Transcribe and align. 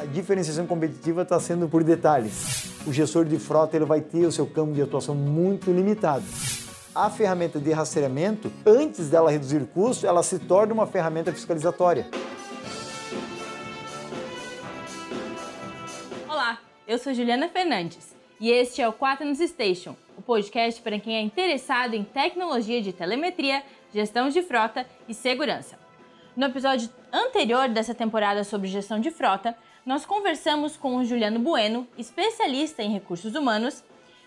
A 0.00 0.06
diferenciação 0.06 0.66
competitiva 0.66 1.20
está 1.20 1.38
sendo 1.38 1.68
por 1.68 1.84
detalhes. 1.84 2.72
O 2.86 2.92
gestor 2.92 3.26
de 3.26 3.38
frota 3.38 3.76
ele 3.76 3.84
vai 3.84 4.00
ter 4.00 4.24
o 4.24 4.32
seu 4.32 4.46
campo 4.46 4.72
de 4.72 4.80
atuação 4.80 5.14
muito 5.14 5.70
limitado. 5.70 6.24
A 6.94 7.10
ferramenta 7.10 7.60
de 7.60 7.70
rastreamento, 7.70 8.50
antes 8.64 9.10
dela 9.10 9.30
reduzir 9.30 9.66
custo, 9.66 10.06
ela 10.06 10.22
se 10.22 10.38
torna 10.38 10.72
uma 10.72 10.86
ferramenta 10.86 11.30
fiscalizatória. 11.30 12.08
Olá, 16.26 16.58
eu 16.88 16.96
sou 16.96 17.12
Juliana 17.12 17.50
Fernandes 17.50 18.16
e 18.40 18.50
este 18.50 18.80
é 18.80 18.88
o 18.88 18.94
Quaternos 18.94 19.38
Station, 19.38 19.94
o 20.16 20.22
podcast 20.22 20.80
para 20.80 20.98
quem 20.98 21.16
é 21.16 21.20
interessado 21.20 21.92
em 21.92 22.04
tecnologia 22.04 22.80
de 22.80 22.94
telemetria, 22.94 23.62
gestão 23.92 24.30
de 24.30 24.40
frota 24.40 24.86
e 25.06 25.12
segurança. 25.12 25.78
No 26.34 26.46
episódio 26.46 26.88
anterior 27.12 27.68
dessa 27.68 27.94
temporada 27.94 28.44
sobre 28.44 28.66
gestão 28.66 28.98
de 28.98 29.10
frota, 29.10 29.54
nós 29.90 30.06
conversamos 30.06 30.76
com 30.76 30.98
o 30.98 31.04
Juliano 31.04 31.40
Bueno, 31.40 31.84
especialista 31.98 32.80
em 32.80 32.92
recursos 32.92 33.34
humanos, 33.34 33.82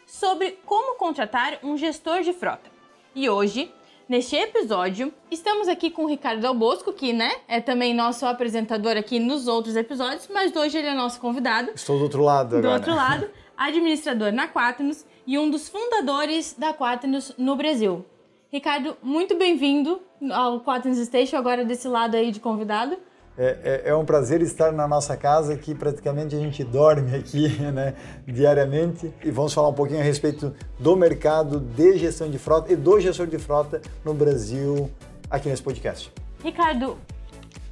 sobre 0.05 0.59
como 0.65 0.97
contratar 0.97 1.57
um 1.63 1.77
gestor 1.77 2.21
de 2.21 2.33
frota. 2.33 2.69
E 3.15 3.29
hoje, 3.29 3.71
neste 4.09 4.35
episódio, 4.35 5.13
estamos 5.31 5.69
aqui 5.69 5.89
com 5.89 6.03
o 6.03 6.09
Ricardo 6.09 6.43
Albosco, 6.43 6.91
que 6.91 7.13
né, 7.13 7.31
é 7.47 7.61
também 7.61 7.93
nosso 7.93 8.25
apresentador 8.25 8.97
aqui 8.97 9.19
nos 9.19 9.47
outros 9.47 9.77
episódios, 9.77 10.27
mas 10.33 10.53
hoje 10.53 10.79
ele 10.79 10.87
é 10.87 10.93
nosso 10.93 11.21
convidado. 11.21 11.71
Estou 11.73 11.97
do 11.97 12.03
outro 12.03 12.23
lado 12.23 12.57
agora. 12.57 12.67
Do 12.67 12.73
outro 12.73 12.93
lado, 12.93 13.29
administrador 13.55 14.33
na 14.33 14.49
Quaternos 14.49 15.05
e 15.25 15.39
um 15.39 15.49
dos 15.49 15.69
fundadores 15.69 16.53
da 16.57 16.73
Quaternos 16.73 17.33
no 17.37 17.55
Brasil. 17.55 18.05
Ricardo, 18.51 18.97
muito 19.01 19.37
bem-vindo 19.37 20.01
ao 20.29 20.59
Quaternos 20.59 20.99
Station, 20.99 21.37
agora 21.37 21.63
desse 21.63 21.87
lado 21.87 22.17
aí 22.17 22.31
de 22.31 22.41
convidado. 22.41 22.97
É, 23.37 23.81
é, 23.85 23.89
é, 23.89 23.95
um 23.95 24.05
prazer 24.05 24.41
estar 24.41 24.71
na 24.71 24.87
nossa 24.87 25.17
casa, 25.17 25.57
que 25.57 25.73
praticamente 25.73 26.35
a 26.35 26.39
gente 26.39 26.63
dorme 26.63 27.15
aqui 27.15 27.49
né, 27.73 27.95
diariamente. 28.27 29.11
E 29.23 29.31
vamos 29.31 29.53
falar 29.53 29.69
um 29.69 29.73
pouquinho 29.73 29.99
a 29.99 30.03
respeito 30.03 30.53
do 30.79 30.95
mercado 30.95 31.59
de 31.59 31.97
gestão 31.97 32.29
de 32.29 32.37
frota 32.37 32.71
e 32.71 32.75
do 32.75 32.99
gestor 32.99 33.25
de 33.25 33.39
frota 33.39 33.81
no 34.05 34.13
Brasil, 34.13 34.89
aqui 35.29 35.49
nesse 35.49 35.63
podcast. 35.63 36.11
Ricardo, 36.43 36.97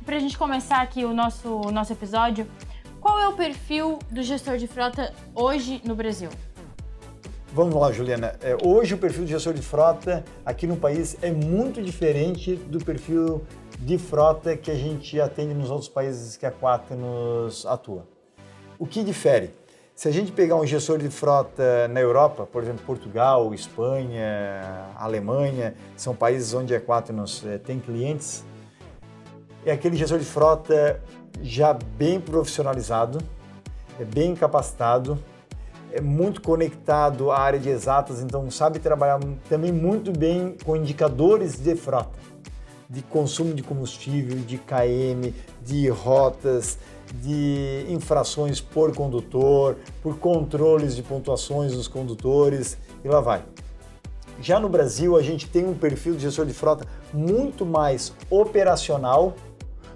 para 0.04 0.16
a 0.16 0.20
gente 0.20 0.38
começar 0.38 0.82
aqui 0.82 1.06
o 1.06 1.14
nosso, 1.14 1.48
o 1.48 1.72
nosso 1.72 1.94
episódio, 1.94 2.48
qual 3.00 3.20
é 3.20 3.28
o 3.28 3.34
perfil 3.34 4.00
do 4.10 4.24
gestor 4.24 4.58
de 4.58 4.68
frota 4.68 5.14
hoje 5.36 5.82
no 5.86 5.96
Brasil? 5.96 6.30
Vamos 7.54 7.76
lá, 7.76 7.92
Juliana. 7.92 8.34
É, 8.42 8.56
hoje 8.66 8.94
o 8.94 8.98
perfil 8.98 9.26
de 9.26 9.32
gestor 9.32 9.54
de 9.54 9.62
frota 9.62 10.24
aqui 10.46 10.66
no 10.66 10.78
país 10.78 11.18
é 11.22 11.30
muito 11.30 11.82
diferente 11.82 12.56
do 12.56 12.80
perfil 12.80 13.42
de 13.78 13.98
frota 13.98 14.56
que 14.56 14.72
a 14.72 14.74
gente 14.74 15.20
atende 15.20 15.54
nos 15.54 15.70
outros 15.70 15.90
países 15.90 16.38
que 16.38 16.46
a 16.46 16.52
Quaternos 16.52 17.66
atua. 17.66 18.08
O 18.80 18.88
que 18.88 19.04
difere? 19.04 19.54
Se 19.94 20.08
a 20.08 20.12
gente 20.12 20.32
pegar 20.32 20.56
um 20.56 20.66
gestor 20.66 20.98
de 20.98 21.10
frota 21.10 21.90
na 21.90 22.00
Europa, 22.00 22.46
por 22.46 22.64
exemplo, 22.64 22.86
Portugal, 22.86 23.54
Espanha, 23.54 24.88
Alemanha, 24.96 25.76
são 25.98 26.16
países 26.16 26.54
onde 26.54 26.74
a 26.74 26.80
Quaternos 26.80 27.46
é, 27.46 27.58
tem 27.58 27.82
clientes, 27.82 28.46
é 29.66 29.74
aquele 29.74 29.98
gestor 29.98 30.20
de 30.20 30.26
frota 30.26 31.02
já 31.42 31.74
bem 31.74 32.18
profissionalizado, 32.18 33.20
é 34.00 34.06
bem 34.06 34.36
capacitado, 34.36 35.20
é 35.92 36.02
muito 36.02 36.42
conectado 36.42 37.32
à 37.32 37.40
área 37.40 37.60
de 37.60 37.70
exatas, 37.70 38.22
então 38.22 38.50
sabe 38.50 38.80
trabalhar 38.80 39.20
também 39.50 39.72
muito 39.72 40.12
bem 40.12 40.56
com 40.64 40.76
indicadores 40.76 41.60
de 41.60 41.76
frota 41.76 42.32
de 42.92 43.02
consumo 43.04 43.54
de 43.54 43.64
combustível, 43.64 44.38
de 44.40 44.58
KM, 44.58 45.34
de 45.64 45.88
rotas, 45.88 46.78
de 47.22 47.86
infrações 47.88 48.60
por 48.60 48.94
condutor, 48.94 49.78
por 50.04 50.20
controles 50.20 50.94
de 50.94 51.02
pontuações 51.02 51.72
dos 51.72 51.88
condutores 51.88 52.78
e 53.02 53.08
lá 53.08 53.22
vai. 53.22 53.46
Já 54.42 54.60
no 54.60 54.68
Brasil, 54.68 55.16
a 55.16 55.22
gente 55.22 55.48
tem 55.48 55.66
um 55.66 55.74
perfil 55.74 56.16
de 56.16 56.24
gestor 56.24 56.46
de 56.46 56.54
frota 56.54 56.86
muito 57.14 57.66
mais 57.66 58.14
operacional 58.30 59.36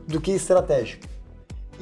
do 0.08 0.22
que 0.22 0.32
estratégico. 0.32 1.06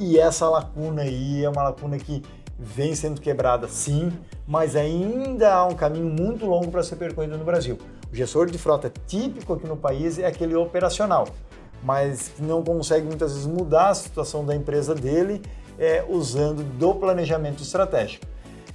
E 0.00 0.18
essa 0.18 0.48
lacuna 0.48 1.02
aí 1.02 1.44
é 1.44 1.48
uma 1.48 1.62
lacuna 1.62 1.96
que 1.96 2.24
vem 2.58 2.94
sendo 2.94 3.20
quebrada 3.20 3.68
sim, 3.68 4.12
mas 4.46 4.76
ainda 4.76 5.54
há 5.54 5.66
um 5.66 5.74
caminho 5.74 6.06
muito 6.06 6.46
longo 6.46 6.70
para 6.70 6.82
ser 6.82 6.96
percorrido 6.96 7.36
no 7.36 7.44
Brasil. 7.44 7.78
O 8.12 8.14
gestor 8.14 8.46
de 8.46 8.58
frota 8.58 8.92
típico 9.06 9.54
aqui 9.54 9.66
no 9.66 9.76
país 9.76 10.18
é 10.18 10.26
aquele 10.26 10.54
operacional, 10.54 11.28
mas 11.82 12.32
não 12.38 12.62
consegue 12.62 13.06
muitas 13.06 13.32
vezes 13.32 13.46
mudar 13.46 13.88
a 13.88 13.94
situação 13.94 14.44
da 14.44 14.54
empresa 14.54 14.94
dele 14.94 15.42
é, 15.78 16.04
usando 16.08 16.62
do 16.62 16.94
planejamento 16.94 17.62
estratégico. 17.62 18.26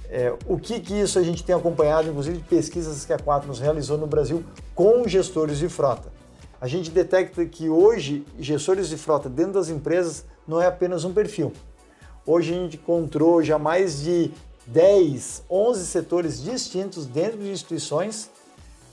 É, 0.08 0.34
o 0.46 0.58
que, 0.58 0.80
que 0.80 0.94
isso 0.94 1.18
a 1.18 1.22
gente 1.22 1.44
tem 1.44 1.54
acompanhado, 1.54 2.08
inclusive 2.08 2.40
pesquisas 2.40 3.04
que 3.04 3.12
a 3.12 3.18
Quatnos 3.18 3.60
realizou 3.60 3.96
no 3.96 4.06
Brasil 4.06 4.44
com 4.74 5.06
gestores 5.06 5.58
de 5.58 5.68
frota. 5.68 6.10
A 6.60 6.66
gente 6.66 6.90
detecta 6.90 7.46
que 7.46 7.70
hoje 7.70 8.26
gestores 8.38 8.88
de 8.88 8.96
frota 8.96 9.28
dentro 9.28 9.52
das 9.52 9.68
empresas 9.68 10.26
não 10.46 10.60
é 10.60 10.66
apenas 10.66 11.04
um 11.04 11.12
perfil. 11.12 11.52
Hoje 12.26 12.52
a 12.52 12.56
gente 12.56 12.76
encontrou 12.76 13.42
já 13.42 13.58
mais 13.58 14.02
de 14.02 14.30
10, 14.66 15.44
11 15.48 15.86
setores 15.86 16.42
distintos 16.42 17.06
dentro 17.06 17.38
de 17.38 17.50
instituições 17.50 18.30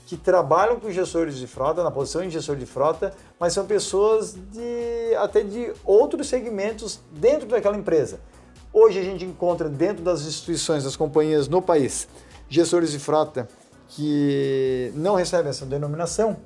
que 0.06 0.16
trabalham 0.16 0.80
com 0.80 0.90
gestores 0.90 1.36
de 1.36 1.46
frota, 1.46 1.84
na 1.84 1.90
posição 1.90 2.22
de 2.22 2.30
gestor 2.30 2.56
de 2.56 2.64
frota, 2.64 3.12
mas 3.38 3.52
são 3.52 3.66
pessoas 3.66 4.34
de 4.34 5.14
até 5.16 5.42
de 5.42 5.70
outros 5.84 6.26
segmentos 6.28 6.98
dentro 7.12 7.46
daquela 7.46 7.76
empresa. 7.76 8.18
Hoje 8.72 8.98
a 8.98 9.02
gente 9.02 9.26
encontra 9.26 9.68
dentro 9.68 10.02
das 10.02 10.22
instituições, 10.22 10.84
das 10.84 10.96
companhias 10.96 11.46
no 11.46 11.60
país, 11.60 12.08
gestores 12.48 12.90
de 12.90 12.98
frota 12.98 13.46
que 13.88 14.90
não 14.94 15.14
recebem 15.14 15.50
essa 15.50 15.66
denominação, 15.66 16.38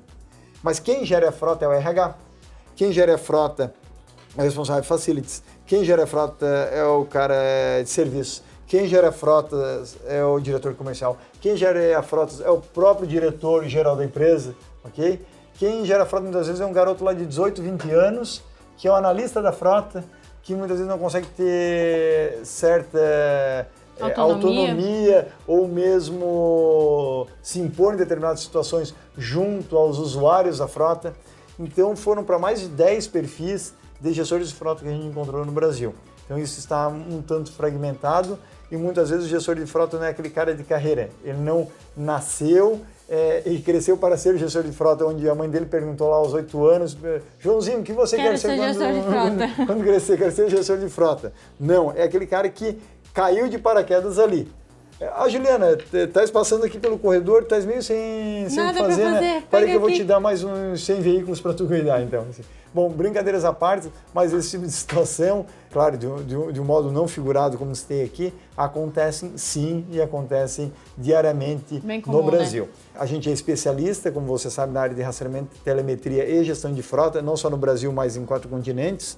mas 0.61 0.79
quem 0.79 1.05
gera 1.05 1.29
a 1.29 1.31
frota 1.31 1.63
é 1.63 1.67
o 1.67 1.71
RH, 1.71 2.17
quem 2.75 2.91
gera 2.91 3.15
a 3.15 3.17
frota 3.17 3.73
é 4.37 4.41
o 4.41 4.43
responsável 4.43 4.81
de 4.81 4.87
facilities, 4.89 5.41
quem 5.65 5.83
gera 5.83 6.05
frota 6.05 6.45
é 6.45 6.83
o 6.83 7.05
cara 7.05 7.81
de 7.81 7.89
serviço, 7.89 8.43
quem 8.67 8.87
gera 8.87 9.11
frotas 9.11 9.97
é 10.07 10.23
o 10.23 10.39
diretor 10.39 10.73
comercial. 10.73 11.17
Quem 11.39 11.55
gera 11.55 12.01
frotas 12.01 12.41
é 12.41 12.49
o 12.49 12.59
próprio 12.59 13.05
diretor 13.05 13.65
geral 13.65 13.95
da 13.95 14.03
empresa, 14.03 14.55
ok? 14.83 15.21
Quem 15.59 15.85
gera 15.85 16.05
frota 16.05 16.23
muitas 16.23 16.47
vezes 16.47 16.59
é 16.59 16.65
um 16.65 16.73
garoto 16.73 17.03
lá 17.03 17.13
de 17.13 17.25
18, 17.25 17.61
20 17.61 17.91
anos, 17.91 18.41
que 18.75 18.87
é 18.87 18.91
o 18.91 18.95
analista 18.95 19.41
da 19.41 19.51
frota, 19.51 20.03
que 20.41 20.55
muitas 20.55 20.77
vezes 20.77 20.91
não 20.91 20.97
consegue 20.97 21.27
ter 21.27 22.39
certa 22.43 22.97
é, 22.97 23.67
autonomia. 23.99 24.67
autonomia. 24.67 25.27
ou 25.45 25.67
mesmo 25.67 27.27
se 27.41 27.59
impor 27.59 27.93
em 27.93 27.97
determinadas 27.97 28.39
situações 28.39 28.93
junto 29.15 29.77
aos 29.77 29.99
usuários 29.99 30.57
da 30.57 30.67
frota. 30.67 31.13
Então 31.59 31.95
foram 31.95 32.23
para 32.23 32.39
mais 32.39 32.61
de 32.61 32.69
10 32.69 33.07
perfis 33.07 33.73
de 34.03 34.13
gestores 34.13 34.49
de 34.49 34.53
frota 34.53 34.83
que 34.83 34.89
a 34.89 34.91
gente 34.91 35.07
encontrou 35.07 35.45
no 35.45 35.51
Brasil. 35.51 35.95
Então 36.25 36.37
isso 36.37 36.59
está 36.59 36.89
um 36.89 37.21
tanto 37.21 37.51
fragmentado 37.53 38.37
e 38.69 38.75
muitas 38.75 39.09
vezes 39.09 39.25
o 39.25 39.29
gestor 39.29 39.55
de 39.55 39.65
frota 39.65 39.97
não 39.97 40.05
é 40.05 40.09
aquele 40.09 40.29
cara 40.29 40.53
de 40.53 40.63
carreira. 40.63 41.09
Ele 41.23 41.37
não 41.37 41.67
nasceu 41.95 42.81
é, 43.09 43.43
e 43.45 43.61
cresceu 43.61 43.97
para 43.97 44.17
ser 44.17 44.37
gestor 44.37 44.63
de 44.63 44.71
frota, 44.71 45.05
onde 45.05 45.27
a 45.29 45.35
mãe 45.35 45.49
dele 45.49 45.65
perguntou 45.65 46.09
lá 46.09 46.17
aos 46.17 46.33
oito 46.33 46.65
anos, 46.65 46.97
Joãozinho, 47.39 47.79
o 47.79 47.83
que 47.83 47.93
você 47.93 48.17
Quero 48.17 48.31
quer 48.31 48.37
ser, 48.37 48.49
ser 48.49 48.57
quando, 48.57 48.67
gestor 48.73 48.93
de 48.93 49.01
frota. 49.47 49.65
quando 49.65 49.83
crescer? 49.83 50.31
Ser 50.31 50.49
gestor 50.49 50.77
de 50.79 50.89
frota. 50.89 51.33
Não, 51.59 51.91
é 51.91 52.03
aquele 52.03 52.25
cara 52.25 52.49
que 52.49 52.77
caiu 53.13 53.47
de 53.47 53.57
paraquedas 53.57 54.19
ali. 54.19 54.51
Ah, 55.01 55.27
Juliana, 55.27 55.77
estás 55.91 56.29
passando 56.29 56.65
aqui 56.65 56.79
pelo 56.79 56.97
corredor, 56.97 57.43
estás 57.43 57.65
meio 57.65 57.81
sem, 57.81 58.47
sem 58.47 58.57
Nada 58.57 58.79
fazer, 58.79 59.03
fazer, 59.03 59.21
né? 59.21 59.43
Para 59.49 59.65
que 59.65 59.71
eu 59.71 59.79
vou 59.79 59.91
te 59.91 60.03
dar 60.03 60.19
mais 60.19 60.43
uns 60.43 60.85
100 60.85 61.01
veículos 61.01 61.41
para 61.41 61.53
tu 61.53 61.65
cuidar, 61.65 62.01
então. 62.01 62.25
Assim. 62.29 62.43
Bom, 62.73 62.89
brincadeiras 62.89 63.45
à 63.45 63.53
parte, 63.53 63.91
mas 64.13 64.33
esse 64.33 64.51
tipo 64.51 64.65
de 64.65 64.71
situação, 64.71 65.45
claro, 65.71 65.97
de, 65.97 66.07
de, 66.23 66.53
de 66.53 66.61
um 66.61 66.63
modo 66.63 66.91
não 66.91 67.07
figurado 67.07 67.57
como 67.57 67.71
tem 67.75 68.03
aqui, 68.03 68.33
acontecem 68.55 69.33
sim 69.35 69.85
e 69.91 70.01
acontecem 70.01 70.71
diariamente 70.97 71.81
comum, 72.01 72.17
no 72.17 72.23
Brasil. 72.23 72.63
Né? 72.63 72.69
A 72.95 73.05
gente 73.05 73.29
é 73.29 73.33
especialista, 73.33 74.11
como 74.11 74.25
você 74.25 74.49
sabe, 74.49 74.73
na 74.73 74.81
área 74.81 74.95
de 74.95 75.01
rastreamento, 75.01 75.49
telemetria 75.63 76.27
e 76.27 76.43
gestão 76.43 76.73
de 76.73 76.81
frota, 76.81 77.21
não 77.21 77.35
só 77.35 77.49
no 77.49 77.57
Brasil, 77.57 77.91
mas 77.91 78.15
em 78.15 78.25
quatro 78.25 78.49
continentes. 78.49 79.17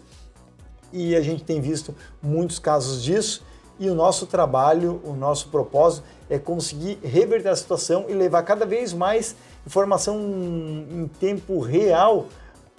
E 0.91 1.15
a 1.15 1.21
gente 1.21 1.43
tem 1.43 1.59
visto 1.61 1.93
muitos 2.21 2.59
casos 2.59 3.03
disso 3.03 3.43
e 3.79 3.89
o 3.89 3.95
nosso 3.95 4.25
trabalho, 4.25 5.01
o 5.03 5.13
nosso 5.13 5.49
propósito 5.49 6.05
é 6.29 6.39
conseguir 6.39 6.97
reverter 7.03 7.49
a 7.49 7.55
situação 7.55 8.05
e 8.07 8.13
levar 8.13 8.43
cada 8.43 8.65
vez 8.65 8.93
mais 8.93 9.35
informação 9.65 10.17
em 10.17 11.09
tempo 11.19 11.59
real 11.59 12.27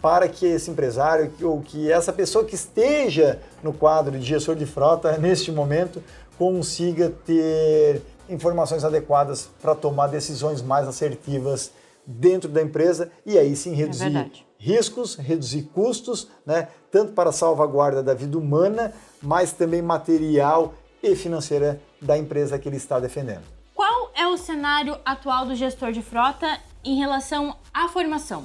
para 0.00 0.28
que 0.28 0.46
esse 0.46 0.70
empresário 0.70 1.32
ou 1.42 1.60
que 1.60 1.90
essa 1.90 2.12
pessoa 2.12 2.44
que 2.44 2.54
esteja 2.54 3.40
no 3.62 3.72
quadro 3.72 4.18
de 4.18 4.24
gestor 4.24 4.54
de 4.54 4.66
frota 4.66 5.16
neste 5.18 5.50
momento 5.50 6.02
consiga 6.38 7.10
ter 7.24 8.02
informações 8.28 8.84
adequadas 8.84 9.48
para 9.60 9.74
tomar 9.74 10.08
decisões 10.08 10.60
mais 10.60 10.86
assertivas 10.86 11.70
dentro 12.04 12.48
da 12.48 12.62
empresa 12.62 13.10
e 13.24 13.38
aí 13.38 13.56
sim 13.56 13.74
reduzir 13.74 14.16
é 14.16 14.30
riscos, 14.58 15.16
reduzir 15.16 15.62
custos, 15.74 16.28
né, 16.44 16.68
tanto 16.90 17.12
para 17.12 17.30
a 17.30 17.32
salvaguarda 17.32 18.02
da 18.02 18.14
vida 18.14 18.38
humana, 18.38 18.92
mas 19.22 19.52
também 19.52 19.82
material 19.82 20.74
e 21.10 21.16
financeira 21.16 21.80
da 22.00 22.16
empresa 22.16 22.58
que 22.58 22.68
ele 22.68 22.76
está 22.76 22.98
defendendo. 23.00 23.42
Qual 23.74 24.10
é 24.14 24.26
o 24.26 24.36
cenário 24.36 24.96
atual 25.04 25.46
do 25.46 25.54
gestor 25.54 25.92
de 25.92 26.02
frota 26.02 26.58
em 26.84 26.96
relação 26.98 27.56
à 27.72 27.88
formação? 27.88 28.44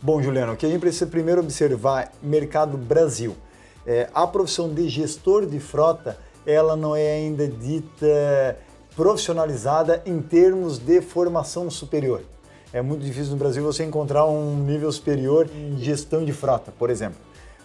Bom, 0.00 0.22
Juliano, 0.22 0.52
o 0.52 0.56
que 0.56 0.66
a 0.66 0.68
gente 0.68 0.80
precisa 0.80 1.06
primeiro 1.06 1.40
observar 1.40 2.10
mercado 2.22 2.76
Brasil. 2.76 3.36
É, 3.86 4.08
a 4.14 4.26
profissão 4.26 4.72
de 4.72 4.88
gestor 4.88 5.46
de 5.46 5.60
frota, 5.60 6.18
ela 6.46 6.76
não 6.76 6.94
é 6.96 7.12
ainda 7.12 7.46
dita 7.46 8.58
profissionalizada 8.96 10.02
em 10.04 10.20
termos 10.20 10.78
de 10.78 11.00
formação 11.00 11.70
superior. 11.70 12.22
É 12.72 12.80
muito 12.80 13.04
difícil 13.04 13.32
no 13.32 13.36
Brasil 13.36 13.62
você 13.62 13.84
encontrar 13.84 14.24
um 14.26 14.56
nível 14.56 14.90
superior 14.90 15.48
em 15.54 15.78
gestão 15.78 16.24
de 16.24 16.32
frota, 16.32 16.72
por 16.78 16.90
exemplo. 16.90 17.18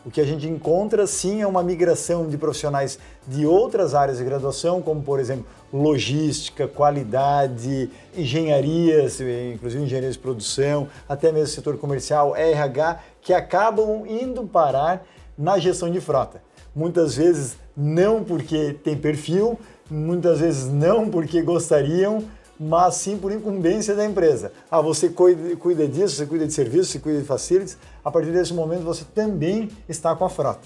O 0.07 0.09
que 0.09 0.21
a 0.21 0.25
gente 0.25 0.47
encontra 0.47 1.05
sim 1.05 1.41
é 1.41 1.47
uma 1.47 1.61
migração 1.61 2.29
de 2.29 2.37
profissionais 2.37 2.97
de 3.27 3.45
outras 3.45 3.93
áreas 3.93 4.19
de 4.19 4.23
graduação, 4.23 4.81
como 4.81 5.01
por 5.01 5.19
exemplo 5.19 5.45
logística, 5.73 6.65
qualidade, 6.65 7.89
engenharias, 8.15 9.19
inclusive 9.19 9.83
engenharia 9.83 10.09
de 10.09 10.17
produção, 10.17 10.87
até 11.09 11.29
mesmo 11.29 11.47
setor 11.47 11.77
comercial, 11.77 12.33
RH, 12.37 13.01
que 13.21 13.33
acabam 13.33 14.05
indo 14.07 14.43
parar 14.43 15.05
na 15.37 15.59
gestão 15.59 15.91
de 15.91 15.99
frota. 15.99 16.41
Muitas 16.73 17.17
vezes 17.17 17.57
não 17.75 18.23
porque 18.23 18.77
tem 18.81 18.95
perfil, 18.95 19.59
muitas 19.91 20.39
vezes 20.39 20.71
não 20.71 21.09
porque 21.09 21.41
gostariam, 21.41 22.23
mas 22.59 22.95
sim 22.95 23.17
por 23.17 23.31
incumbência 23.31 23.95
da 23.95 24.05
empresa. 24.05 24.51
Ah, 24.69 24.81
você 24.81 25.09
cuida, 25.09 25.87
disso, 25.87 26.15
você 26.15 26.25
cuida 26.25 26.47
de 26.47 26.53
serviços, 26.53 26.89
você 26.89 26.99
cuida 26.99 27.19
de 27.19 27.25
facilities, 27.25 27.77
a 28.03 28.11
partir 28.11 28.31
desse 28.31 28.53
momento 28.53 28.83
você 28.83 29.05
também 29.13 29.69
está 29.87 30.15
com 30.15 30.25
a 30.25 30.29
frota. 30.29 30.61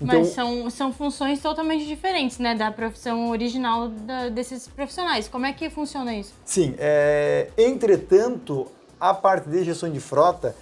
Então, 0.00 0.20
Mas 0.20 0.28
são, 0.28 0.70
são 0.70 0.92
funções 0.92 1.40
totalmente 1.40 1.86
diferentes, 1.86 2.38
né, 2.38 2.54
da 2.54 2.70
profissão 2.70 3.30
original 3.30 3.88
da, 3.88 4.28
desses 4.28 4.66
profissionais. 4.66 5.28
Como 5.28 5.46
é 5.46 5.52
que 5.52 5.70
funciona 5.70 6.14
isso? 6.14 6.34
Sim, 6.44 6.74
é, 6.78 7.48
entretanto, 7.56 8.66
a 8.98 9.14
parte 9.14 9.48
de 9.48 9.62
gestão 9.64 9.90
de 9.90 10.00
frota 10.00 10.56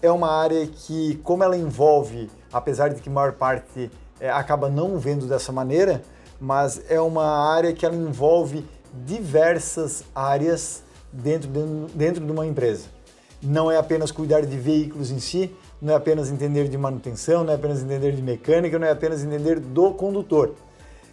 é 0.00 0.10
uma 0.10 0.30
área 0.30 0.66
que, 0.66 1.16
como 1.22 1.44
ela 1.44 1.56
envolve, 1.56 2.30
apesar 2.52 2.88
de 2.88 3.00
que 3.02 3.08
a 3.08 3.12
maior 3.12 3.32
parte 3.32 3.90
é, 4.20 4.30
acaba 4.30 4.68
não 4.68 4.98
vendo 4.98 5.26
dessa 5.26 5.52
maneira, 5.52 6.02
mas 6.40 6.80
é 6.88 7.00
uma 7.00 7.52
área 7.52 7.72
que 7.72 7.84
ela 7.84 7.96
envolve 7.96 8.64
diversas 9.06 10.04
áreas 10.14 10.82
dentro 11.12 11.48
de, 11.48 11.92
dentro 11.94 12.24
de 12.24 12.30
uma 12.30 12.46
empresa. 12.46 12.86
Não 13.42 13.70
é 13.70 13.76
apenas 13.76 14.10
cuidar 14.10 14.42
de 14.42 14.56
veículos 14.56 15.10
em 15.10 15.18
si, 15.18 15.54
não 15.80 15.92
é 15.92 15.96
apenas 15.96 16.30
entender 16.30 16.68
de 16.68 16.76
manutenção, 16.76 17.44
não 17.44 17.52
é 17.52 17.56
apenas 17.56 17.82
entender 17.82 18.12
de 18.12 18.22
mecânica, 18.22 18.78
não 18.78 18.86
é 18.86 18.90
apenas 18.90 19.22
entender 19.22 19.60
do 19.60 19.92
condutor. 19.92 20.54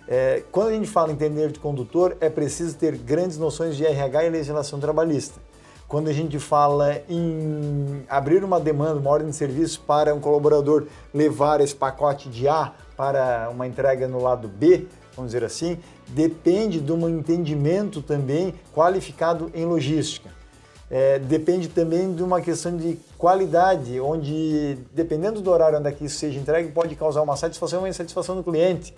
É, 0.07 0.43
quando 0.51 0.69
a 0.69 0.73
gente 0.73 0.87
fala 0.87 1.11
entender 1.11 1.51
de 1.51 1.59
condutor, 1.59 2.15
é 2.19 2.29
preciso 2.29 2.75
ter 2.75 2.95
grandes 2.97 3.37
noções 3.37 3.75
de 3.75 3.85
RH 3.85 4.25
e 4.25 4.29
legislação 4.29 4.79
trabalhista. 4.79 5.39
Quando 5.87 6.07
a 6.07 6.13
gente 6.13 6.39
fala 6.39 6.97
em 7.07 8.03
abrir 8.09 8.43
uma 8.43 8.59
demanda, 8.59 8.99
uma 8.99 9.09
ordem 9.09 9.29
de 9.29 9.35
serviço 9.35 9.81
para 9.81 10.13
um 10.15 10.19
colaborador 10.19 10.87
levar 11.13 11.61
esse 11.61 11.75
pacote 11.75 12.27
de 12.27 12.47
A 12.47 12.73
para 12.97 13.49
uma 13.51 13.67
entrega 13.67 14.07
no 14.07 14.21
lado 14.21 14.47
B, 14.47 14.87
vamos 15.15 15.31
dizer 15.31 15.43
assim, 15.43 15.77
depende 16.07 16.79
de 16.79 16.91
um 16.91 17.07
entendimento 17.09 18.01
também 18.01 18.53
qualificado 18.73 19.51
em 19.53 19.65
logística. 19.65 20.29
É, 20.89 21.17
depende 21.17 21.67
também 21.67 22.13
de 22.13 22.21
uma 22.21 22.41
questão 22.41 22.77
de 22.77 22.99
qualidade, 23.17 23.99
onde, 23.99 24.77
dependendo 24.93 25.41
do 25.41 25.49
horário 25.49 25.79
onde 25.79 26.05
isso 26.05 26.17
seja 26.17 26.39
entregue, 26.39 26.71
pode 26.71 26.95
causar 26.95 27.21
uma 27.21 27.35
satisfação 27.35 27.81
ou 27.81 27.87
insatisfação 27.87 28.35
do 28.35 28.43
cliente. 28.43 28.93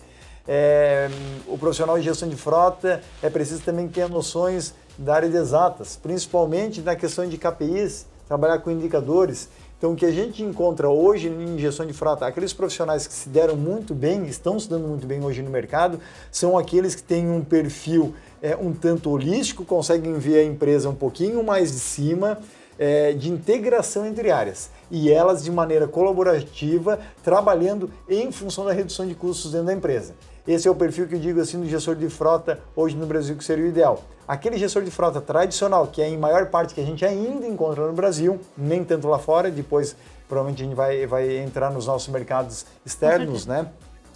É, 0.48 1.10
o 1.48 1.58
profissional 1.58 1.98
de 1.98 2.04
gestão 2.04 2.28
de 2.28 2.36
frota 2.36 3.02
é 3.22 3.30
preciso 3.30 3.62
também 3.62 3.88
ter 3.88 4.10
noções 4.10 4.74
da 4.98 5.16
área 5.16 5.30
de 5.30 5.36
exatas, 5.38 5.98
principalmente 6.02 6.82
na 6.82 6.96
questão 6.96 7.28
de 7.28 7.38
KPIs, 7.38 8.06
trabalhar 8.28 8.60
com 8.60 8.72
indicadores. 8.72 9.50
Então, 9.78 9.94
o 9.94 9.96
que 9.96 10.06
a 10.06 10.12
gente 10.12 10.42
encontra 10.42 10.90
hoje 10.90 11.28
em 11.28 11.60
gestão 11.60 11.86
de 11.86 11.94
frota, 11.94 12.26
aqueles 12.26 12.52
profissionais 12.52 13.06
que 13.06 13.14
se 13.14 13.30
deram 13.30 13.56
muito 13.56 13.94
bem, 13.94 14.26
estão 14.26 14.60
se 14.60 14.68
dando 14.68 14.88
muito 14.88 15.06
bem 15.06 15.24
hoje 15.24 15.44
no 15.44 15.52
mercado, 15.52 16.00
são 16.32 16.58
aqueles 16.58 16.96
que 16.96 17.04
têm 17.04 17.30
um 17.30 17.44
perfil 17.44 18.16
é, 18.42 18.56
um 18.56 18.74
tanto 18.74 19.12
holístico, 19.12 19.64
conseguem 19.64 20.14
ver 20.16 20.40
a 20.40 20.44
empresa 20.44 20.90
um 20.90 20.96
pouquinho 20.96 21.44
mais 21.44 21.72
de 21.72 21.80
cima, 21.80 22.40
é, 22.80 23.14
de 23.14 23.30
integração 23.30 24.04
entre 24.06 24.32
áreas 24.32 24.72
e 24.90 25.12
elas 25.12 25.44
de 25.44 25.52
maneira 25.52 25.88
colaborativa, 25.88 27.00
trabalhando 27.24 27.92
em 28.10 28.32
função 28.32 28.66
da 28.66 28.74
redução 28.74 29.06
de 29.08 29.14
custos 29.14 29.52
dentro 29.52 29.68
da 29.68 29.74
empresa. 29.74 30.16
Esse 30.48 30.66
é 30.66 30.72
o 30.72 30.76
perfil 30.76 31.08
que 31.08 31.16
eu 31.16 31.20
digo 31.20 31.42
assim 31.42 31.60
do 31.60 31.68
gestor 31.68 31.96
de 31.96 32.10
frota 32.10 32.60
hoje 32.74 32.96
no 32.96 33.06
Brasil 33.06 33.36
que 33.36 33.44
seria 33.44 33.66
o 33.66 33.68
ideal. 33.68 34.02
Aquele 34.26 34.58
gestor 34.58 34.82
de 34.82 34.90
frota 34.90 35.20
tradicional, 35.20 35.88
que 35.88 36.02
é 36.02 36.08
em 36.08 36.18
maior 36.18 36.46
parte 36.46 36.74
que 36.74 36.80
a 36.80 36.86
gente 36.86 37.04
ainda 37.04 37.46
encontra 37.46 37.86
no 37.86 37.92
Brasil, 37.92 38.40
nem 38.58 38.82
tanto 38.82 39.10
lá 39.10 39.20
fora, 39.20 39.52
depois 39.52 39.94
provavelmente 40.28 40.62
a 40.62 40.66
gente 40.66 40.76
vai, 40.76 41.06
vai 41.06 41.38
entrar 41.38 41.70
nos 41.70 41.88
nossos 41.88 42.08
mercados 42.08 42.66
externos, 42.86 43.46
né? 43.46 43.68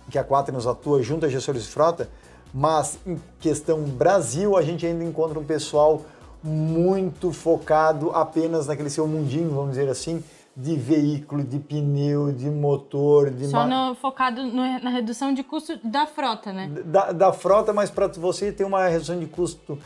Que 0.10 0.18
a 0.18 0.24
Quaternos 0.24 0.66
atua 0.66 1.02
junto 1.04 1.26
a 1.26 1.30
gestores 1.30 1.64
de 1.64 1.70
frota, 1.70 2.10
mas 2.54 2.98
em 3.06 3.20
questão 3.40 3.82
Brasil, 3.82 4.56
a 4.56 4.62
gente 4.62 4.86
ainda 4.86 5.04
encontra 5.04 5.38
um 5.38 5.44
pessoal 5.44 6.02
muito 6.42 7.32
focado 7.32 8.10
apenas 8.12 8.68
naquele 8.68 8.90
seu 8.90 9.06
mundinho, 9.06 9.50
vamos 9.50 9.72
dizer 9.72 9.90
assim, 9.90 10.24
de 10.56 10.76
veículo, 10.76 11.44
de 11.44 11.60
pneu, 11.60 12.32
de 12.32 12.50
motor, 12.50 13.32
de 13.32 13.48
só 13.48 13.66
no, 13.66 13.96
focado 13.96 14.44
no, 14.44 14.80
na 14.80 14.90
redução 14.90 15.34
de 15.34 15.44
custo 15.44 15.80
da 15.84 16.06
frota, 16.06 16.52
né? 16.52 16.70
Da, 16.86 17.12
da 17.12 17.34
frota, 17.34 17.72
mas 17.72 17.90
para 17.90 18.08
você 18.08 18.52
ter 18.52 18.66
uma 18.66 18.88
redução 18.88 19.18
de 19.18 19.28
custo, 19.28 19.80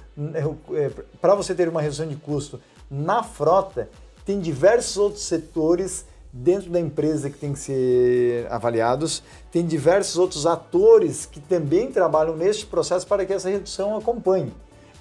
é, 0.73 0.89
para 1.21 1.35
você 1.35 1.53
ter 1.53 1.69
uma 1.69 1.81
redução 1.81 2.07
de 2.07 2.15
custo 2.15 2.59
na 2.89 3.21
frota, 3.21 3.89
tem 4.25 4.39
diversos 4.39 4.97
outros 4.97 5.23
setores 5.23 6.05
dentro 6.33 6.69
da 6.69 6.79
empresa 6.79 7.29
que 7.29 7.37
tem 7.37 7.53
que 7.53 7.59
ser 7.59 8.47
avaliados, 8.51 9.23
tem 9.51 9.65
diversos 9.65 10.17
outros 10.17 10.45
atores 10.45 11.25
que 11.25 11.39
também 11.39 11.91
trabalham 11.91 12.35
neste 12.35 12.65
processo 12.65 13.07
para 13.07 13.25
que 13.25 13.31
essa 13.31 13.49
redução 13.49 13.95
acompanhe. 13.95 14.51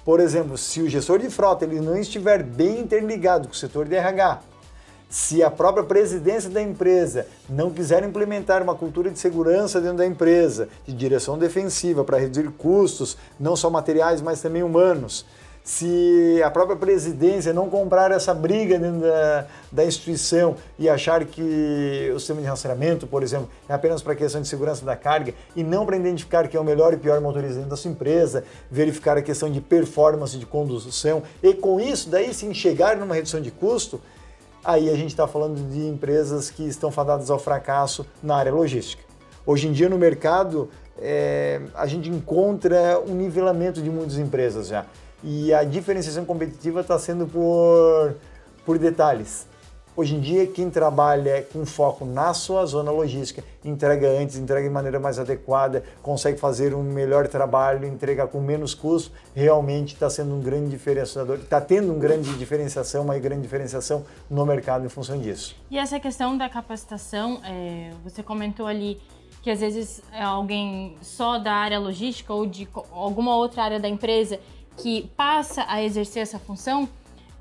Por 0.05 0.19
exemplo, 0.19 0.57
se 0.57 0.81
o 0.81 0.87
gestor 0.87 1.17
de 1.17 1.29
frota 1.29 1.65
ele 1.65 1.81
não 1.81 1.97
estiver 1.97 2.43
bem 2.43 2.79
interligado 2.79 3.47
com 3.47 3.53
o 3.53 3.57
setor 3.57 3.87
de 3.87 3.95
RH, 3.95 4.39
se 5.09 5.43
a 5.43 5.49
própria 5.49 5.83
presidência 5.83 6.49
da 6.49 6.61
empresa 6.61 7.27
não 7.49 7.69
quiser 7.69 8.03
implementar 8.03 8.61
uma 8.61 8.75
cultura 8.75 9.09
de 9.09 9.19
segurança 9.19 9.79
dentro 9.79 9.97
da 9.97 10.05
empresa, 10.05 10.67
de 10.85 10.93
direção 10.93 11.37
defensiva 11.37 12.03
para 12.03 12.17
reduzir 12.17 12.49
custos, 12.51 13.17
não 13.39 13.55
só 13.55 13.69
materiais, 13.69 14.21
mas 14.21 14.41
também 14.41 14.63
humanos, 14.63 15.25
se 15.65 16.39
a 16.43 16.51
própria 16.51 16.77
presidência 16.77 17.51
não 17.51 17.71
comprar 17.71 18.11
essa 18.11 18.35
briga 18.35 18.77
dentro 18.77 19.01
da, 19.01 19.47
da 19.71 19.83
instituição 19.83 20.55
e 20.77 20.87
achar 20.87 21.25
que 21.25 22.11
o 22.15 22.19
sistema 22.19 22.39
de 22.39 22.45
rastreamento, 22.45 23.07
por 23.07 23.23
exemplo, 23.23 23.49
é 23.67 23.73
apenas 23.73 24.03
para 24.03 24.13
questão 24.13 24.39
de 24.39 24.47
segurança 24.47 24.85
da 24.85 24.95
carga 24.95 25.33
e 25.55 25.63
não 25.63 25.83
para 25.83 25.97
identificar 25.97 26.47
quem 26.47 26.59
é 26.59 26.61
o 26.61 26.63
melhor 26.63 26.93
e 26.93 26.97
pior 26.97 27.19
motorista 27.19 27.55
dentro 27.55 27.71
da 27.71 27.75
sua 27.75 27.89
empresa, 27.89 28.43
verificar 28.69 29.17
a 29.17 29.23
questão 29.23 29.51
de 29.51 29.59
performance 29.59 30.37
de 30.37 30.45
condução 30.45 31.23
e 31.41 31.51
com 31.55 31.79
isso 31.79 32.11
daí 32.11 32.31
sim 32.31 32.53
chegar 32.53 32.95
numa 32.95 33.15
redução 33.15 33.41
de 33.41 33.49
custo, 33.49 33.99
aí 34.65 34.89
a 34.89 34.95
gente 34.95 35.09
está 35.09 35.27
falando 35.27 35.61
de 35.69 35.87
empresas 35.87 36.49
que 36.49 36.63
estão 36.63 36.91
fadadas 36.91 37.29
ao 37.29 37.37
fracasso 37.37 38.05
na 38.21 38.35
área 38.35 38.51
logística. 38.51 39.03
Hoje 39.45 39.67
em 39.67 39.71
dia 39.71 39.87
no 39.87 39.97
mercado 39.97 40.69
é, 40.97 41.61
a 41.75 41.85
gente 41.85 42.09
encontra 42.09 42.99
um 42.99 43.13
nivelamento 43.13 43.81
de 43.81 43.89
muitas 43.89 44.17
empresas 44.17 44.67
já 44.67 44.85
e 45.23 45.53
a 45.53 45.63
diferenciação 45.63 46.25
competitiva 46.25 46.81
está 46.81 46.97
sendo 46.97 47.27
por, 47.27 48.15
por 48.65 48.77
detalhes. 48.79 49.47
Hoje 49.97 50.13
em 50.13 50.19
dia, 50.19 50.45
quem 50.45 50.69
trabalha 50.69 51.41
com 51.53 51.65
foco 51.65 52.03
na 52.03 52.33
sua 52.33 52.65
zona 52.65 52.91
logística, 52.91 53.41
entrega 53.63 54.09
antes, 54.09 54.35
entrega 54.35 54.67
de 54.67 54.73
maneira 54.73 54.99
mais 54.99 55.17
adequada, 55.17 55.85
consegue 56.03 56.37
fazer 56.37 56.75
um 56.75 56.83
melhor 56.83 57.29
trabalho, 57.29 57.87
entregar 57.87 58.27
com 58.27 58.41
menos 58.41 58.73
custo, 58.73 59.13
realmente 59.33 59.93
está 59.93 60.09
sendo 60.09 60.35
um 60.35 60.41
grande 60.41 60.69
diferenciador, 60.69 61.37
está 61.37 61.61
tendo 61.61 61.93
uma 61.93 61.99
grande 61.99 62.33
diferenciação, 62.37 63.03
uma 63.03 63.17
grande 63.17 63.43
diferenciação 63.43 64.03
no 64.29 64.45
mercado 64.45 64.85
em 64.85 64.89
função 64.89 65.17
disso. 65.17 65.55
E 65.71 65.77
essa 65.77 65.97
questão 65.97 66.37
da 66.37 66.49
capacitação, 66.49 67.39
é, 67.45 67.91
você 68.03 68.21
comentou 68.21 68.67
ali 68.67 68.99
que 69.41 69.49
às 69.49 69.61
vezes 69.61 70.01
é 70.11 70.23
alguém 70.23 70.97
só 71.01 71.37
da 71.37 71.53
área 71.53 71.79
logística 71.79 72.33
ou 72.33 72.45
de 72.45 72.67
alguma 72.91 73.37
outra 73.37 73.63
área 73.63 73.79
da 73.79 73.87
empresa 73.87 74.41
que 74.75 75.09
passa 75.15 75.63
a 75.69 75.81
exercer 75.81 76.21
essa 76.21 76.37
função, 76.37 76.89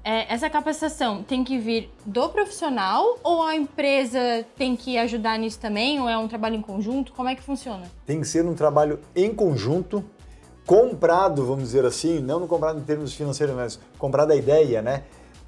é, 0.05 0.33
essa 0.33 0.51
capacitação 0.51 1.23
tem 1.23 1.43
que 1.43 1.59
vir 1.59 1.91
do 2.05 2.29
profissional 2.29 3.19
ou 3.25 3.43
a 3.43 3.57
empresa 3.57 4.45
tem 4.57 4.77
que 4.77 4.99
ajudar 4.99 5.39
nisso 5.39 5.59
também? 5.59 5.99
Ou 5.99 6.09
é 6.09 6.19
um 6.19 6.29
trabalho 6.29 6.57
em 6.57 6.63
conjunto? 6.63 7.13
Como 7.13 7.29
é 7.29 7.35
que 7.35 7.43
funciona? 7.43 7.91
Tem 8.05 8.21
que 8.21 8.27
ser 8.29 8.45
um 8.45 8.55
trabalho 8.55 9.01
em 9.17 9.35
conjunto, 9.35 10.05
comprado, 10.67 11.45
vamos 11.47 11.65
dizer 11.65 11.85
assim, 11.87 12.21
não 12.21 12.47
comprado 12.47 12.79
em 12.79 12.85
termos 12.85 13.15
financeiros, 13.15 13.57
mas 13.57 13.81
comprado 13.99 14.31
a 14.33 14.37
ideia, 14.37 14.83
né? 14.83 15.05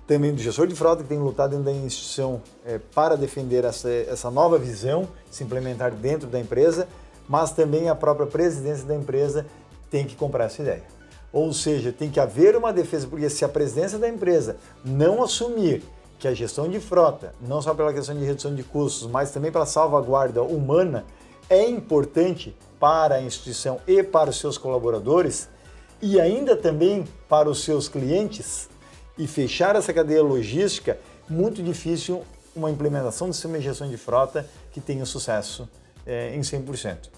também 0.06 0.32
do 0.32 0.40
gestor 0.40 0.68
de 0.68 0.75
frota 0.75 1.02
que 1.02 1.08
tem 1.08 1.18
lutado 1.18 1.50
dentro 1.50 1.64
da 1.64 1.72
instituição 1.72 2.40
é, 2.64 2.78
para 2.78 3.16
defender 3.16 3.64
essa, 3.64 3.90
essa 3.90 4.30
nova 4.30 4.56
visão, 4.56 5.08
se 5.30 5.42
implementar 5.42 5.92
dentro 5.92 6.28
da 6.28 6.38
empresa, 6.38 6.86
mas 7.28 7.50
também 7.50 7.88
a 7.88 7.94
própria 7.94 8.26
presidência 8.26 8.86
da 8.86 8.94
empresa 8.94 9.46
tem 9.90 10.06
que 10.06 10.14
comprar 10.14 10.44
essa 10.44 10.62
ideia. 10.62 10.84
Ou 11.33 11.52
seja, 11.52 11.92
tem 11.92 12.11
que 12.11 12.21
haver 12.21 12.56
uma 12.56 12.73
defesa, 12.73 13.06
porque 13.06 13.28
se 13.28 13.45
a 13.45 13.49
presidência 13.49 13.99
da 13.99 14.09
empresa 14.09 14.56
não 14.85 15.23
assumir 15.23 15.83
que 16.18 16.26
a 16.26 16.35
gestão 16.35 16.68
de 16.68 16.80
frota, 16.80 17.35
não 17.47 17.61
só 17.61 17.75
pela 17.75 17.92
questão 17.92 18.16
de 18.16 18.25
redução 18.25 18.54
de 18.54 18.62
custos, 18.62 19.09
mas 19.11 19.30
também 19.30 19.52
pela 19.52 19.66
salvaguarda 19.66 20.42
humana, 20.42 21.04
é 21.49 21.68
importante 21.68 22.56
para 22.80 23.16
a 23.16 23.23
instituição 23.23 23.80
e 23.87 24.02
para 24.02 24.30
os 24.30 24.38
seus 24.38 24.59
colaboradores 24.59 25.49
e 26.00 26.21
ainda 26.21 26.56
também 26.56 27.04
para 27.28 27.49
os 27.49 27.64
seus 27.64 27.88
clientes 27.88 28.68
e 29.16 29.26
fechar 29.26 29.76
essa 29.76 29.92
cadeia 29.92 30.23
logística, 30.23 30.99
muito 31.28 31.62
difícil 31.62 32.23
uma 32.54 32.71
implementação 32.71 33.28
de 33.28 33.35
sistema 33.35 33.59
de 33.59 33.64
gestão 33.64 33.88
de 33.88 33.97
frota 33.97 34.49
que 34.73 34.80
tenha 34.80 35.04
sucesso 35.04 35.68
é, 36.06 36.35
em 36.35 36.40
100%. 36.40 37.09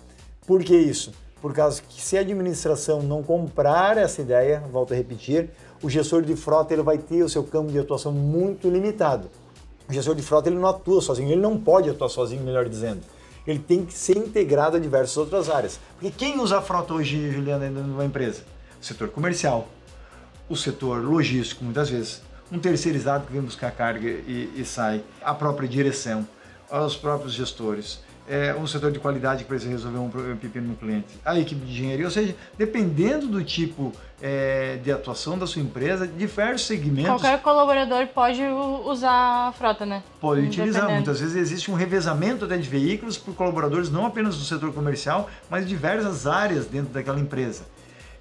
Por 0.47 0.63
que 0.63 0.77
isso? 0.77 1.13
Por 1.41 1.55
causa 1.55 1.81
que 1.81 2.03
se 2.03 2.17
a 2.17 2.21
administração 2.21 3.03
não 3.03 3.23
comprar 3.23 3.97
essa 3.97 4.21
ideia, 4.21 4.63
volto 4.73 4.93
a 4.93 4.97
repetir, 4.97 5.51
o 5.83 5.89
gestor 5.89 6.23
de 6.23 6.35
frota 6.35 6.75
ele 6.75 6.83
vai 6.83 6.99
ter 6.99 7.23
o 7.23 7.29
seu 7.29 7.45
campo 7.45 7.71
de 7.71 7.79
atuação 7.79 8.11
muito 8.11 8.69
limitado. 8.69 9.31
O 9.89 9.93
gestor 9.93 10.15
de 10.15 10.23
frota 10.23 10.49
ele 10.49 10.59
não 10.59 10.69
atua 10.69 11.01
sozinho, 11.01 11.31
ele 11.31 11.41
não 11.41 11.59
pode 11.59 11.89
atuar 11.89 12.09
sozinho, 12.09 12.43
melhor 12.43 12.69
dizendo. 12.69 13.01
Ele 13.47 13.59
tem 13.59 13.85
que 13.85 13.95
ser 13.95 14.19
integrado 14.19 14.77
a 14.77 14.81
diversas 14.81 15.17
outras 15.17 15.49
áreas. 15.49 15.81
Porque 15.99 16.11
quem 16.11 16.41
usa 16.41 16.59
a 16.59 16.63
frota 16.63 16.93
hoje, 16.93 17.31
Juliana, 17.31 17.67
dentro 17.67 17.85
de 17.85 17.91
uma 17.91 18.05
empresa? 18.05 18.43
O 18.81 18.85
setor 18.85 19.09
comercial, 19.09 19.69
o 20.49 20.57
setor 20.57 21.03
logístico, 21.03 21.65
muitas 21.65 21.89
vezes, 21.89 22.21
um 22.51 22.59
terceirizado 22.59 23.27
que 23.27 23.33
vem 23.33 23.41
buscar 23.41 23.71
carga 23.71 24.09
e, 24.09 24.53
e 24.57 24.65
sai, 24.65 25.03
a 25.23 25.33
própria 25.33 25.69
direção, 25.69 26.27
os 26.71 26.97
próprios 26.97 27.33
gestores 27.33 28.01
é, 28.29 28.55
um 28.55 28.67
setor 28.67 28.93
de 28.93 28.99
qualidade 28.99 29.45
que 29.45 29.49
precisa 29.49 29.71
resolver 29.71 29.99
um 29.99 30.37
pepino 30.37 30.69
no 30.69 30.77
cliente, 30.77 31.07
a 31.25 31.39
equipe 31.39 31.65
de 31.65 31.73
engenharia, 31.73 32.05
ou 32.05 32.11
seja, 32.11 32.37
dependendo 32.57 33.27
do 33.27 33.43
tipo 33.43 33.93
é, 34.21 34.79
de 34.83 34.93
atuação 34.93 35.39
da 35.39 35.47
sua 35.47 35.63
empresa, 35.63 36.07
diversos 36.07 36.67
segmentos. 36.67 37.23
Qualquer 37.23 37.41
colaborador 37.41 38.07
pode 38.09 38.43
usar 38.85 39.49
a 39.49 39.53
frota, 39.53 39.87
né? 39.87 40.03
Pode 40.21 40.43
utilizar. 40.43 40.91
Muitas 40.91 41.21
vezes 41.21 41.37
existe 41.37 41.71
um 41.71 41.75
revezamento 41.75 42.45
até 42.45 42.57
de 42.59 42.69
veículos 42.69 43.17
por 43.17 43.35
colaboradores, 43.35 43.91
não 43.91 44.05
apenas 44.05 44.37
do 44.37 44.45
setor 44.45 44.73
comercial, 44.73 45.31
mas 45.49 45.65
de 45.65 45.71
diversas 45.71 46.27
áreas 46.27 46.67
dentro 46.67 46.93
daquela 46.93 47.19
empresa. 47.19 47.65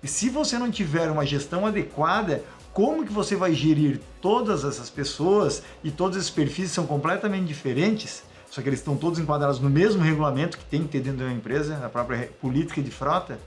E 0.01 0.07
se 0.07 0.29
você 0.29 0.57
não 0.57 0.71
tiver 0.71 1.09
uma 1.09 1.25
gestão 1.25 1.65
adequada, 1.65 2.43
como 2.71 3.03
que 3.03 3.11
você 3.11 3.35
vai 3.35 3.53
gerir 3.53 3.99
todas 4.21 4.63
essas 4.63 4.89
pessoas 4.89 5.63
e 5.83 5.89
todos 5.89 6.15
esses 6.15 6.29
perfis 6.29 6.69
são 6.69 6.85
completamente 6.85 7.45
diferentes? 7.45 8.23
Só 8.57 8.61
que 8.63 8.69
eles 8.69 8.79
estão 8.79 8.97
todos 8.97 9.19
enquadrados 9.19 9.59
no 9.59 9.69
mesmo 9.69 10.01
regulamento 10.01 10.57
que 10.57 10.65
tem 10.65 10.81
que 10.81 10.87
ter 10.87 10.99
dentro 10.99 11.19
de 11.19 11.25
uma 11.25 11.31
empresa, 11.31 11.79
a 11.85 11.89
própria 11.89 12.27
política 12.41 12.81
de 12.81 12.89
frota, 12.89 13.37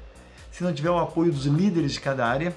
se 0.52 0.62
não 0.62 0.72
tiver 0.72 0.88
o 0.88 1.00
apoio 1.00 1.32
dos 1.32 1.46
líderes 1.46 1.94
de 1.94 2.00
cada 2.00 2.24
área, 2.24 2.54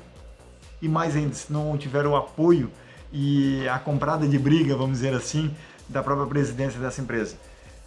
e 0.80 0.88
mais 0.88 1.16
ainda, 1.16 1.34
se 1.34 1.52
não 1.52 1.76
tiver 1.80 2.06
o 2.06 2.16
apoio 2.16 2.70
e 3.12 3.68
a 3.68 3.80
comprada 3.80 4.28
de 4.28 4.38
briga, 4.38 4.76
vamos 4.76 5.00
dizer 5.00 5.16
assim, 5.16 5.52
da 5.90 6.04
própria 6.04 6.28
presidência 6.28 6.80
dessa 6.80 7.02
empresa. 7.02 7.38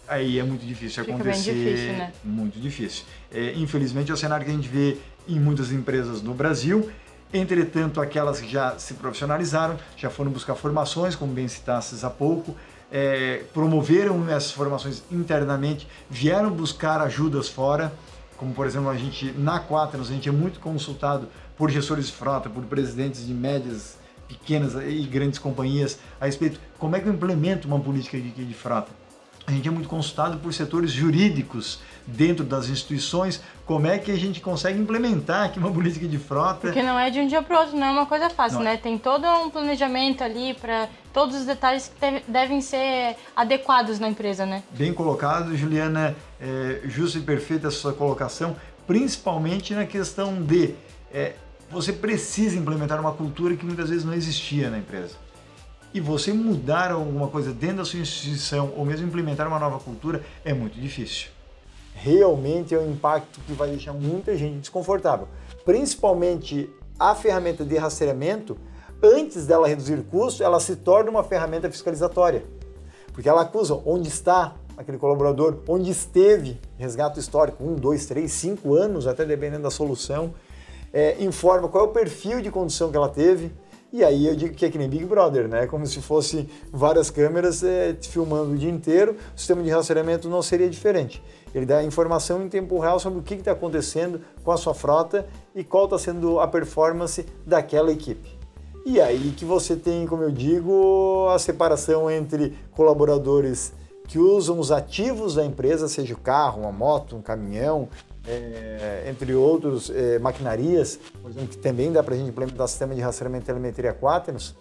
Aí 0.05 0.37
é 0.37 0.43
muito 0.43 0.65
difícil 0.65 1.05
Fica 1.05 1.15
acontecer. 1.15 1.53
Difícil, 1.53 1.93
né? 1.93 2.11
Muito 2.21 2.59
difícil. 2.59 3.05
É, 3.31 3.53
infelizmente 3.53 4.11
é 4.11 4.13
o 4.13 4.17
cenário 4.17 4.45
que 4.45 4.51
a 4.51 4.53
gente 4.53 4.67
vê 4.67 4.97
em 5.29 5.39
muitas 5.39 5.71
empresas 5.71 6.21
no 6.21 6.33
Brasil. 6.33 6.91
Entretanto, 7.33 8.01
aquelas 8.01 8.41
que 8.41 8.51
já 8.51 8.77
se 8.77 8.95
profissionalizaram, 8.95 9.79
já 9.95 10.09
foram 10.09 10.29
buscar 10.29 10.55
formações, 10.55 11.15
como 11.15 11.31
bem 11.31 11.47
citasses 11.47 12.03
há 12.03 12.09
pouco, 12.09 12.53
é, 12.91 13.43
promoveram 13.53 14.29
essas 14.29 14.51
formações 14.51 15.03
internamente, 15.11 15.87
vieram 16.09 16.49
buscar 16.49 17.01
ajudas 17.01 17.49
fora, 17.49 17.93
como 18.37 18.53
por 18.53 18.65
exemplo 18.65 18.89
a 18.89 18.95
gente 18.95 19.31
na 19.37 19.59
Quaternos, 19.59 20.09
a 20.09 20.13
gente 20.13 20.29
é 20.29 20.31
muito 20.31 20.59
consultado 20.59 21.27
por 21.57 21.69
gestores 21.69 22.07
de 22.07 22.13
frota, 22.13 22.49
por 22.49 22.63
presidentes 22.65 23.25
de 23.25 23.33
médias, 23.33 23.97
pequenas 24.27 24.73
e 24.75 25.03
grandes 25.03 25.39
companhias 25.39 25.99
a 26.19 26.25
respeito 26.25 26.59
como 26.77 26.95
é 26.95 26.99
que 26.99 27.07
eu 27.07 27.13
implemento 27.13 27.67
uma 27.67 27.79
política 27.79 28.17
de, 28.17 28.29
de 28.29 28.53
frota 28.53 28.91
a 29.47 29.51
gente 29.53 29.65
é 29.65 29.71
muito 29.71 29.87
consultado 29.87 30.37
por 30.39 30.53
setores 30.53 30.91
jurídicos 30.91 31.79
dentro 32.05 32.43
das 32.43 32.67
instituições, 32.67 33.41
como 33.65 33.87
é 33.87 33.97
que 33.97 34.11
a 34.11 34.17
gente 34.17 34.41
consegue 34.41 34.77
implementar 34.77 35.45
aqui 35.45 35.57
uma 35.57 35.71
política 35.71 36.05
de 36.05 36.17
frota. 36.17 36.67
Porque 36.67 36.83
não 36.83 36.99
é 36.99 37.09
de 37.09 37.21
um 37.21 37.27
dia 37.27 37.41
para 37.41 37.55
o 37.55 37.59
outro, 37.61 37.77
não 37.77 37.87
é 37.87 37.91
uma 37.91 38.05
coisa 38.05 38.29
fácil, 38.29 38.57
não. 38.57 38.65
né? 38.65 38.75
Tem 38.75 38.97
todo 38.97 39.25
um 39.25 39.49
planejamento 39.49 40.21
ali 40.21 40.53
para 40.53 40.89
todos 41.13 41.33
os 41.37 41.45
detalhes 41.45 41.89
que 41.97 42.23
devem 42.27 42.59
ser 42.59 43.15
adequados 43.33 43.99
na 43.99 44.09
empresa, 44.09 44.45
né? 44.45 44.63
Bem 44.71 44.93
colocado, 44.93 45.55
Juliana, 45.55 46.13
é, 46.41 46.81
justa 46.83 47.17
e 47.17 47.21
perfeita 47.21 47.69
a 47.69 47.71
sua 47.71 47.93
colocação, 47.93 48.53
principalmente 48.85 49.73
na 49.73 49.85
questão 49.85 50.41
de 50.43 50.75
é, 51.09 51.35
você 51.71 51.93
precisa 51.93 52.57
implementar 52.57 52.99
uma 52.99 53.13
cultura 53.13 53.55
que 53.55 53.65
muitas 53.65 53.89
vezes 53.89 54.03
não 54.03 54.13
existia 54.13 54.69
na 54.69 54.77
empresa 54.77 55.26
e 55.93 55.99
você 55.99 56.33
mudar 56.33 56.91
alguma 56.91 57.27
coisa 57.27 57.53
dentro 57.53 57.77
da 57.77 57.85
sua 57.85 57.99
instituição 57.99 58.73
ou 58.75 58.85
mesmo 58.85 59.07
implementar 59.07 59.47
uma 59.47 59.59
nova 59.59 59.79
cultura 59.79 60.23
é 60.43 60.53
muito 60.53 60.79
difícil. 60.79 61.29
Realmente 61.93 62.75
é 62.75 62.79
um 62.79 62.91
impacto 62.91 63.39
que 63.41 63.53
vai 63.53 63.69
deixar 63.69 63.93
muita 63.93 64.37
gente 64.37 64.59
desconfortável, 64.59 65.27
principalmente 65.65 66.69
a 66.99 67.15
ferramenta 67.15 67.63
de 67.63 67.77
rastreamento, 67.77 68.57
antes 69.01 69.45
dela 69.45 69.67
reduzir 69.67 70.03
custo, 70.03 70.43
ela 70.43 70.59
se 70.59 70.75
torna 70.75 71.09
uma 71.09 71.23
ferramenta 71.23 71.69
fiscalizatória. 71.69 72.43
Porque 73.13 73.29
ela 73.29 73.41
acusa 73.41 73.79
onde 73.85 74.07
está 74.07 74.55
aquele 74.77 74.97
colaborador, 74.97 75.59
onde 75.67 75.89
esteve, 75.89 76.59
resgate 76.77 77.19
histórico, 77.19 77.63
um, 77.63 77.75
dois, 77.75 78.05
três, 78.05 78.31
cinco 78.31 78.75
anos, 78.75 79.07
até 79.07 79.25
dependendo 79.25 79.63
da 79.63 79.71
solução, 79.71 80.33
é, 80.93 81.21
informa 81.23 81.67
qual 81.67 81.85
é 81.85 81.87
o 81.87 81.91
perfil 81.91 82.41
de 82.41 82.51
condução 82.51 82.91
que 82.91 82.97
ela 82.97 83.09
teve, 83.09 83.51
e 83.91 84.03
aí 84.03 84.27
eu 84.27 84.35
digo 84.35 84.53
que 84.53 84.65
é 84.65 84.69
que 84.69 84.77
nem 84.77 84.89
Big 84.89 85.05
Brother, 85.05 85.47
né? 85.47 85.65
Como 85.65 85.85
se 85.87 86.01
fosse 86.01 86.47
várias 86.71 87.09
câmeras 87.09 87.63
é, 87.63 87.95
filmando 88.01 88.51
o 88.51 88.57
dia 88.57 88.69
inteiro. 88.69 89.15
O 89.35 89.39
sistema 89.39 89.63
de 89.63 89.69
rastreamento 89.69 90.27
não 90.27 90.41
seria 90.41 90.69
diferente. 90.69 91.23
Ele 91.55 91.65
dá 91.65 91.81
informação 91.83 92.43
em 92.43 92.49
tempo 92.49 92.77
real 92.79 92.99
sobre 92.99 93.19
o 93.19 93.21
que 93.23 93.35
está 93.35 93.53
acontecendo 93.53 94.21
com 94.43 94.51
a 94.51 94.57
sua 94.57 94.73
frota 94.73 95.25
e 95.55 95.63
qual 95.63 95.85
está 95.85 95.97
sendo 95.97 96.39
a 96.39 96.47
performance 96.47 97.25
daquela 97.45 97.91
equipe. 97.91 98.37
E 98.85 98.99
aí 98.99 99.33
que 99.35 99.45
você 99.45 99.75
tem, 99.75 100.05
como 100.05 100.23
eu 100.23 100.31
digo, 100.31 101.27
a 101.29 101.39
separação 101.39 102.11
entre 102.11 102.57
colaboradores 102.71 103.73
que 104.07 104.17
usam 104.17 104.59
os 104.59 104.71
ativos 104.71 105.35
da 105.35 105.45
empresa, 105.45 105.87
seja 105.87 106.13
o 106.13 106.17
carro, 106.17 106.61
uma 106.61 106.71
moto, 106.71 107.15
um 107.15 107.21
caminhão, 107.21 107.89
é, 108.27 109.05
entre 109.09 109.33
outros 109.33 109.89
é, 109.89 110.19
maquinarias, 110.19 110.99
por 111.21 111.31
exemplo, 111.31 111.49
que 111.49 111.57
também 111.57 111.91
dá 111.91 112.03
para 112.03 112.13
a 112.13 112.17
gente 112.17 112.29
implementar 112.29 112.67
sistema 112.67 112.93
de 112.93 113.01
rastreamento 113.01 113.43
de 113.43 113.47
telemetria 113.47 113.93
Quaternos, 113.93 114.55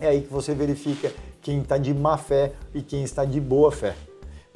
é 0.00 0.08
aí 0.08 0.22
que 0.22 0.32
você 0.32 0.54
verifica 0.54 1.12
quem 1.40 1.60
está 1.60 1.78
de 1.78 1.92
má 1.94 2.18
fé 2.18 2.52
e 2.74 2.82
quem 2.82 3.02
está 3.02 3.24
de 3.24 3.40
boa 3.40 3.70
fé. 3.70 3.94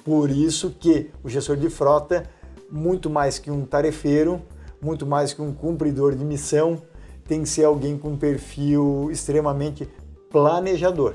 Por 0.05 0.31
isso 0.31 0.71
que 0.79 1.11
o 1.23 1.29
gestor 1.29 1.57
de 1.57 1.69
frota, 1.69 2.25
muito 2.71 3.11
mais 3.11 3.39
que 3.39 3.51
um 3.51 3.65
tarefeiro, 3.65 4.41
muito 4.81 5.07
mais 5.07 5.33
que 5.33 5.43
um 5.43 5.53
cumpridor 5.53 6.15
de 6.15 6.25
missão, 6.25 6.81
tem 7.27 7.43
que 7.43 7.49
ser 7.49 7.65
alguém 7.65 7.97
com 7.97 8.11
um 8.11 8.17
perfil 8.17 9.09
extremamente 9.11 9.89
planejador. 10.31 11.15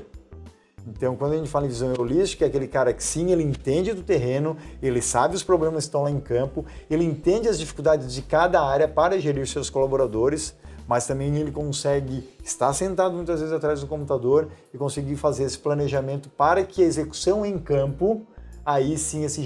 Então, 0.86 1.16
quando 1.16 1.32
a 1.32 1.36
gente 1.36 1.48
fala 1.48 1.66
em 1.66 1.68
visão 1.68 1.92
holística, 1.98 2.44
é 2.44 2.48
aquele 2.48 2.68
cara 2.68 2.92
que 2.92 3.02
sim, 3.02 3.32
ele 3.32 3.42
entende 3.42 3.92
do 3.92 4.02
terreno, 4.02 4.56
ele 4.80 5.02
sabe 5.02 5.34
os 5.34 5.42
problemas 5.42 5.84
que 5.84 5.88
estão 5.88 6.04
lá 6.04 6.10
em 6.10 6.20
campo, 6.20 6.64
ele 6.88 7.04
entende 7.04 7.48
as 7.48 7.58
dificuldades 7.58 8.14
de 8.14 8.22
cada 8.22 8.62
área 8.62 8.86
para 8.86 9.18
gerir 9.18 9.46
seus 9.48 9.68
colaboradores, 9.68 10.54
mas 10.86 11.04
também 11.04 11.34
ele 11.36 11.50
consegue 11.50 12.28
estar 12.44 12.72
sentado 12.72 13.14
muitas 13.16 13.40
vezes 13.40 13.52
atrás 13.52 13.80
do 13.80 13.88
computador 13.88 14.48
e 14.72 14.78
conseguir 14.78 15.16
fazer 15.16 15.42
esse 15.42 15.58
planejamento 15.58 16.28
para 16.28 16.62
que 16.62 16.82
a 16.82 16.86
execução 16.86 17.44
em 17.44 17.58
campo, 17.58 18.24
aí 18.64 18.96
sim 18.96 19.24
esse 19.24 19.42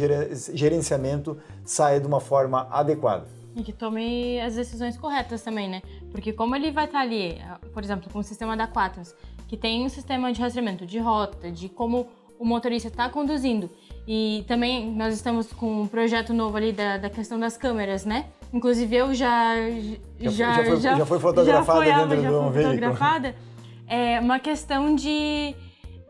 gerenciamento 0.52 1.38
saia 1.64 1.98
de 1.98 2.06
uma 2.06 2.20
forma 2.20 2.68
adequada. 2.70 3.26
E 3.56 3.62
que 3.62 3.72
tome 3.72 4.38
as 4.40 4.54
decisões 4.54 4.96
corretas 4.98 5.42
também, 5.42 5.68
né? 5.68 5.82
Porque 6.12 6.32
como 6.32 6.54
ele 6.54 6.70
vai 6.70 6.84
estar 6.84 7.00
ali, 7.00 7.40
por 7.72 7.82
exemplo, 7.82 8.08
com 8.12 8.18
o 8.18 8.22
sistema 8.22 8.56
da 8.56 8.68
Quaternos, 8.68 9.14
que 9.50 9.56
tem 9.56 9.84
um 9.84 9.88
sistema 9.88 10.32
de 10.32 10.40
rastreamento 10.40 10.86
de 10.86 11.00
rota, 11.00 11.50
de 11.50 11.68
como 11.68 12.06
o 12.38 12.44
motorista 12.44 12.86
está 12.86 13.08
conduzindo. 13.08 13.68
E 14.06 14.44
também 14.46 14.92
nós 14.92 15.12
estamos 15.12 15.52
com 15.52 15.82
um 15.82 15.88
projeto 15.88 16.32
novo 16.32 16.56
ali 16.56 16.70
da, 16.70 16.98
da 16.98 17.10
questão 17.10 17.36
das 17.36 17.56
câmeras, 17.56 18.04
né? 18.04 18.26
Inclusive 18.52 18.94
eu 18.94 19.12
já 19.12 19.56
já, 20.20 20.30
já, 20.30 20.30
já, 20.30 20.64
foi, 20.64 20.80
já, 20.80 20.94
já 20.98 21.04
foi 21.04 21.18
fotografada 21.18 21.84
já 21.84 21.96
foi, 21.96 22.06
dentro 22.06 22.22
já 22.22 22.30
foi 22.30 22.62
fotografada. 22.62 23.34
É 23.88 24.20
uma 24.20 24.38
questão 24.38 24.94
de, 24.94 25.52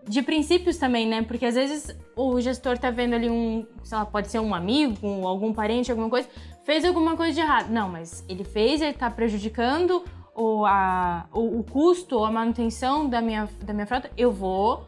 de 0.07 0.21
princípios 0.21 0.77
também, 0.77 1.09
né? 1.09 1.23
Porque 1.23 1.47
às 1.47 1.55
vezes 1.55 1.97
o 2.15 2.39
gestor 2.43 2.77
tá 2.77 2.91
vendo 2.91 3.15
ali 3.15 3.31
um, 3.31 3.67
sei 3.83 3.97
lá, 3.97 4.05
pode 4.05 4.29
ser 4.29 4.39
um 4.39 4.55
amigo, 4.55 5.27
algum 5.27 5.55
parente, 5.55 5.91
alguma 5.91 6.11
coisa, 6.11 6.29
fez 6.63 6.85
alguma 6.85 7.17
coisa 7.17 7.33
de 7.33 7.41
errado. 7.41 7.71
Não, 7.71 7.89
mas 7.89 8.23
ele 8.29 8.45
fez, 8.45 8.83
ele 8.83 8.93
tá 8.93 9.11
prejudicando 9.11 10.05
o, 10.35 10.65
a, 10.65 11.27
o, 11.33 11.63
custo, 11.65 12.25
a 12.25 12.31
manutenção 12.31 13.09
da 13.09 13.21
minha, 13.21 13.49
da 13.63 13.73
minha 13.73 13.87
frota, 13.87 14.11
eu 14.17 14.33
vou 14.33 14.87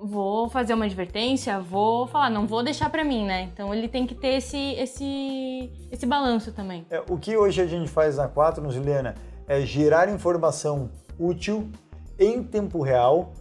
vou 0.00 0.48
fazer 0.48 0.74
uma 0.74 0.84
advertência, 0.84 1.58
vou 1.58 2.06
falar, 2.06 2.30
não 2.30 2.46
vou 2.46 2.62
deixar 2.62 2.88
para 2.88 3.02
mim, 3.02 3.26
né? 3.26 3.42
Então 3.52 3.74
ele 3.74 3.88
tem 3.88 4.06
que 4.06 4.14
ter 4.14 4.36
esse 4.36 4.74
esse 4.74 5.72
esse 5.90 6.06
balanço 6.06 6.52
também. 6.52 6.86
É, 6.88 7.02
o 7.08 7.18
que 7.18 7.36
hoje 7.36 7.60
a 7.60 7.66
gente 7.66 7.90
faz 7.90 8.16
na 8.16 8.28
Quatro, 8.28 8.70
Juliana, 8.70 9.16
é 9.48 9.60
gerar 9.62 10.08
informação 10.08 10.90
útil 11.18 11.68
em 12.18 12.42
tempo 12.42 12.80
real 12.80 13.32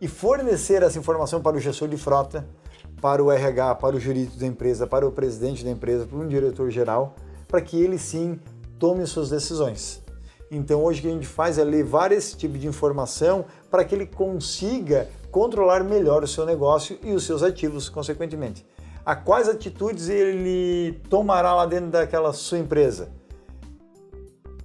e 0.00 0.06
fornecer 0.06 0.82
essa 0.82 0.98
informação 0.98 1.40
para 1.40 1.56
o 1.56 1.60
gestor 1.60 1.88
de 1.88 1.96
frota, 1.96 2.46
para 3.00 3.22
o 3.22 3.32
RH, 3.32 3.74
para 3.76 3.96
o 3.96 4.00
jurídico 4.00 4.38
da 4.38 4.46
empresa, 4.46 4.86
para 4.86 5.06
o 5.06 5.10
presidente 5.10 5.64
da 5.64 5.70
empresa, 5.70 6.06
para 6.06 6.18
um 6.18 6.28
diretor 6.28 6.70
geral, 6.70 7.16
para 7.48 7.60
que 7.60 7.80
ele 7.80 7.98
sim 7.98 8.38
tome 8.78 9.06
suas 9.06 9.30
decisões. 9.30 10.05
Então 10.50 10.82
hoje 10.84 11.00
o 11.00 11.02
que 11.02 11.08
a 11.08 11.12
gente 11.12 11.26
faz 11.26 11.58
é 11.58 11.64
levar 11.64 12.12
esse 12.12 12.36
tipo 12.36 12.56
de 12.56 12.66
informação 12.66 13.44
para 13.70 13.84
que 13.84 13.94
ele 13.94 14.06
consiga 14.06 15.08
controlar 15.30 15.82
melhor 15.82 16.22
o 16.22 16.26
seu 16.26 16.46
negócio 16.46 16.98
e 17.02 17.12
os 17.12 17.24
seus 17.24 17.42
ativos, 17.42 17.88
consequentemente. 17.88 18.64
A 19.04 19.14
quais 19.14 19.48
atitudes 19.48 20.08
ele 20.08 21.00
tomará 21.10 21.54
lá 21.54 21.66
dentro 21.66 21.90
daquela 21.90 22.32
sua 22.32 22.58
empresa? 22.58 23.10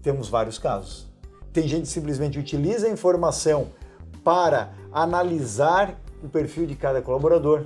Temos 0.01 0.29
vários 0.29 0.57
casos. 0.57 1.07
Tem 1.53 1.67
gente 1.67 1.83
que 1.83 1.89
simplesmente 1.89 2.39
utiliza 2.39 2.87
a 2.87 2.89
informação 2.89 3.69
para 4.23 4.73
analisar 4.91 5.99
o 6.23 6.29
perfil 6.29 6.65
de 6.65 6.75
cada 6.75 7.01
colaborador. 7.01 7.65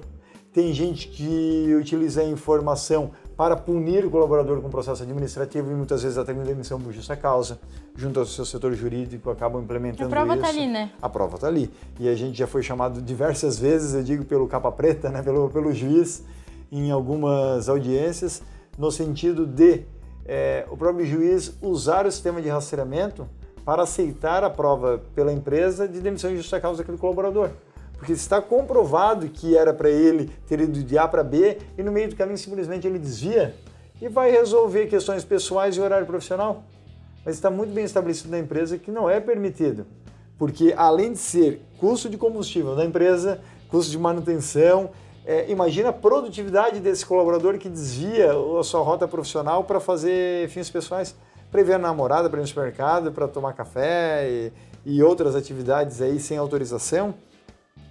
Tem 0.51 0.74
gente 0.74 1.07
que 1.10 1.75
utiliza 1.79 2.22
a 2.22 2.25
informação 2.25 3.12
para 3.38 3.56
punir 3.56 4.06
o 4.06 4.10
colaborador 4.10 4.62
com 4.62 4.70
processo 4.70 5.04
administrativo 5.04 5.70
e 5.70 5.75
muitas 5.75 6.04
vezes 6.04 6.18
até 6.18 6.34
com 6.34 6.44
demissão 6.44 6.80
por 6.80 6.94
justa 6.94 7.18
causa, 7.18 7.60
junto 7.96 8.20
ao 8.20 8.25
seu 8.25 8.46
setor 8.46 8.74
jurídico, 8.74 9.30
acabam 9.30 9.62
implementando 9.62 10.10
isso. 10.10 10.13
A 10.13 10.25
prova 10.25 10.36
está 10.36 10.48
ali, 10.48 10.68
né? 10.68 10.92
A 11.01 11.10
prova 11.10 11.36
está 11.36 11.48
ali. 11.48 11.70
E 12.00 12.08
a 12.08 12.15
gente 12.15 12.38
já 12.38 12.48
foi 12.48 12.63
chamado 12.63 13.01
diversas 13.01 13.60
vezes, 13.60 13.94
eu 13.94 14.04
digo 14.04 14.24
pelo 14.24 14.48
capa 14.48 14.72
preta, 14.72 15.10
né, 15.10 15.22
pelo, 15.22 15.50
pelo 15.50 15.74
juiz, 15.74 16.24
em 16.72 16.92
algumas 16.92 17.68
audiências, 17.68 18.42
no 18.77 18.89
sentido 18.89 19.46
de 19.46 19.84
é, 20.25 20.65
o 20.72 20.77
próprio 20.77 21.06
juiz 21.06 21.58
usar 21.62 22.06
o 22.06 22.12
sistema 22.12 22.42
de 22.42 22.50
rastreamento 22.50 23.27
para 23.65 23.84
aceitar 23.84 24.44
a 24.44 24.50
prova 24.50 25.01
pela 25.13 25.34
empresa 25.34 25.88
de 25.88 26.00
demissão 26.00 26.30
de 26.30 26.38
justa 26.38 26.60
causa 26.60 26.80
daquele 26.80 26.98
colaborador. 26.98 27.50
Porque 27.97 28.13
está 28.13 28.41
comprovado 28.41 29.27
que 29.29 29.57
era 29.57 29.73
para 29.73 29.89
ele 29.89 30.29
ter 30.47 30.59
ido 30.59 30.83
de 30.83 30.97
A 30.97 31.07
para 31.07 31.23
B 31.23 31.57
e 31.77 31.83
no 31.83 31.91
meio 31.91 32.09
do 32.09 32.15
caminho 32.15 32.37
simplesmente 32.37 32.85
ele 32.85 32.99
desvia 32.99 33.55
e 34.01 34.09
vai 34.09 34.31
resolver 34.31 34.87
questões 34.87 35.23
pessoais 35.23 35.77
e 35.77 35.81
horário 35.81 36.05
profissional. 36.05 36.63
Mas 37.25 37.35
está 37.35 37.49
muito 37.49 37.73
bem 37.73 37.85
estabelecido 37.85 38.29
na 38.29 38.39
empresa 38.39 38.77
que 38.77 38.91
não 38.91 39.09
é 39.09 39.19
permitido. 39.19 39.85
Porque 40.37 40.73
além 40.75 41.13
de 41.13 41.17
ser 41.17 41.61
custo 41.79 42.09
de 42.09 42.17
combustível 42.17 42.75
da 42.75 42.83
empresa, 42.83 43.39
custo 43.69 43.91
de 43.91 43.97
manutenção, 43.97 44.91
é, 45.25 45.49
imagina 45.49 45.89
a 45.89 45.93
produtividade 45.93 46.79
desse 46.79 47.05
colaborador 47.05 47.57
que 47.57 47.67
desvia 47.67 48.31
a 48.59 48.63
sua 48.63 48.81
rota 48.81 49.07
profissional 49.07 49.63
para 49.63 49.79
fazer 49.79 50.47
fins 50.49 50.69
pessoais, 50.69 51.15
para 51.49 51.61
ir 51.61 51.63
ver 51.63 51.73
a 51.73 51.79
namorada, 51.79 52.29
para 52.29 52.39
ir 52.39 52.41
no 52.41 52.47
supermercado, 52.47 53.11
para 53.11 53.27
tomar 53.27 53.53
café 53.53 54.29
e, 54.29 54.51
e 54.85 55.01
outras 55.01 55.35
atividades 55.35 56.01
aí 56.01 56.19
sem 56.19 56.37
autorização. 56.37 57.15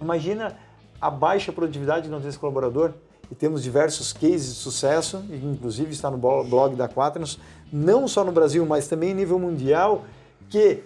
Imagina 0.01 0.55
a 0.99 1.09
baixa 1.09 1.51
produtividade 1.51 2.09
não 2.09 2.19
desse 2.19 2.37
colaborador. 2.37 2.93
E 3.29 3.33
temos 3.33 3.63
diversos 3.63 4.13
cases 4.13 4.53
de 4.53 4.59
sucesso, 4.61 5.25
inclusive 5.31 5.91
está 5.91 6.11
no 6.11 6.17
blog 6.17 6.75
da 6.75 6.87
Quaternos, 6.87 7.39
não 7.73 8.07
só 8.07 8.23
no 8.23 8.31
Brasil, 8.31 8.63
mas 8.67 8.87
também 8.87 9.11
em 9.11 9.15
nível 9.15 9.39
mundial, 9.39 10.05
que 10.47 10.83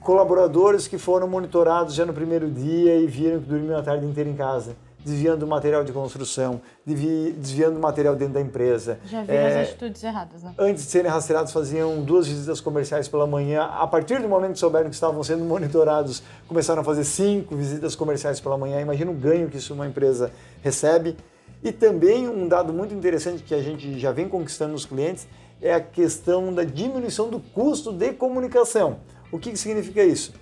colaboradores 0.00 0.86
que 0.86 0.98
foram 0.98 1.26
monitorados 1.26 1.94
já 1.94 2.04
no 2.04 2.12
primeiro 2.12 2.50
dia 2.50 2.96
e 2.96 3.06
viram 3.06 3.40
que 3.40 3.46
dormiam 3.46 3.78
a 3.78 3.82
tarde 3.82 4.04
inteira 4.04 4.28
em 4.28 4.36
casa 4.36 4.76
desviando 5.04 5.46
material 5.46 5.84
de 5.84 5.92
construção, 5.92 6.60
desviando 6.84 7.78
material 7.78 8.14
dentro 8.16 8.34
da 8.34 8.40
empresa. 8.40 8.98
Já 9.06 9.22
vi 9.22 9.32
é, 9.32 9.60
as 9.60 9.68
atitudes 9.68 10.02
erradas, 10.02 10.42
né? 10.42 10.54
Antes 10.58 10.84
de 10.84 10.90
serem 10.90 11.10
rastreados, 11.10 11.52
faziam 11.52 12.02
duas 12.02 12.26
visitas 12.26 12.60
comerciais 12.60 13.08
pela 13.08 13.26
manhã. 13.26 13.62
A 13.62 13.86
partir 13.86 14.20
do 14.20 14.28
momento 14.28 14.52
que 14.52 14.58
souberam 14.58 14.88
que 14.88 14.94
estavam 14.94 15.22
sendo 15.22 15.44
monitorados, 15.44 16.22
começaram 16.46 16.82
a 16.82 16.84
fazer 16.84 17.04
cinco 17.04 17.56
visitas 17.56 17.94
comerciais 17.94 18.40
pela 18.40 18.58
manhã. 18.58 18.80
Imagina 18.80 19.10
o 19.10 19.14
ganho 19.14 19.48
que 19.48 19.56
isso 19.56 19.72
uma 19.72 19.86
empresa 19.86 20.30
recebe. 20.62 21.16
E 21.62 21.72
também 21.72 22.28
um 22.28 22.46
dado 22.46 22.72
muito 22.72 22.94
interessante 22.94 23.42
que 23.42 23.54
a 23.54 23.62
gente 23.62 23.98
já 23.98 24.12
vem 24.12 24.28
conquistando 24.28 24.72
nos 24.72 24.86
clientes 24.86 25.26
é 25.60 25.74
a 25.74 25.80
questão 25.80 26.52
da 26.54 26.62
diminuição 26.62 27.28
do 27.28 27.40
custo 27.40 27.92
de 27.92 28.12
comunicação. 28.12 29.00
O 29.32 29.38
que, 29.38 29.50
que 29.50 29.56
significa 29.56 30.02
isso? 30.04 30.32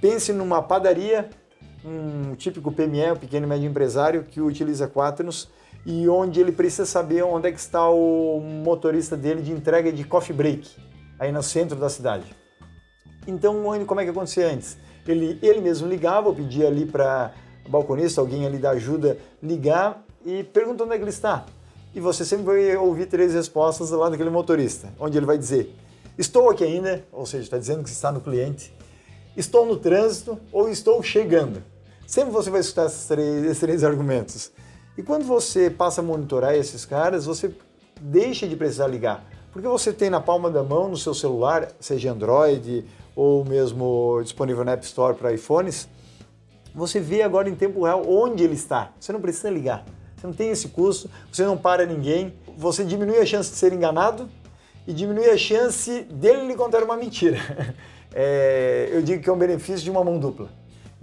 Pense 0.00 0.32
numa 0.32 0.62
padaria 0.62 1.28
um 1.84 2.34
típico 2.34 2.70
PME, 2.70 3.12
um 3.12 3.16
pequeno 3.16 3.46
e 3.46 3.48
médio 3.48 3.68
empresário, 3.68 4.24
que 4.24 4.40
utiliza 4.40 4.88
Quaternos 4.88 5.48
e 5.84 6.08
onde 6.08 6.40
ele 6.40 6.52
precisa 6.52 6.86
saber 6.86 7.22
onde 7.22 7.48
é 7.48 7.52
que 7.52 7.58
está 7.58 7.88
o 7.88 8.40
motorista 8.40 9.16
dele 9.16 9.42
de 9.42 9.52
entrega 9.52 9.92
de 9.92 10.04
coffee 10.04 10.34
break, 10.34 10.70
aí 11.18 11.32
no 11.32 11.42
centro 11.42 11.76
da 11.76 11.88
cidade. 11.88 12.24
Então, 13.26 13.62
como 13.86 14.00
é 14.00 14.04
que 14.04 14.10
acontecia 14.10 14.48
antes? 14.48 14.76
Ele, 15.06 15.38
ele 15.42 15.60
mesmo 15.60 15.88
ligava, 15.88 16.28
ou 16.28 16.34
pedia 16.34 16.68
ali 16.68 16.86
para 16.86 17.32
balconista, 17.68 18.20
alguém 18.20 18.46
ali 18.46 18.58
da 18.58 18.70
ajuda, 18.70 19.18
ligar 19.42 20.04
e 20.24 20.44
perguntar 20.44 20.84
onde 20.84 20.94
é 20.94 20.96
que 20.96 21.04
ele 21.04 21.10
está. 21.10 21.44
E 21.94 22.00
você 22.00 22.24
sempre 22.24 22.44
vai 22.44 22.76
ouvir 22.76 23.06
três 23.06 23.34
respostas 23.34 23.90
lá 23.90 24.08
daquele 24.08 24.30
motorista, 24.30 24.88
onde 24.98 25.18
ele 25.18 25.26
vai 25.26 25.36
dizer: 25.36 25.74
Estou 26.16 26.48
aqui 26.48 26.64
ainda, 26.64 27.04
ou 27.12 27.26
seja, 27.26 27.44
está 27.44 27.58
dizendo 27.58 27.82
que 27.82 27.90
está 27.90 28.10
no 28.10 28.20
cliente, 28.20 28.74
estou 29.36 29.66
no 29.66 29.76
trânsito 29.76 30.38
ou 30.52 30.68
estou 30.68 31.02
chegando. 31.02 31.62
Sempre 32.12 32.30
você 32.30 32.50
vai 32.50 32.60
escutar 32.60 32.84
esses 32.84 33.06
três, 33.06 33.42
esses 33.42 33.58
três 33.58 33.82
argumentos. 33.82 34.52
E 34.98 35.02
quando 35.02 35.24
você 35.24 35.70
passa 35.70 36.02
a 36.02 36.04
monitorar 36.04 36.54
esses 36.54 36.84
caras, 36.84 37.24
você 37.24 37.54
deixa 37.98 38.46
de 38.46 38.54
precisar 38.54 38.86
ligar. 38.86 39.24
Porque 39.50 39.66
você 39.66 39.94
tem 39.94 40.10
na 40.10 40.20
palma 40.20 40.50
da 40.50 40.62
mão, 40.62 40.90
no 40.90 40.96
seu 40.98 41.14
celular, 41.14 41.70
seja 41.80 42.12
Android 42.12 42.84
ou 43.16 43.46
mesmo 43.46 44.20
disponível 44.22 44.62
na 44.62 44.72
App 44.72 44.84
Store 44.84 45.16
para 45.16 45.32
iPhones, 45.32 45.88
você 46.74 47.00
vê 47.00 47.22
agora 47.22 47.48
em 47.48 47.54
tempo 47.54 47.82
real 47.82 48.02
onde 48.06 48.44
ele 48.44 48.56
está. 48.56 48.92
Você 49.00 49.10
não 49.10 49.20
precisa 49.22 49.48
ligar. 49.48 49.82
Você 50.14 50.26
não 50.26 50.34
tem 50.34 50.50
esse 50.50 50.68
custo, 50.68 51.08
você 51.32 51.46
não 51.46 51.56
para 51.56 51.86
ninguém, 51.86 52.34
você 52.58 52.84
diminui 52.84 53.20
a 53.20 53.24
chance 53.24 53.50
de 53.50 53.56
ser 53.56 53.72
enganado 53.72 54.28
e 54.86 54.92
diminui 54.92 55.30
a 55.30 55.38
chance 55.38 56.02
dele 56.10 56.46
lhe 56.46 56.54
contar 56.56 56.84
uma 56.84 56.94
mentira. 56.94 57.38
É, 58.14 58.90
eu 58.92 59.00
digo 59.00 59.22
que 59.22 59.30
é 59.30 59.32
um 59.32 59.38
benefício 59.38 59.82
de 59.82 59.90
uma 59.90 60.04
mão 60.04 60.18
dupla. 60.18 60.50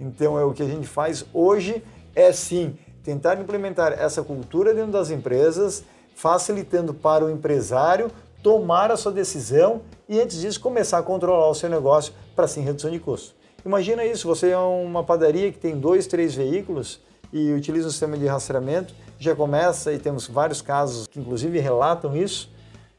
Então, 0.00 0.38
é 0.38 0.44
o 0.44 0.52
que 0.52 0.62
a 0.62 0.66
gente 0.66 0.88
faz 0.88 1.26
hoje 1.32 1.84
é 2.14 2.32
sim 2.32 2.76
tentar 3.04 3.38
implementar 3.38 3.92
essa 3.92 4.22
cultura 4.22 4.72
dentro 4.72 4.92
das 4.92 5.10
empresas, 5.10 5.84
facilitando 6.14 6.94
para 6.94 7.24
o 7.24 7.30
empresário 7.30 8.10
tomar 8.42 8.90
a 8.90 8.96
sua 8.96 9.12
decisão 9.12 9.82
e 10.08 10.18
antes 10.18 10.40
disso 10.40 10.58
começar 10.60 10.98
a 10.98 11.02
controlar 11.02 11.48
o 11.48 11.54
seu 11.54 11.68
negócio 11.68 12.14
para 12.34 12.48
sim 12.48 12.62
redução 12.62 12.90
de 12.90 12.98
custo. 12.98 13.34
Imagina 13.64 14.04
isso, 14.04 14.26
você 14.26 14.50
é 14.50 14.56
uma 14.56 15.04
padaria 15.04 15.52
que 15.52 15.58
tem 15.58 15.78
dois, 15.78 16.06
três 16.06 16.34
veículos 16.34 17.00
e 17.30 17.52
utiliza 17.52 17.88
o 17.88 17.90
sistema 17.90 18.16
de 18.16 18.26
rastreamento, 18.26 18.94
já 19.18 19.36
começa 19.36 19.92
e 19.92 19.98
temos 19.98 20.26
vários 20.26 20.62
casos 20.62 21.06
que 21.06 21.20
inclusive 21.20 21.58
relatam 21.58 22.16
isso 22.16 22.50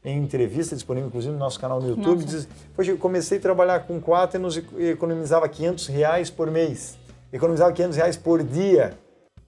em 0.04 0.18
entrevista 0.18 0.74
disponível 0.74 1.08
inclusive 1.08 1.32
no 1.32 1.38
nosso 1.38 1.60
canal 1.60 1.80
no 1.80 1.88
YouTube, 1.88 2.22
Nossa. 2.22 2.36
diz, 2.36 2.48
Poxa, 2.74 2.90
eu 2.90 2.98
comecei 2.98 3.38
a 3.38 3.40
trabalhar 3.40 3.80
com 3.80 4.00
Quaternos 4.00 4.56
e 4.56 4.86
economizava 4.86 5.48
500 5.48 5.86
reais 5.86 6.30
por 6.30 6.50
mês, 6.50 6.98
economizava 7.32 7.72
500 7.72 7.96
reais 7.96 8.16
por 8.16 8.42
dia. 8.42 8.98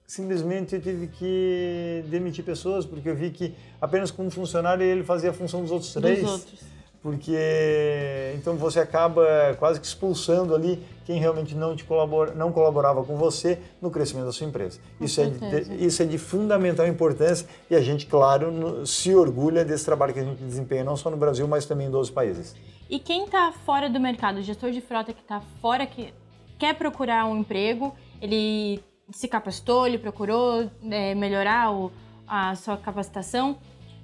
Simplesmente 0.07 0.75
eu 0.75 0.81
tive 0.81 1.07
que 1.07 2.05
demitir 2.07 2.45
pessoas, 2.45 2.85
porque 2.85 3.09
eu 3.09 3.15
vi 3.15 3.31
que 3.31 3.55
apenas 3.81 4.11
como 4.11 4.29
funcionário 4.29 4.83
ele 4.83 5.03
fazia 5.03 5.31
a 5.31 5.33
função 5.33 5.61
dos 5.61 5.71
outros 5.71 5.91
três. 5.93 6.21
Dos 6.21 6.31
outros 6.31 6.75
porque 7.05 8.33
então 8.35 8.55
você 8.55 8.79
acaba 8.79 9.55
quase 9.59 9.79
que 9.79 9.85
expulsando 9.85 10.55
ali 10.55 10.83
quem 11.05 11.19
realmente 11.19 11.53
não 11.53 11.75
te 11.75 11.83
colabora, 11.83 12.33
não 12.33 12.51
colaborava 12.51 13.03
com 13.03 13.15
você 13.15 13.59
no 13.79 13.91
crescimento 13.91 14.25
da 14.25 14.31
sua 14.31 14.47
empresa. 14.47 14.79
isso 14.99 15.21
é, 15.21 15.27
de, 15.27 15.85
isso 15.85 16.01
é 16.01 16.05
de 16.07 16.17
fundamental 16.17 16.87
importância 16.87 17.47
e 17.69 17.75
a 17.75 17.79
gente, 17.79 18.07
claro, 18.07 18.83
se 18.87 19.13
orgulha 19.13 19.63
desse 19.63 19.85
trabalho 19.85 20.15
que 20.15 20.19
a 20.19 20.23
gente 20.23 20.43
desempenha 20.43 20.83
não 20.83 20.97
só 20.97 21.11
no 21.11 21.17
Brasil, 21.17 21.47
mas 21.47 21.67
também 21.67 21.85
em 21.85 21.91
12 21.91 22.11
países. 22.11 22.55
E 22.89 22.97
quem 22.97 23.25
está 23.25 23.51
fora 23.51 23.87
do 23.87 23.99
mercado, 23.99 24.39
o 24.39 24.41
gestor 24.41 24.71
de 24.71 24.81
frota 24.81 25.13
que 25.13 25.21
está 25.21 25.41
fora, 25.61 25.85
que 25.85 26.11
quer 26.57 26.73
procurar 26.73 27.27
um 27.27 27.37
emprego, 27.37 27.93
ele 28.19 28.83
se 29.11 29.27
capacitou, 29.27 29.85
ele 29.85 29.99
procurou 29.99 30.71
é, 30.89 31.13
melhorar 31.13 31.71
o, 31.71 31.91
a 32.27 32.55
sua 32.55 32.77
capacitação, 32.77 33.59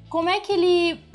como 0.07 0.29
é 0.29 0.39
que 0.39 0.51
ele 0.51 1.10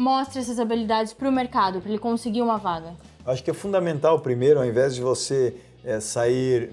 mostra 0.00 0.40
essas 0.40 0.58
habilidades 0.58 1.12
para 1.12 1.28
o 1.28 1.32
mercado, 1.32 1.78
para 1.80 1.90
ele 1.90 1.98
conseguir 1.98 2.40
uma 2.40 2.56
vaga? 2.56 2.94
Acho 3.26 3.44
que 3.44 3.50
é 3.50 3.54
fundamental, 3.54 4.18
primeiro, 4.20 4.58
ao 4.58 4.64
invés 4.64 4.94
de 4.94 5.02
você 5.02 5.54
é, 5.84 6.00
sair 6.00 6.72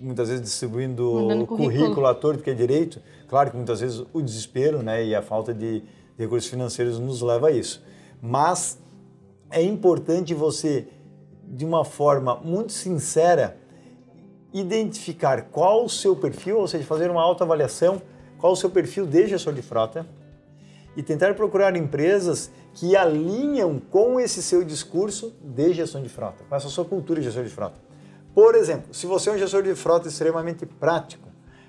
muitas 0.00 0.28
vezes 0.28 0.42
distribuindo 0.42 1.46
currículo, 1.46 1.46
currículo 1.46 2.06
à 2.06 2.14
torto 2.14 2.42
que 2.42 2.50
é 2.50 2.54
direito, 2.54 3.00
claro 3.28 3.52
que 3.52 3.56
muitas 3.56 3.80
vezes 3.80 4.04
o 4.12 4.20
desespero 4.20 4.82
né, 4.82 5.04
e 5.04 5.14
a 5.14 5.22
falta 5.22 5.54
de 5.54 5.84
recursos 6.18 6.50
financeiros 6.50 6.98
nos 6.98 7.22
leva 7.22 7.48
a 7.48 7.50
isso. 7.52 7.84
Mas 8.20 8.80
é 9.48 9.62
importante 9.62 10.34
você 10.34 10.88
de 11.44 11.64
uma 11.64 11.84
forma 11.84 12.40
muito 12.42 12.72
sincera, 12.72 13.56
identificar 14.52 15.42
qual 15.52 15.84
o 15.84 15.88
seu 15.88 16.16
perfil, 16.16 16.58
ou 16.58 16.66
seja, 16.66 16.84
fazer 16.84 17.12
uma 17.12 17.22
autoavaliação, 17.22 18.02
qual 18.38 18.54
o 18.54 18.56
seu 18.56 18.68
perfil 18.68 19.06
de 19.06 19.28
gestor 19.28 19.54
de 19.54 19.62
frota 19.62 20.04
e 20.96 21.02
tentar 21.02 21.34
procurar 21.34 21.76
empresas 21.76 22.50
que 22.72 22.96
alinham 22.96 23.78
com 23.78 24.18
esse 24.18 24.42
seu 24.42 24.64
discurso 24.64 25.34
de 25.42 25.72
gestão 25.72 26.02
de 26.02 26.08
frota, 26.08 26.44
com 26.48 26.56
essa 26.56 26.68
sua 26.68 26.84
cultura 26.84 27.20
de 27.20 27.26
gestor 27.26 27.44
de 27.44 27.50
frota. 27.50 27.80
Por 28.34 28.54
exemplo, 28.54 28.92
se 28.94 29.06
você 29.06 29.30
é 29.30 29.32
um 29.32 29.38
gestor 29.38 29.62
de 29.62 29.74
frota 29.74 30.08
extremamente 30.08 30.66
prático, 30.66 31.25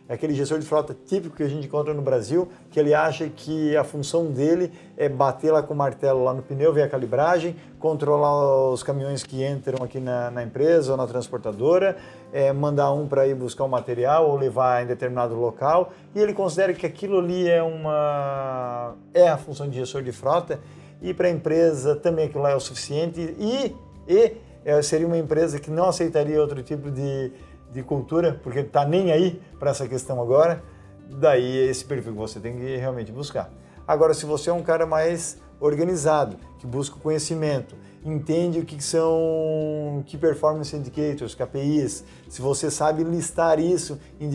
é 0.09 0.13
aquele 0.13 0.33
gestor 0.33 0.59
de 0.59 0.65
frota 0.65 0.95
típico 1.05 1.35
que 1.35 1.43
a 1.43 1.47
gente 1.47 1.67
encontra 1.67 1.93
no 1.93 2.01
Brasil, 2.01 2.47
que 2.71 2.79
ele 2.79 2.93
acha 2.93 3.27
que 3.27 3.75
a 3.75 3.83
função 3.83 4.27
dele 4.27 4.71
é 4.95 5.09
bater 5.09 5.51
lá 5.51 5.61
com 5.61 5.73
o 5.73 5.77
martelo 5.77 6.23
lá 6.23 6.33
no 6.33 6.41
pneu, 6.41 6.71
ver 6.71 6.83
a 6.83 6.89
calibragem, 6.89 7.55
controlar 7.77 8.71
os 8.71 8.81
caminhões 8.83 9.23
que 9.23 9.45
entram 9.45 9.83
aqui 9.83 9.99
na, 9.99 10.31
na 10.31 10.43
empresa 10.43 10.91
ou 10.91 10.97
na 10.97 11.05
transportadora, 11.05 11.97
é, 12.31 12.53
mandar 12.53 12.91
um 12.93 13.07
para 13.07 13.27
ir 13.27 13.35
buscar 13.35 13.65
o 13.65 13.69
material 13.69 14.29
ou 14.29 14.37
levar 14.37 14.83
em 14.83 14.87
determinado 14.87 15.35
local, 15.35 15.91
e 16.15 16.19
ele 16.19 16.33
considera 16.33 16.73
que 16.73 16.85
aquilo 16.85 17.19
ali 17.19 17.49
é 17.49 17.61
uma 17.61 18.95
é 19.13 19.27
a 19.27 19.37
função 19.37 19.69
de 19.69 19.77
gestor 19.77 20.01
de 20.01 20.11
frota 20.11 20.59
e 21.01 21.13
para 21.13 21.27
a 21.27 21.31
empresa 21.31 21.95
também 21.95 22.25
aquilo 22.25 22.43
lá 22.43 22.51
é 22.51 22.55
o 22.55 22.59
suficiente 22.59 23.35
e, 23.37 23.75
e 24.07 24.37
é, 24.65 24.81
seria 24.81 25.07
uma 25.07 25.17
empresa 25.17 25.59
que 25.59 25.69
não 25.69 25.87
aceitaria 25.87 26.41
outro 26.41 26.61
tipo 26.61 26.91
de 26.91 27.31
de 27.71 27.83
cultura, 27.83 28.39
porque 28.43 28.59
está 28.59 28.85
nem 28.85 29.11
aí 29.11 29.41
para 29.59 29.71
essa 29.71 29.87
questão 29.87 30.21
agora, 30.21 30.63
daí 31.09 31.59
é 31.59 31.65
esse 31.65 31.85
perfil 31.85 32.13
que 32.13 32.19
você 32.19 32.39
tem 32.39 32.57
que 32.57 32.77
realmente 32.77 33.11
buscar. 33.11 33.51
Agora, 33.87 34.13
se 34.13 34.25
você 34.25 34.49
é 34.49 34.53
um 34.53 34.63
cara 34.63 34.85
mais 34.85 35.37
organizado, 35.59 36.37
que 36.59 36.67
busca 36.67 36.99
conhecimento, 36.99 37.75
entende 38.03 38.59
o 38.59 38.65
que 38.65 38.81
são 38.83 40.03
Key 40.05 40.17
Performance 40.17 40.75
Indicators, 40.75 41.33
KPIs, 41.33 42.03
se 42.29 42.41
você 42.41 42.69
sabe 42.69 43.03
listar 43.03 43.59
isso 43.59 43.99
em 44.19 44.29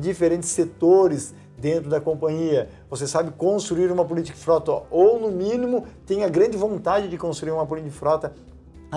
diferentes 0.00 0.48
setores 0.48 1.34
dentro 1.58 1.88
da 1.88 2.00
companhia, 2.00 2.68
você 2.90 3.06
sabe 3.06 3.30
construir 3.32 3.90
uma 3.90 4.04
política 4.04 4.36
de 4.36 4.44
frota, 4.44 4.82
ou 4.90 5.20
no 5.20 5.30
mínimo 5.30 5.86
tenha 6.06 6.28
grande 6.28 6.56
vontade 6.56 7.08
de 7.08 7.16
construir 7.16 7.52
uma 7.52 7.66
política 7.66 7.90
de 7.90 7.96
frota 7.96 8.32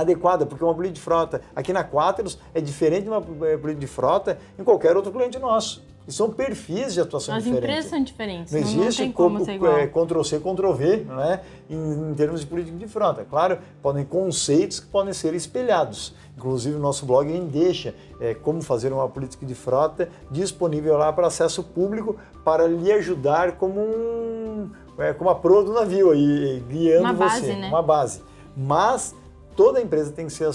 adequada, 0.01 0.45
porque 0.45 0.63
uma 0.63 0.73
política 0.73 0.95
de 0.95 1.01
frota 1.01 1.41
aqui 1.55 1.73
na 1.73 1.83
Quaternos 1.83 2.37
é 2.53 2.61
diferente 2.61 3.03
de 3.03 3.09
uma 3.09 3.17
eh, 3.17 3.57
política 3.57 3.79
de 3.79 3.87
frota 3.87 4.37
em 4.57 4.63
qualquer 4.63 4.95
outro 4.95 5.11
cliente 5.11 5.39
nosso. 5.39 5.83
E 6.07 6.13
são 6.13 6.31
perfis 6.31 6.93
de 6.93 7.01
atuação 7.01 7.35
As 7.35 7.43
diferentes. 7.43 7.67
As 7.67 7.75
empresas 7.75 7.89
são 7.89 8.03
diferentes. 8.03 8.53
Não, 8.53 8.61
não 8.61 8.83
existe 8.83 9.05
não 9.05 9.11
como, 9.11 9.39
é, 9.39 9.87
Ctrl-C, 9.87 10.39
Ctrl-V 10.39 10.97
né, 11.05 11.41
em, 11.69 12.11
em, 12.11 12.13
termos 12.13 12.39
de 12.39 12.47
política 12.47 12.77
de 12.77 12.87
frota. 12.87 13.25
Claro, 13.29 13.57
podem 13.81 14.05
conceitos 14.05 14.79
que 14.79 14.87
podem 14.87 15.11
ser 15.11 15.33
espelhados. 15.33 16.15
Inclusive, 16.37 16.77
o 16.77 16.79
nosso 16.79 17.05
blog 17.05 17.27
deixa 17.51 17.93
é, 18.21 18.33
como 18.33 18.61
fazer 18.61 18.93
uma 18.93 19.09
política 19.09 19.45
de 19.45 19.53
frota 19.53 20.07
disponível 20.31 20.95
lá 20.95 21.11
para 21.11 21.27
acesso 21.27 21.61
público 21.61 22.15
para 22.45 22.65
lhe 22.67 22.89
ajudar 22.93 23.57
como, 23.57 23.81
um, 23.81 24.69
é, 24.97 25.11
como 25.11 25.29
a 25.29 25.35
proa 25.35 25.61
do 25.61 25.73
navio, 25.73 26.11
aí, 26.11 26.63
guiando 26.69 27.03
uma 27.03 27.13
você. 27.13 27.41
Base, 27.41 27.53
né? 27.53 27.67
Uma 27.67 27.81
base. 27.81 28.21
Mas 28.55 29.13
toda 29.57 29.81
empresa 29.81 30.11
tem 30.11 30.27
que, 30.27 30.33
ser, 30.33 30.49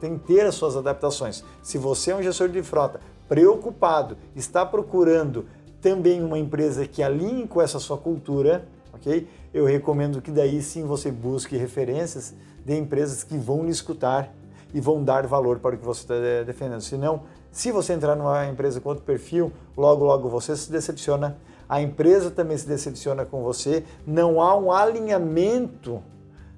tem 0.00 0.18
que 0.18 0.26
ter 0.26 0.46
as 0.46 0.54
suas 0.54 0.76
adaptações. 0.76 1.44
Se 1.62 1.76
você 1.76 2.10
é 2.10 2.16
um 2.16 2.22
gestor 2.22 2.48
de 2.48 2.62
frota 2.62 2.98
preocupado, 3.28 4.16
está 4.34 4.64
procurando 4.64 5.44
também 5.80 6.22
uma 6.24 6.38
empresa 6.38 6.86
que 6.86 7.02
alinhe 7.02 7.46
com 7.46 7.60
essa 7.60 7.78
sua 7.78 7.98
cultura, 7.98 8.66
ok? 8.94 9.28
Eu 9.52 9.66
recomendo 9.66 10.22
que 10.22 10.30
daí 10.30 10.62
sim 10.62 10.84
você 10.84 11.12
busque 11.12 11.54
referências 11.56 12.34
de 12.64 12.74
empresas 12.74 13.22
que 13.22 13.36
vão 13.36 13.62
lhe 13.62 13.70
escutar 13.70 14.32
e 14.72 14.80
vão 14.80 15.04
dar 15.04 15.26
valor 15.26 15.58
para 15.58 15.76
o 15.76 15.78
que 15.78 15.84
você 15.84 16.00
está 16.00 16.14
defendendo. 16.44 16.80
Senão, 16.80 17.22
se 17.52 17.70
você 17.70 17.92
entrar 17.92 18.16
numa 18.16 18.46
empresa 18.46 18.80
com 18.80 18.88
outro 18.88 19.04
perfil, 19.04 19.52
logo, 19.76 20.04
logo 20.04 20.28
você 20.30 20.56
se 20.56 20.72
decepciona, 20.72 21.36
a 21.68 21.80
empresa 21.82 22.30
também 22.30 22.56
se 22.56 22.66
decepciona 22.66 23.26
com 23.26 23.42
você, 23.42 23.84
não 24.06 24.40
há 24.40 24.56
um 24.56 24.72
alinhamento 24.72 26.02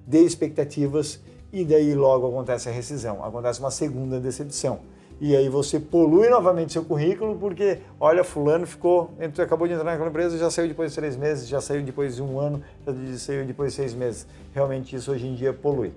de 0.07 0.19
expectativas 0.19 1.21
e 1.53 1.65
daí 1.65 1.95
logo 1.95 2.27
acontece 2.29 2.69
a 2.69 2.73
rescisão, 2.73 3.25
acontece 3.25 3.61
uma 3.61 3.71
segunda 3.71 4.21
decepção. 4.21 4.81
E 5.21 5.35
aí 5.35 5.49
você 5.49 5.81
polui 5.81 6.29
novamente 6.29 6.73
seu 6.73 6.85
currículo 6.85 7.37
porque, 7.37 7.79
olha, 7.99 8.23
fulano 8.23 8.65
ficou, 8.67 9.11
tu 9.35 9.43
acabou 9.43 9.67
de 9.67 9.75
entrar 9.75 9.91
naquela 9.91 10.09
empresa, 10.09 10.39
já 10.39 10.49
saiu 10.49 10.69
depois 10.69 10.93
de 10.93 10.97
três 10.97 11.17
meses, 11.17 11.49
já 11.49 11.61
saiu 11.61 11.83
depois 11.83 12.17
de 12.17 12.23
um 12.23 12.39
ano, 12.39 12.63
já 12.87 13.19
saiu 13.19 13.45
depois 13.45 13.73
de 13.73 13.77
seis 13.77 13.95
meses. 13.95 14.27
Realmente 14.55 14.95
isso 14.95 15.11
hoje 15.11 15.27
em 15.27 15.35
dia 15.35 15.53
polui. 15.53 15.93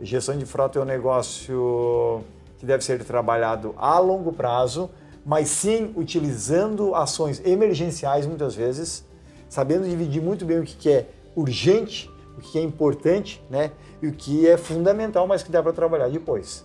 Gestão 0.00 0.36
de 0.36 0.44
frota 0.44 0.80
é 0.80 0.82
um 0.82 0.84
negócio 0.84 2.22
que 2.58 2.66
deve 2.66 2.84
ser 2.84 3.04
trabalhado 3.04 3.74
a 3.76 3.96
longo 4.00 4.32
prazo, 4.32 4.90
mas 5.24 5.48
sim 5.48 5.92
utilizando 5.94 6.96
ações 6.96 7.40
emergenciais 7.46 8.26
muitas 8.26 8.56
vezes, 8.56 9.04
sabendo 9.48 9.88
dividir 9.88 10.20
muito 10.20 10.44
bem 10.44 10.58
o 10.58 10.64
que 10.64 10.90
é 10.90 11.06
urgente, 11.36 12.10
o 12.36 12.40
que 12.40 12.58
é 12.58 12.62
importante, 12.62 13.42
né? 13.48 13.72
e 14.02 14.08
o 14.08 14.12
que 14.12 14.46
é 14.46 14.56
fundamental, 14.56 15.26
mas 15.26 15.42
que 15.42 15.50
dá 15.50 15.62
para 15.62 15.72
trabalhar 15.72 16.08
depois. 16.08 16.64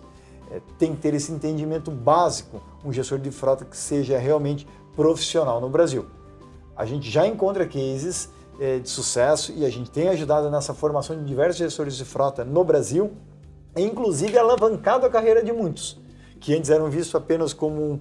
É, 0.52 0.62
tem 0.78 0.96
que 0.96 1.02
ter 1.02 1.14
esse 1.14 1.32
entendimento 1.32 1.92
básico, 1.92 2.62
um 2.84 2.92
gestor 2.92 3.20
de 3.20 3.32
frota 3.32 3.64
que 3.64 3.78
seja 3.78 4.18
realmente 4.18 4.68
profissional 4.96 5.62
no 5.62 5.70
Brasil. 5.70 6.06
A 6.76 6.86
gente 6.86 7.10
já 7.10 7.26
encontra 7.28 7.66
cases 7.66 8.30
é, 8.60 8.80
de 8.80 8.90
sucesso 8.90 9.54
e 9.56 9.66
a 9.66 9.70
gente 9.70 9.90
tem 9.90 10.10
ajudado 10.10 10.50
nessa 10.50 10.74
formação 10.74 11.18
de 11.18 11.24
diversos 11.24 11.58
gestores 11.58 11.96
de 11.96 12.04
frota 12.04 12.44
no 12.44 12.64
Brasil, 12.64 13.12
e 13.76 13.84
inclusive 13.84 14.38
alavancado 14.38 15.06
a 15.06 15.10
carreira 15.10 15.44
de 15.44 15.54
muitos, 15.54 16.00
que 16.40 16.56
antes 16.56 16.70
eram 16.70 16.90
vistos 16.90 17.16
apenas 17.16 17.54
como 17.54 17.82
um, 17.82 18.00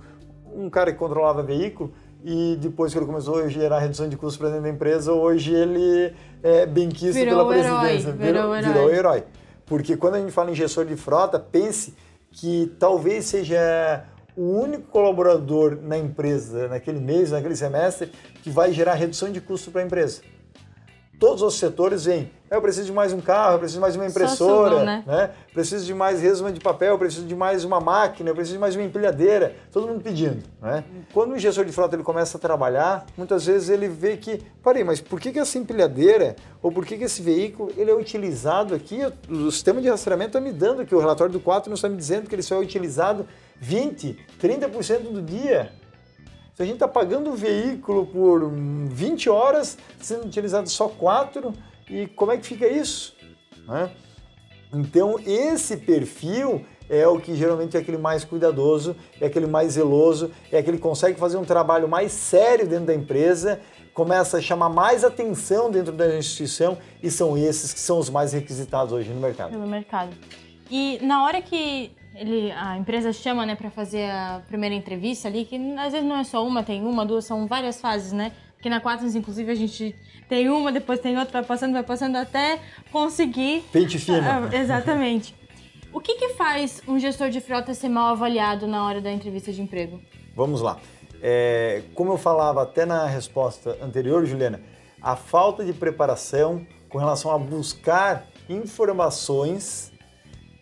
um 0.65 0.71
cara 0.71 0.93
que 0.93 0.99
controlava 0.99 1.43
veículo, 1.43 1.93
e 2.25 2.57
depois 2.61 2.93
que 2.93 2.99
ele 2.99 3.07
começou 3.07 3.39
a 3.39 3.49
gerar 3.49 3.79
redução 3.79 4.09
de 4.09 4.17
custos 4.17 4.37
para 4.37 4.49
dentro 4.49 4.63
da 4.65 4.71
empresa, 4.71 5.13
hoje 5.13 5.55
ele 5.55 6.13
é 6.43 6.67
bem 6.67 6.89
quisto 6.89 7.15
virou 7.15 7.49
pela 7.49 7.49
presidência. 7.49 8.09
Herói, 8.09 8.19
virou, 8.19 8.55
virou, 8.55 8.73
virou 8.73 8.91
herói. 8.91 9.25
Porque 9.67 9.97
quando 9.97 10.15
a 10.15 10.21
gente 10.21 10.33
fala 10.33 10.51
em 10.51 10.55
gestor 10.55 10.85
de 10.85 10.97
frota, 10.97 11.39
pense 11.39 11.95
que 12.31 12.75
talvez 12.79 13.27
seja 13.27 14.05
o 14.37 14.61
único 14.61 14.85
colaborador 14.85 15.79
na 15.83 15.99
empresa, 15.99 16.69
naquele 16.69 17.01
mês, 17.01 17.31
naquele 17.31 17.57
semestre, 17.57 18.11
que 18.43 18.51
vai 18.51 18.73
gerar 18.73 18.95
redução 18.95 19.31
de 19.31 19.41
custo 19.41 19.71
para 19.71 19.83
a 19.83 19.85
empresa 19.85 20.21
todos 21.19 21.43
os 21.43 21.55
setores 21.55 22.05
vêm. 22.05 22.31
Eu 22.51 22.63
preciso 22.63 22.87
de 22.87 22.93
mais 22.93 23.13
um 23.13 23.21
carro, 23.21 23.57
eu 23.57 23.59
preciso 23.59 23.79
de 23.79 23.83
mais 23.83 23.95
uma 23.95 24.07
impressora, 24.07 24.83
né? 24.83 25.05
né? 25.07 25.31
preciso 25.53 25.85
de 25.85 25.93
mais 25.93 26.23
resuma 26.23 26.51
de 26.51 26.61
papel, 26.61 26.95
eu 26.95 26.99
preciso 26.99 27.27
de 27.27 27.35
mais 27.35 27.63
uma 27.63 27.79
máquina, 27.79 28.31
eu 28.31 28.35
preciso 28.35 28.55
de 28.55 28.61
mais 28.61 28.75
uma 28.75 28.85
empilhadeira, 28.85 29.55
todo 29.71 29.87
mundo 29.87 30.01
pedindo. 30.01 30.43
Né? 30.63 30.83
Quando 31.13 31.33
o 31.33 31.39
gestor 31.39 31.67
de 31.67 31.73
frota 31.73 31.95
ele 31.95 32.03
começa 32.03 32.39
a 32.39 32.41
trabalhar, 32.41 33.05
muitas 33.19 33.45
vezes 33.45 33.69
ele 33.69 33.87
vê 33.87 34.17
que, 34.17 34.43
parei, 34.63 34.83
mas 34.83 34.99
por 34.99 35.21
que, 35.21 35.31
que 35.31 35.39
essa 35.39 35.59
empilhadeira 35.59 36.37
ou 36.63 36.73
por 36.73 36.87
que, 36.87 36.97
que 36.97 37.05
esse 37.05 37.21
veículo 37.21 37.71
ele 37.77 37.91
é 37.91 37.95
utilizado 37.95 38.75
aqui? 38.75 39.01
O 39.29 39.51
sistema 39.51 39.83
de 39.83 39.91
rastreamento 39.91 40.39
está 40.39 40.41
me 40.41 40.53
dando 40.53 40.81
aqui, 40.81 40.95
o 40.95 41.01
relatório 41.01 41.33
do 41.33 41.41
4 41.41 41.69
não 41.69 41.75
está 41.75 41.89
me 41.89 41.97
dizendo 41.97 42.31
que 42.31 42.35
ele 42.35 42.43
só 42.43 42.55
é 42.55 42.59
utilizado 42.59 43.27
20, 43.61 44.19
30% 44.41 45.01
do 45.13 45.21
dia. 45.21 45.71
Se 46.59 46.63
a 46.65 46.67
gente 46.67 46.75
está 46.75 46.89
pagando 46.89 47.31
o 47.31 47.37
veículo 47.37 48.05
por 48.05 48.51
20 48.51 49.31
horas, 49.31 49.79
sendo 50.01 50.27
utilizado 50.27 50.69
só 50.69 50.89
4, 50.89 51.53
e 51.89 52.09
como 52.09 52.33
é 52.33 52.37
que 52.37 52.45
fica 52.45 52.67
isso? 52.67 53.15
Né? 53.65 53.89
Então, 54.75 55.21
esse 55.25 55.77
perfil 55.77 56.67
é 56.91 57.07
o 57.07 57.21
que 57.21 57.37
geralmente 57.37 57.77
é 57.77 57.81
aquele 57.81 57.97
mais 57.97 58.25
cuidadoso, 58.25 58.97
é 59.21 59.27
aquele 59.27 59.47
mais 59.47 59.75
zeloso, 59.75 60.33
é 60.51 60.59
aquele 60.59 60.79
que 60.79 60.83
consegue 60.83 61.17
fazer 61.17 61.37
um 61.37 61.45
trabalho 61.45 61.87
mais 61.87 62.11
sério 62.11 62.67
dentro 62.67 62.87
da 62.87 62.95
empresa, 62.97 63.61
começa 63.95 64.39
a 64.39 64.43
chamar 64.43 64.69
mais 64.69 65.05
atenção 65.05 65.71
dentro 65.71 65.93
da 65.93 66.19
instituição 66.19 66.77
e 67.01 67.09
são 67.09 67.39
esses 67.39 67.73
que 67.73 67.79
são 67.79 68.01
os 68.01 68.11
mais 68.11 68.33
requisitados 68.33 68.93
hoje 68.93 69.11
no 69.11 69.21
mercado. 69.21 69.57
No 69.57 69.65
mercado. 69.65 70.11
E 70.69 70.99
na 71.03 71.25
hora 71.25 71.41
que 71.41 71.93
ele, 72.19 72.53
a 72.53 72.77
empresa 72.77 73.13
chama, 73.13 73.47
né, 73.47 73.55
para 73.55 73.71
fazer 73.71 74.11
a 74.11 74.43
primeira 74.47 74.75
entrevista 74.75 75.29
ali, 75.29 75.45
que 75.45 75.57
às 75.79 75.93
vezes 75.93 76.07
não 76.07 76.17
é 76.17 76.25
só 76.25 76.45
uma, 76.47 76.63
tem 76.63 76.83
uma, 76.85 77.07
duas, 77.07 77.25
são 77.25 77.47
várias 77.47 77.81
fases, 77.81 78.13
né? 78.13 78.33
Que 78.61 78.69
na 78.69 78.81
Quaternos, 78.81 79.15
inclusive, 79.15 79.53
a 79.53 79.55
gente 79.55 79.95
tem 80.29 80.49
uma, 80.49 80.73
depois 80.73 80.99
tem 80.99 81.17
outra, 81.17 81.41
vai 81.41 81.45
passando, 81.45 81.73
vai 81.73 81.83
passando 81.85 82.17
até 82.17 82.59
conseguir. 82.91 83.63
Pente 83.73 83.99
fino. 83.99 84.19
Uh, 84.19 84.53
exatamente. 84.53 85.33
o 85.93 86.01
que, 86.01 86.17
que 86.17 86.31
faz 86.31 86.83
um 86.89 86.99
gestor 86.99 87.31
de 87.31 87.41
frota 87.41 87.73
ser 87.73 87.89
mal 87.89 88.13
avaliado 88.13 88.67
na 88.67 88.85
hora 88.85 89.01
da 89.01 89.13
entrevista 89.13 89.53
de 89.53 89.63
emprego? 89.63 90.01
Vamos 90.35 90.61
lá. 90.61 90.79
É, 91.23 91.83
como 91.95 92.13
eu 92.13 92.19
falava 92.19 92.63
até 92.63 92.85
na 92.85 93.07
resposta 93.07 93.79
anterior, 93.81 94.27
Juliana, 94.27 94.61
a 95.01 95.15
falta 95.15 95.65
de 95.65 95.73
preparação 95.73 96.67
com 96.89 96.99
relação 96.99 97.31
a 97.31 97.39
buscar 97.39 98.27
informações 98.49 99.93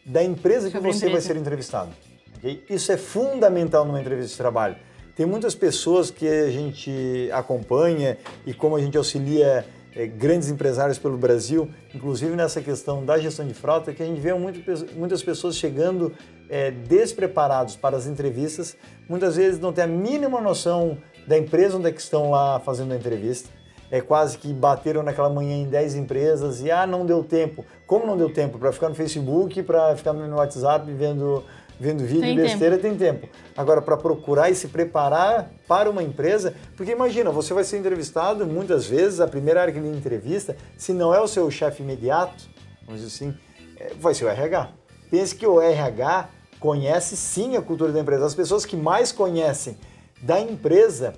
da 0.07 0.23
empresa 0.23 0.71
que 0.71 0.79
você 0.79 1.11
vai 1.11 1.21
ser 1.21 1.37
entrevistado. 1.37 1.91
Okay? 2.39 2.63
Isso 2.71 2.93
é 2.93 2.97
fundamental 2.97 3.85
numa 3.85 4.01
entrevista 4.01 4.31
de 4.31 4.37
trabalho. 4.37 4.77
Tem 5.17 5.27
muitas 5.27 5.55
pessoas 5.55 6.11
que 6.11 6.29
a 6.29 6.51
gente 6.51 7.29
acompanha 7.33 8.17
e 8.47 8.55
como 8.55 8.77
a 8.77 8.81
gente 8.81 8.97
auxilia 8.97 9.67
é, 9.95 10.07
grandes 10.07 10.51
empresários 10.51 10.99
pelo 10.99 11.17
Brasil, 11.17 11.71
inclusive 11.95 12.37
nessa 12.37 12.61
questão 12.61 13.05
da 13.05 13.19
gestão 13.19 13.47
de 13.47 13.55
frota, 13.55 13.95
que 13.95 14.03
a 14.03 14.07
gente 14.07 14.21
vê 14.21 14.33
muito, 14.35 14.61
muitas 14.95 15.23
pessoas 15.23 15.57
chegando 15.57 16.13
é, 16.51 16.71
despreparados 16.71 17.75
para 17.75 17.97
as 17.97 18.07
entrevistas, 18.07 18.77
muitas 19.09 19.37
vezes 19.37 19.59
não 19.59 19.73
tem 19.73 19.85
a 19.85 19.87
mínima 19.87 20.41
noção 20.41 20.99
da 21.27 21.37
empresa 21.37 21.79
onde 21.79 21.89
é 21.89 21.93
que 21.93 22.01
estão 22.01 22.31
lá 22.31 22.61
fazendo 22.61 22.93
a 22.93 22.97
entrevista. 22.97 23.49
É 23.91 24.01
quase 24.01 24.37
que 24.39 24.53
bateram 24.53 25.03
naquela 25.03 25.31
manhã 25.31 25.57
em 25.57 25.67
10 25.67 25.95
empresas 25.95 26.61
e 26.61 26.71
ah, 26.71 26.87
não 26.87 27.07
deu 27.07 27.23
tempo. 27.23 27.65
Como 27.87 28.07
não 28.07 28.17
deu 28.17 28.33
tempo? 28.33 28.59
Para 28.59 28.73
ficar 28.73 28.89
no 28.89 28.95
Facebook, 28.95 29.63
para 29.63 29.97
ficar 29.97 30.13
no 30.13 30.37
WhatsApp 30.37 30.91
vendo 30.93 31.45
vendo 31.79 32.05
vídeo 32.05 32.23
tem 32.23 32.37
besteira, 32.37 32.79
tempo. 32.79 32.99
tem 32.99 33.13
tempo. 33.13 33.29
Agora, 33.57 33.83
para 33.83 33.97
procurar 33.97 34.51
e 34.51 34.55
se 34.55 34.69
preparar 34.69 35.51
para 35.69 35.91
uma 35.91 36.03
empresa, 36.03 36.55
porque 36.77 36.93
imagina, 36.93 37.31
você 37.31 37.53
vai 37.53 37.65
ser 37.65 37.79
entrevistado 37.79 38.47
muitas 38.47 38.87
vezes, 38.87 39.21
a 39.21 39.29
primeira 39.29 39.61
área 39.61 39.73
que 39.73 39.79
ele 39.79 39.97
entrevista, 39.97 40.57
se 40.77 40.93
não 40.93 41.15
é 41.15 41.21
o 41.21 41.29
seu 41.29 41.51
chefe 41.51 41.83
imediato, 41.83 42.49
vamos 42.87 43.03
dizer 43.03 43.15
assim, 43.15 43.37
é, 43.79 43.93
vai 44.01 44.15
ser 44.15 44.25
o 44.25 44.29
RH. 44.29 44.71
Pense 45.11 45.35
que 45.35 45.47
o 45.47 45.61
RH 45.61 46.31
conhece 46.59 47.17
sim 47.17 47.57
a 47.57 47.63
cultura 47.63 47.93
da 47.93 48.01
empresa. 48.01 48.25
As 48.25 48.35
pessoas 48.35 48.65
que 48.65 48.77
mais 48.77 49.13
conhecem 49.13 49.77
da 50.23 50.41
empresa, 50.41 51.15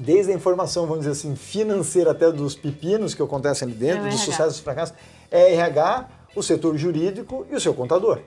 desde 0.00 0.32
a 0.32 0.34
informação, 0.34 0.86
vamos 0.86 1.00
dizer 1.00 1.12
assim, 1.12 1.36
financeira 1.36 2.12
até 2.12 2.32
dos 2.32 2.54
pepinos 2.54 3.14
que 3.14 3.22
acontecem 3.22 3.68
ali 3.68 3.76
dentro, 3.76 4.06
é 4.06 4.10
dos 4.10 4.20
sucessos 4.20 4.58
e 4.58 4.62
fracassos, 4.62 4.94
é 5.30 5.52
RH, 5.52 6.08
o 6.34 6.42
setor 6.42 6.76
jurídico 6.78 7.46
e 7.50 7.54
o 7.54 7.60
seu 7.60 7.74
contador. 7.74 8.20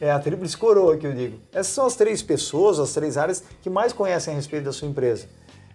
É 0.00 0.10
a 0.10 0.18
tríplice 0.20 0.56
coroa 0.56 0.96
que 0.96 1.06
eu 1.06 1.12
digo. 1.12 1.40
Essas 1.52 1.72
são 1.72 1.86
as 1.86 1.96
três 1.96 2.22
pessoas, 2.22 2.78
as 2.78 2.92
três 2.92 3.16
áreas 3.16 3.42
que 3.60 3.68
mais 3.68 3.92
conhecem 3.92 4.34
a 4.34 4.36
respeito 4.36 4.64
da 4.64 4.72
sua 4.72 4.86
empresa. 4.86 5.26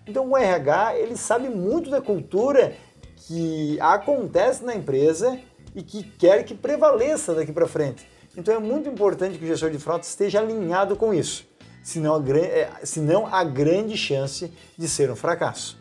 Então 0.08 0.30
o 0.30 0.38
RH, 0.38 0.98
ele 0.98 1.18
sabe 1.18 1.50
muito 1.50 1.90
da 1.90 2.02
cultura 2.02 2.74
que 3.16 3.78
acontece 3.82 4.64
na 4.64 4.74
empresa 4.74 5.38
e 5.76 5.84
que 5.84 6.02
quer 6.02 6.44
que 6.44 6.56
prevaleça 6.56 7.36
daqui 7.36 7.52
para 7.52 7.68
frente. 7.68 8.10
Então 8.38 8.54
é 8.54 8.60
muito 8.60 8.88
importante 8.88 9.38
que 9.38 9.44
o 9.44 9.48
gestor 9.48 9.70
de 9.70 9.80
frota 9.80 10.06
esteja 10.06 10.40
alinhado 10.40 10.96
com 10.96 11.14
isso, 11.14 11.46
senão 11.90 12.16
a, 12.16 12.38
é, 12.38 12.70
senão 12.84 13.28
a 13.28 13.44
grande 13.44 13.98
chance 13.98 14.52
de 14.78 14.88
ser 14.88 15.10
um 15.12 15.16
fracasso. 15.16 15.78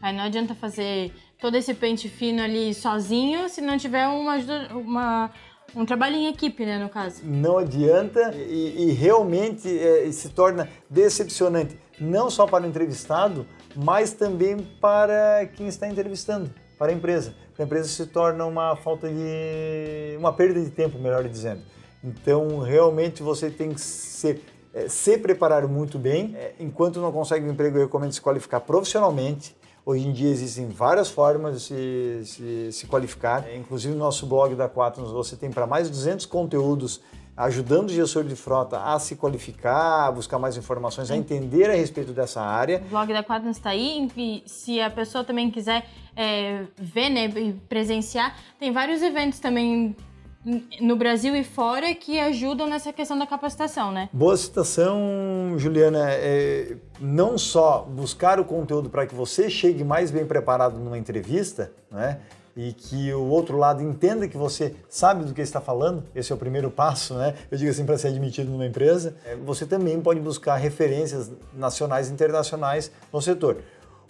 Aí 0.00 0.14
não 0.14 0.24
adianta 0.24 0.54
fazer 0.54 1.12
todo 1.40 1.56
esse 1.56 1.74
pente 1.74 2.08
fino 2.08 2.42
ali 2.42 2.72
sozinho 2.72 3.48
se 3.48 3.60
não 3.60 3.76
tiver 3.76 4.06
uma, 4.06 4.36
uma 4.70 5.30
um 5.74 5.84
trabalho 5.84 6.16
em 6.16 6.28
equipe, 6.28 6.64
né, 6.64 6.78
no 6.78 6.88
caso. 6.88 7.22
Não 7.24 7.58
adianta 7.58 8.34
e, 8.34 8.88
e 8.88 8.92
realmente 8.92 9.66
é, 9.68 10.10
se 10.12 10.28
torna 10.28 10.68
decepcionante, 10.88 11.76
não 11.98 12.30
só 12.30 12.46
para 12.46 12.64
o 12.64 12.68
entrevistado, 12.68 13.46
mas 13.74 14.12
também 14.12 14.58
para 14.80 15.46
quem 15.54 15.66
está 15.66 15.88
entrevistando, 15.88 16.50
para 16.78 16.92
a 16.92 16.94
empresa. 16.94 17.34
A 17.58 17.62
empresa 17.62 17.88
se 17.88 18.06
torna 18.06 18.44
uma 18.44 18.74
falta 18.76 19.08
de. 19.08 20.16
uma 20.18 20.32
perda 20.32 20.60
de 20.60 20.70
tempo, 20.70 20.98
melhor 20.98 21.28
dizendo. 21.28 21.62
Então, 22.02 22.58
realmente 22.58 23.22
você 23.22 23.48
tem 23.48 23.72
que 23.72 23.80
ser, 23.80 24.42
é, 24.74 24.88
se 24.88 25.18
preparar 25.18 25.66
muito 25.66 25.98
bem. 25.98 26.34
É, 26.36 26.54
enquanto 26.60 27.00
não 27.00 27.12
consegue 27.12 27.46
um 27.46 27.52
emprego, 27.52 27.78
eu 27.78 27.82
recomendo 27.82 28.12
se 28.12 28.20
qualificar 28.20 28.60
profissionalmente 28.60 29.54
Hoje 29.84 30.06
em 30.06 30.12
dia 30.12 30.30
existem 30.30 30.68
várias 30.68 31.10
formas 31.10 31.54
de 31.54 31.60
se, 31.60 32.20
se, 32.24 32.72
se 32.72 32.86
qualificar. 32.86 33.48
É, 33.48 33.56
inclusive 33.56 33.92
no 33.92 33.98
nosso 33.98 34.26
blog 34.26 34.54
da 34.54 34.68
Quaternos 34.68 35.10
você 35.10 35.34
tem 35.34 35.50
para 35.50 35.66
mais 35.66 35.88
de 35.88 35.92
200 35.92 36.24
conteúdos 36.26 37.00
ajudando 37.36 37.88
o 37.88 37.92
gestor 37.92 38.22
de 38.22 38.36
frota 38.36 38.78
a 38.78 38.96
se 39.00 39.16
qualificar, 39.16 40.06
a 40.06 40.12
buscar 40.12 40.38
mais 40.38 40.56
informações, 40.56 41.10
a 41.10 41.16
entender 41.16 41.68
a 41.68 41.74
respeito 41.74 42.12
dessa 42.12 42.40
área. 42.40 42.80
O 42.86 42.90
blog 42.90 43.12
da 43.12 43.24
Quaternos 43.24 43.56
está 43.56 43.70
aí, 43.70 44.08
e 44.16 44.44
se 44.46 44.80
a 44.80 44.88
pessoa 44.88 45.24
também 45.24 45.50
quiser 45.50 45.84
é, 46.14 46.64
ver, 46.76 47.08
né, 47.08 47.28
presenciar, 47.68 48.36
tem 48.60 48.70
vários 48.70 49.02
eventos 49.02 49.40
também 49.40 49.96
no 50.80 50.96
Brasil 50.96 51.36
e 51.36 51.44
fora 51.44 51.94
que 51.94 52.18
ajudam 52.18 52.68
nessa 52.68 52.92
questão 52.92 53.18
da 53.18 53.26
capacitação, 53.26 53.92
né? 53.92 54.08
Boa 54.12 54.36
citação, 54.36 55.54
Juliana. 55.56 56.10
É, 56.10 56.76
não 57.00 57.38
só 57.38 57.82
buscar 57.82 58.40
o 58.40 58.44
conteúdo 58.44 58.90
para 58.90 59.06
que 59.06 59.14
você 59.14 59.48
chegue 59.48 59.84
mais 59.84 60.10
bem 60.10 60.26
preparado 60.26 60.78
numa 60.78 60.98
entrevista, 60.98 61.72
né? 61.90 62.18
E 62.54 62.72
que 62.72 63.12
o 63.14 63.28
outro 63.28 63.56
lado 63.56 63.82
entenda 63.82 64.28
que 64.28 64.36
você 64.36 64.74
sabe 64.88 65.24
do 65.24 65.32
que 65.32 65.40
está 65.40 65.60
falando, 65.60 66.04
esse 66.14 66.32
é 66.32 66.34
o 66.34 66.38
primeiro 66.38 66.70
passo, 66.70 67.14
né? 67.14 67.34
Eu 67.50 67.56
digo 67.56 67.70
assim, 67.70 67.86
para 67.86 67.96
ser 67.96 68.08
admitido 68.08 68.50
numa 68.50 68.66
empresa. 68.66 69.16
É, 69.24 69.36
você 69.36 69.64
também 69.64 69.98
pode 70.00 70.20
buscar 70.20 70.56
referências 70.56 71.30
nacionais 71.54 72.10
e 72.10 72.12
internacionais 72.12 72.90
no 73.12 73.22
setor. 73.22 73.58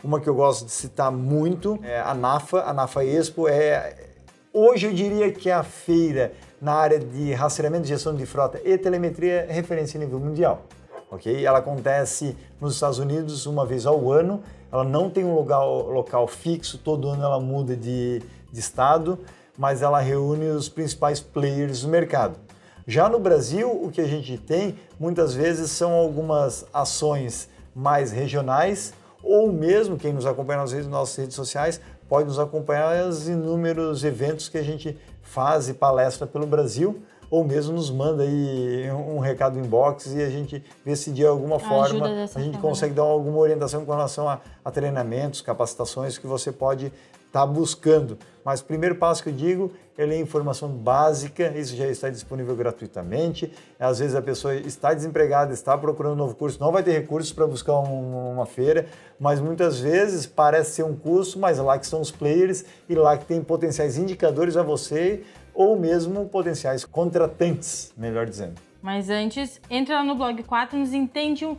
Uma 0.02 0.18
que 0.18 0.28
eu 0.28 0.34
gosto 0.34 0.64
de 0.64 0.72
citar 0.72 1.12
muito 1.12 1.78
é 1.84 2.00
a 2.00 2.12
NAFA, 2.14 2.62
a 2.62 2.72
NAFA 2.72 3.04
Expo 3.04 3.46
é 3.46 4.11
Hoje 4.54 4.86
eu 4.86 4.92
diria 4.92 5.32
que 5.32 5.50
a 5.50 5.62
feira 5.62 6.34
na 6.60 6.74
área 6.74 6.98
de 6.98 7.32
rastreamento 7.32 7.86
gestão 7.86 8.14
de 8.14 8.26
frota 8.26 8.60
e 8.62 8.76
telemetria 8.76 9.46
é 9.48 9.50
referência 9.50 9.96
a 9.96 10.04
nível 10.04 10.20
mundial. 10.20 10.64
ok? 11.10 11.42
Ela 11.42 11.56
acontece 11.56 12.36
nos 12.60 12.74
Estados 12.74 12.98
Unidos 12.98 13.46
uma 13.46 13.64
vez 13.64 13.86
ao 13.86 14.12
ano, 14.12 14.42
ela 14.70 14.84
não 14.84 15.08
tem 15.08 15.24
um 15.24 15.32
local, 15.32 16.28
fixo, 16.28 16.76
todo 16.76 17.08
ano 17.08 17.22
ela 17.22 17.40
muda 17.40 17.74
de, 17.74 18.20
de 18.52 18.60
estado, 18.60 19.18
mas 19.56 19.80
ela 19.80 20.00
reúne 20.00 20.48
os 20.48 20.68
principais 20.68 21.18
players 21.18 21.80
do 21.80 21.88
mercado. 21.88 22.38
Já 22.86 23.08
no 23.08 23.18
Brasil, 23.18 23.70
o 23.70 23.90
que 23.90 24.02
a 24.02 24.06
gente 24.06 24.36
tem 24.36 24.78
muitas 25.00 25.32
vezes 25.32 25.70
são 25.70 25.94
algumas 25.94 26.66
ações 26.74 27.48
mais 27.74 28.12
regionais, 28.12 28.92
ou 29.22 29.50
mesmo 29.50 29.96
quem 29.96 30.12
nos 30.12 30.26
acompanha 30.26 30.60
nas 30.60 30.86
nossas 30.88 31.16
redes 31.16 31.36
sociais 31.36 31.80
pode 32.12 32.28
nos 32.28 32.38
acompanhar 32.38 33.08
os 33.08 33.26
inúmeros 33.26 34.04
eventos 34.04 34.46
que 34.46 34.58
a 34.58 34.62
gente 34.62 34.98
faz 35.22 35.70
e 35.70 35.72
palestra 35.72 36.26
pelo 36.26 36.46
Brasil, 36.46 37.00
ou 37.30 37.42
mesmo 37.42 37.72
nos 37.72 37.90
manda 37.90 38.22
aí 38.22 38.90
um 38.90 39.18
recado 39.18 39.58
inbox 39.58 40.12
e 40.12 40.20
a 40.20 40.28
gente 40.28 40.62
vê 40.84 40.94
se 40.94 41.10
de 41.10 41.24
alguma 41.24 41.58
forma 41.58 42.06
a 42.06 42.26
gente 42.26 42.28
forma. 42.28 42.58
consegue 42.60 42.92
dar 42.92 43.04
alguma 43.04 43.38
orientação 43.38 43.86
com 43.86 43.92
relação 43.92 44.28
a, 44.28 44.42
a 44.62 44.70
treinamentos, 44.70 45.40
capacitações 45.40 46.18
que 46.18 46.26
você 46.26 46.52
pode 46.52 46.92
está 47.28 47.46
buscando. 47.46 48.18
Mas 48.44 48.60
o 48.60 48.64
primeiro 48.64 48.96
passo 48.96 49.22
que 49.22 49.28
eu 49.28 49.32
digo 49.32 49.72
é 49.96 50.04
ler 50.04 50.18
informação 50.18 50.68
básica, 50.68 51.52
isso 51.56 51.76
já 51.76 51.86
está 51.86 52.08
disponível 52.08 52.56
gratuitamente. 52.56 53.52
Às 53.78 53.98
vezes 53.98 54.14
a 54.14 54.22
pessoa 54.22 54.54
está 54.54 54.92
desempregada, 54.94 55.52
está 55.52 55.76
procurando 55.76 56.14
um 56.14 56.16
novo 56.16 56.34
curso, 56.34 56.58
não 56.60 56.72
vai 56.72 56.82
ter 56.82 56.92
recursos 56.92 57.32
para 57.32 57.46
buscar 57.46 57.78
um, 57.78 58.32
uma 58.32 58.46
feira, 58.46 58.86
mas 59.20 59.40
muitas 59.40 59.78
vezes 59.78 60.26
parece 60.26 60.72
ser 60.72 60.84
um 60.84 60.96
curso, 60.96 61.38
mas 61.38 61.58
lá 61.58 61.78
que 61.78 61.86
são 61.86 62.00
os 62.00 62.10
players 62.10 62.64
e 62.88 62.94
lá 62.94 63.16
que 63.16 63.24
tem 63.24 63.42
potenciais 63.42 63.96
indicadores 63.96 64.56
a 64.56 64.62
você 64.62 65.22
ou 65.54 65.78
mesmo 65.78 66.28
potenciais 66.28 66.84
contratantes, 66.84 67.92
melhor 67.96 68.26
dizendo. 68.26 68.54
Mas 68.80 69.08
antes, 69.08 69.60
entra 69.70 69.96
lá 69.96 70.04
no 70.04 70.16
blog 70.16 70.42
4 70.42 70.76
nos 70.76 70.92
entende 70.92 71.46
um 71.46 71.56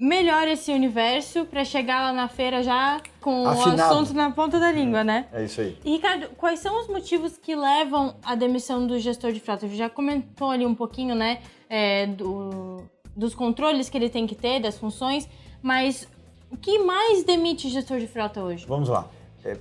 melhor 0.00 0.48
esse 0.48 0.72
universo 0.72 1.44
para 1.44 1.62
chegar 1.62 2.00
lá 2.00 2.12
na 2.12 2.26
feira 2.26 2.62
já 2.62 3.02
com 3.20 3.46
Afinado. 3.46 3.78
o 3.78 3.84
assunto 3.84 4.14
na 4.14 4.30
ponta 4.30 4.58
da 4.58 4.72
língua, 4.72 5.00
é, 5.00 5.04
né? 5.04 5.26
É 5.30 5.44
isso 5.44 5.60
aí. 5.60 5.78
E, 5.84 5.90
Ricardo, 5.90 6.30
quais 6.38 6.58
são 6.60 6.80
os 6.80 6.88
motivos 6.88 7.36
que 7.36 7.54
levam 7.54 8.16
à 8.24 8.34
demissão 8.34 8.86
do 8.86 8.98
gestor 8.98 9.30
de 9.30 9.40
frota? 9.40 9.68
Você 9.68 9.76
já 9.76 9.90
comentou 9.90 10.50
ali 10.50 10.64
um 10.64 10.74
pouquinho, 10.74 11.14
né, 11.14 11.42
é, 11.68 12.06
do, 12.06 12.82
dos 13.14 13.34
controles 13.34 13.90
que 13.90 13.98
ele 13.98 14.08
tem 14.08 14.26
que 14.26 14.34
ter, 14.34 14.58
das 14.58 14.78
funções, 14.78 15.28
mas 15.60 16.08
o 16.50 16.56
que 16.56 16.78
mais 16.78 17.22
demite 17.22 17.68
gestor 17.68 17.98
de 17.98 18.06
frota 18.06 18.42
hoje? 18.42 18.64
Vamos 18.66 18.88
lá. 18.88 19.06
É, 19.44 19.58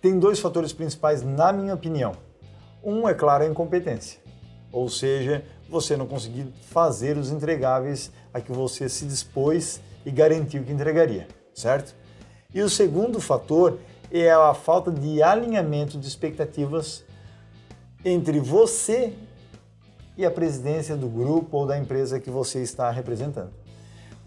tem 0.00 0.18
dois 0.18 0.40
fatores 0.40 0.72
principais, 0.72 1.22
na 1.22 1.52
minha 1.52 1.74
opinião. 1.74 2.12
Um, 2.82 3.06
é 3.06 3.12
claro, 3.12 3.44
a 3.44 3.46
incompetência. 3.46 4.18
Ou 4.72 4.88
seja, 4.88 5.44
você 5.68 5.94
não 5.94 6.06
conseguir 6.06 6.46
fazer 6.62 7.18
os 7.18 7.30
entregáveis 7.30 8.10
a 8.34 8.40
que 8.40 8.50
você 8.50 8.88
se 8.88 9.06
dispôs 9.06 9.80
e 10.04 10.10
garantiu 10.10 10.64
que 10.64 10.72
entregaria, 10.72 11.28
certo? 11.54 11.94
E 12.52 12.60
o 12.60 12.68
segundo 12.68 13.20
fator 13.20 13.78
é 14.10 14.30
a 14.30 14.52
falta 14.52 14.90
de 14.90 15.22
alinhamento 15.22 15.96
de 15.98 16.08
expectativas 16.08 17.04
entre 18.04 18.40
você 18.40 19.14
e 20.16 20.24
a 20.24 20.30
presidência 20.30 20.96
do 20.96 21.08
grupo 21.08 21.56
ou 21.56 21.66
da 21.66 21.78
empresa 21.78 22.20
que 22.20 22.30
você 22.30 22.60
está 22.60 22.90
representando. 22.90 23.50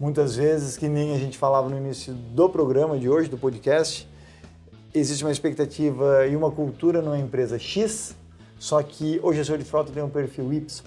Muitas 0.00 0.36
vezes, 0.36 0.76
que 0.76 0.88
nem 0.88 1.14
a 1.14 1.18
gente 1.18 1.36
falava 1.36 1.68
no 1.68 1.76
início 1.76 2.12
do 2.12 2.48
programa 2.48 2.98
de 2.98 3.08
hoje, 3.08 3.28
do 3.28 3.36
podcast, 3.36 4.08
existe 4.94 5.24
uma 5.24 5.32
expectativa 5.32 6.26
e 6.26 6.36
uma 6.36 6.50
cultura 6.50 7.02
numa 7.02 7.18
empresa 7.18 7.58
X, 7.58 8.14
só 8.58 8.82
que 8.82 9.20
o 9.22 9.32
gestor 9.32 9.58
de 9.58 9.64
frota 9.64 9.92
tem 9.92 10.02
um 10.02 10.08
perfil 10.08 10.52
Y. 10.52 10.84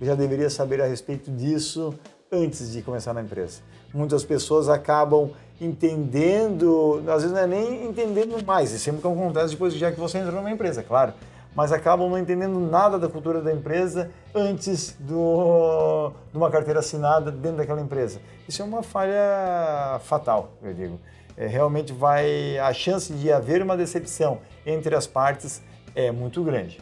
Eu 0.00 0.06
já 0.06 0.14
deveria 0.14 0.50
saber 0.50 0.80
a 0.82 0.86
respeito 0.86 1.30
disso 1.30 1.94
antes 2.30 2.72
de 2.72 2.82
começar 2.82 3.12
na 3.12 3.22
empresa. 3.22 3.60
Muitas 3.92 4.24
pessoas 4.24 4.68
acabam 4.68 5.30
entendendo, 5.60 7.02
às 7.06 7.22
vezes 7.22 7.32
não 7.32 7.38
é 7.38 7.46
nem 7.46 7.86
entendendo 7.86 8.44
mais, 8.44 8.72
e 8.72 8.78
sempre 8.78 9.06
acontece 9.06 9.54
depois 9.54 9.72
já 9.74 9.92
que 9.92 10.00
você 10.00 10.18
entrou 10.18 10.36
numa 10.36 10.50
empresa, 10.50 10.82
claro, 10.82 11.14
mas 11.54 11.70
acabam 11.70 12.10
não 12.10 12.18
entendendo 12.18 12.58
nada 12.58 12.98
da 12.98 13.08
cultura 13.08 13.40
da 13.40 13.52
empresa 13.52 14.10
antes 14.34 14.96
do, 14.98 16.12
de 16.32 16.36
uma 16.36 16.50
carteira 16.50 16.80
assinada 16.80 17.30
dentro 17.30 17.58
daquela 17.58 17.80
empresa. 17.80 18.20
Isso 18.48 18.60
é 18.60 18.64
uma 18.64 18.82
falha 18.82 20.00
fatal, 20.02 20.52
eu 20.60 20.74
digo. 20.74 20.98
é, 21.36 21.46
realmente 21.46 21.92
vai 21.92 22.58
a 22.58 22.72
chance 22.72 23.12
de 23.12 23.32
haver 23.32 23.62
uma 23.62 23.76
decepção 23.76 24.38
entre 24.64 24.94
as 24.94 25.06
partes 25.06 25.62
é 25.94 26.10
muito 26.10 26.42
grande. 26.42 26.80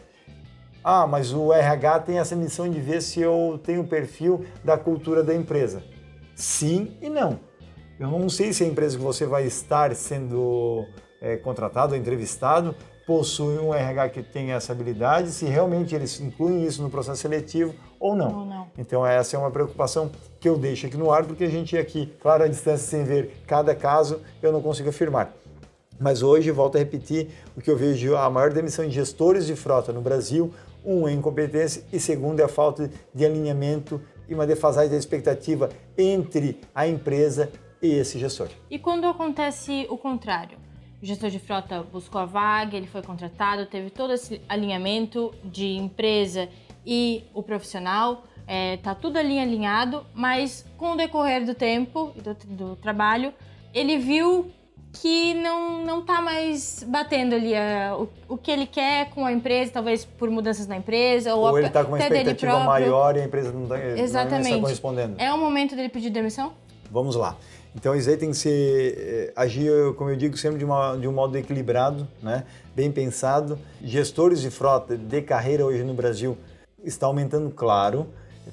Ah, 0.83 1.07
mas 1.07 1.33
o 1.33 1.53
RH 1.53 1.99
tem 2.01 2.19
essa 2.19 2.35
missão 2.35 2.69
de 2.69 2.79
ver 2.79 3.01
se 3.01 3.21
eu 3.21 3.59
tenho 3.63 3.81
o 3.81 3.87
perfil 3.87 4.45
da 4.63 4.77
cultura 4.77 5.23
da 5.23 5.33
empresa. 5.33 5.81
Sim 6.35 6.97
e 7.01 7.09
não. 7.09 7.39
Eu 7.99 8.09
não 8.09 8.27
sei 8.27 8.51
se 8.51 8.63
a 8.63 8.67
empresa 8.67 8.97
que 8.97 9.03
você 9.03 9.25
vai 9.25 9.45
estar 9.45 9.95
sendo 9.95 10.85
é, 11.21 11.37
contratado 11.37 11.93
ou 11.93 11.99
entrevistado 11.99 12.75
possui 13.05 13.57
um 13.57 13.73
RH 13.73 14.09
que 14.09 14.23
tem 14.23 14.51
essa 14.51 14.71
habilidade, 14.71 15.31
se 15.31 15.45
realmente 15.45 15.93
eles 15.93 16.19
incluem 16.19 16.65
isso 16.65 16.81
no 16.81 16.89
processo 16.89 17.21
seletivo 17.21 17.73
ou 17.99 18.15
não. 18.15 18.39
Ou 18.39 18.45
não. 18.45 18.67
Então 18.77 19.05
essa 19.05 19.35
é 19.35 19.39
uma 19.39 19.51
preocupação 19.51 20.09
que 20.39 20.47
eu 20.47 20.57
deixo 20.57 20.87
aqui 20.87 20.97
no 20.97 21.11
ar, 21.11 21.23
porque 21.23 21.43
a 21.45 21.49
gente 21.49 21.77
aqui, 21.77 22.11
claro, 22.21 22.43
à 22.43 22.47
distância, 22.47 22.85
sem 22.87 23.03
ver 23.03 23.41
cada 23.45 23.75
caso, 23.75 24.21
eu 24.41 24.51
não 24.51 24.61
consigo 24.61 24.89
afirmar. 24.89 25.33
Mas 25.99 26.23
hoje, 26.23 26.49
volto 26.51 26.75
a 26.75 26.79
repetir, 26.79 27.29
o 27.55 27.61
que 27.61 27.69
eu 27.69 27.77
vejo, 27.77 28.15
a 28.15 28.29
maior 28.29 28.51
demissão 28.51 28.85
de 28.85 28.91
gestores 28.91 29.45
de 29.45 29.55
frota 29.55 29.93
no 29.93 30.01
Brasil, 30.01 30.51
um 30.85 31.07
é 31.07 31.11
incompetência 31.11 31.83
e 31.91 31.99
segundo 31.99 32.39
é 32.39 32.43
a 32.43 32.47
falta 32.47 32.89
de 33.13 33.25
alinhamento 33.25 34.01
e 34.27 34.33
uma 34.33 34.47
defasagem 34.47 34.91
da 34.91 34.97
expectativa 34.97 35.69
entre 35.97 36.59
a 36.73 36.87
empresa 36.87 37.51
e 37.81 37.87
esse 37.87 38.17
gestor. 38.17 38.49
E 38.69 38.79
quando 38.79 39.05
acontece 39.05 39.85
o 39.89 39.97
contrário? 39.97 40.57
O 41.01 41.05
gestor 41.05 41.29
de 41.29 41.39
frota 41.39 41.83
buscou 41.83 42.21
a 42.21 42.25
vaga, 42.25 42.77
ele 42.77 42.87
foi 42.87 43.01
contratado, 43.01 43.65
teve 43.65 43.89
todo 43.89 44.13
esse 44.13 44.41
alinhamento 44.47 45.33
de 45.43 45.75
empresa 45.75 46.47
e 46.85 47.25
o 47.33 47.43
profissional, 47.43 48.23
é, 48.47 48.77
tá 48.77 48.95
tudo 48.95 49.17
ali 49.17 49.37
alinhado, 49.37 50.05
mas 50.13 50.65
com 50.77 50.93
o 50.93 50.95
decorrer 50.95 51.45
do 51.45 51.53
tempo 51.53 52.13
e 52.15 52.21
do, 52.21 52.33
do 52.33 52.75
trabalho, 52.77 53.33
ele 53.73 53.97
viu 53.97 54.51
que 54.93 55.33
não, 55.33 55.83
não 55.83 56.05
tá 56.05 56.21
mais 56.21 56.85
batendo 56.87 57.33
ali 57.33 57.55
a, 57.55 57.97
o, 57.97 58.07
o 58.29 58.37
que 58.37 58.51
ele 58.51 58.67
quer 58.67 59.09
com 59.09 59.25
a 59.25 59.31
empresa, 59.31 59.71
talvez 59.71 60.05
por 60.05 60.29
mudanças 60.29 60.67
na 60.67 60.77
empresa, 60.77 61.33
ou, 61.33 61.49
ou 61.49 61.57
ele 61.57 61.67
está 61.67 61.83
com 61.83 61.91
uma 61.91 61.99
expectativa 61.99 62.59
maior 62.59 63.17
e 63.17 63.21
a 63.21 63.25
empresa 63.25 63.51
não 63.51 63.63
está 63.63 63.79
Exatamente. 63.79 64.61
correspondendo. 64.61 65.15
É 65.17 65.33
o 65.33 65.37
momento 65.37 65.75
dele 65.75 65.89
pedir 65.89 66.11
demissão? 66.11 66.53
Vamos 66.91 67.15
lá. 67.15 67.35
Então 67.75 67.95
isso 67.95 68.07
aí 68.07 68.17
tem 68.17 68.29
que 68.29 68.37
ser, 68.37 68.95
eh, 68.97 69.33
agir, 69.35 69.95
como 69.95 70.11
eu 70.11 70.15
digo, 70.15 70.37
sempre 70.37 70.59
de, 70.59 70.65
uma, 70.65 70.95
de 70.95 71.07
um 71.07 71.11
modo 71.11 71.35
equilibrado, 71.35 72.07
né? 72.21 72.43
bem 72.75 72.91
pensado. 72.91 73.57
Gestores 73.81 74.41
de 74.41 74.51
frota 74.51 74.95
de 74.95 75.21
carreira 75.23 75.65
hoje 75.65 75.83
no 75.83 75.93
Brasil 75.95 76.37
está 76.83 77.07
aumentando, 77.07 77.49
claro, 77.49 78.07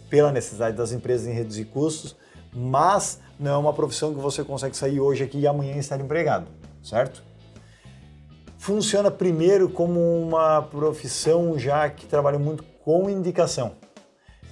pela 0.09 0.33
necessidade 0.33 0.75
das 0.75 0.91
empresas 0.93 1.27
em 1.27 1.33
reduzir 1.33 1.67
custos, 1.67 2.17
mas 2.51 3.21
não 3.41 3.53
é 3.53 3.57
uma 3.57 3.73
profissão 3.73 4.13
que 4.13 4.21
você 4.21 4.45
consegue 4.45 4.77
sair 4.77 5.01
hoje 5.01 5.25
aqui 5.25 5.39
e 5.39 5.47
amanhã 5.47 5.77
estar 5.77 5.99
empregado, 5.99 6.47
certo? 6.83 7.23
Funciona 8.59 9.11
primeiro 9.11 9.71
como 9.71 9.99
uma 9.99 10.61
profissão 10.61 11.59
já 11.59 11.89
que 11.89 12.07
trabalha 12.07 12.39
muito 12.39 12.63
com 12.85 13.09
indicação. 13.09 13.73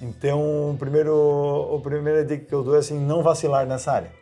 Então, 0.01 0.71
o 0.71 0.77
primeiro, 0.77 1.13
o 1.13 1.79
primeira 1.79 2.25
dica 2.25 2.45
que 2.45 2.53
eu 2.53 2.63
dou 2.63 2.75
é 2.75 2.79
assim, 2.79 2.99
não 2.99 3.21
vacilar 3.21 3.67
nessa 3.67 3.91
área 3.91 4.19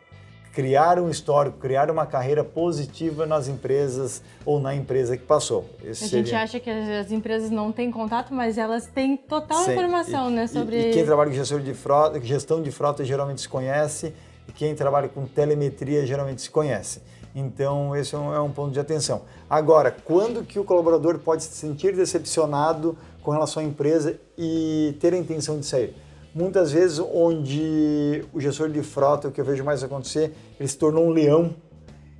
criar 0.58 0.98
um 0.98 1.08
histórico, 1.08 1.56
criar 1.58 1.88
uma 1.88 2.04
carreira 2.04 2.42
positiva 2.42 3.24
nas 3.24 3.46
empresas 3.46 4.20
ou 4.44 4.58
na 4.58 4.74
empresa 4.74 5.16
que 5.16 5.22
passou. 5.22 5.64
Esse 5.84 6.04
a 6.04 6.08
gente 6.08 6.34
acha 6.34 6.58
que 6.58 6.68
as 6.68 7.12
empresas 7.12 7.48
não 7.48 7.70
têm 7.70 7.92
contato, 7.92 8.34
mas 8.34 8.58
elas 8.58 8.84
têm 8.86 9.16
total 9.16 9.62
Sim. 9.62 9.70
informação, 9.70 10.28
e, 10.28 10.34
né, 10.34 10.46
sobre... 10.48 10.76
E, 10.76 10.90
e 10.90 10.92
quem 10.94 11.04
trabalha 11.04 11.30
com 11.30 11.36
gestão 11.36 11.60
de, 11.60 11.74
frota, 11.74 12.20
gestão 12.20 12.60
de 12.60 12.72
frota 12.72 13.04
geralmente 13.04 13.40
se 13.40 13.48
conhece, 13.48 14.12
e 14.48 14.52
quem 14.52 14.74
trabalha 14.74 15.08
com 15.08 15.26
telemetria 15.26 16.06
geralmente 16.06 16.42
se 16.42 16.50
conhece. 16.50 17.02
Então, 17.34 17.94
esse 17.94 18.14
é 18.14 18.18
um, 18.18 18.34
é 18.34 18.40
um 18.40 18.50
ponto 18.50 18.72
de 18.72 18.80
atenção. 18.80 19.22
Agora, 19.48 19.90
quando 19.90 20.42
que 20.42 20.58
o 20.58 20.64
colaborador 20.64 21.18
pode 21.18 21.44
se 21.44 21.54
sentir 21.54 21.94
decepcionado 21.94 22.96
com 23.22 23.30
relação 23.30 23.62
à 23.62 23.66
empresa 23.66 24.18
e 24.36 24.96
ter 24.98 25.12
a 25.14 25.16
intenção 25.16 25.60
de 25.60 25.66
sair? 25.66 25.94
muitas 26.34 26.70
vezes 26.70 27.00
onde 27.00 28.24
o 28.32 28.40
gestor 28.40 28.68
de 28.68 28.82
frota, 28.82 29.28
o 29.28 29.32
que 29.32 29.40
eu 29.40 29.44
vejo 29.44 29.64
mais 29.64 29.82
acontecer, 29.82 30.34
ele 30.58 30.68
se 30.68 30.76
tornou 30.76 31.06
um 31.06 31.10
leão, 31.10 31.54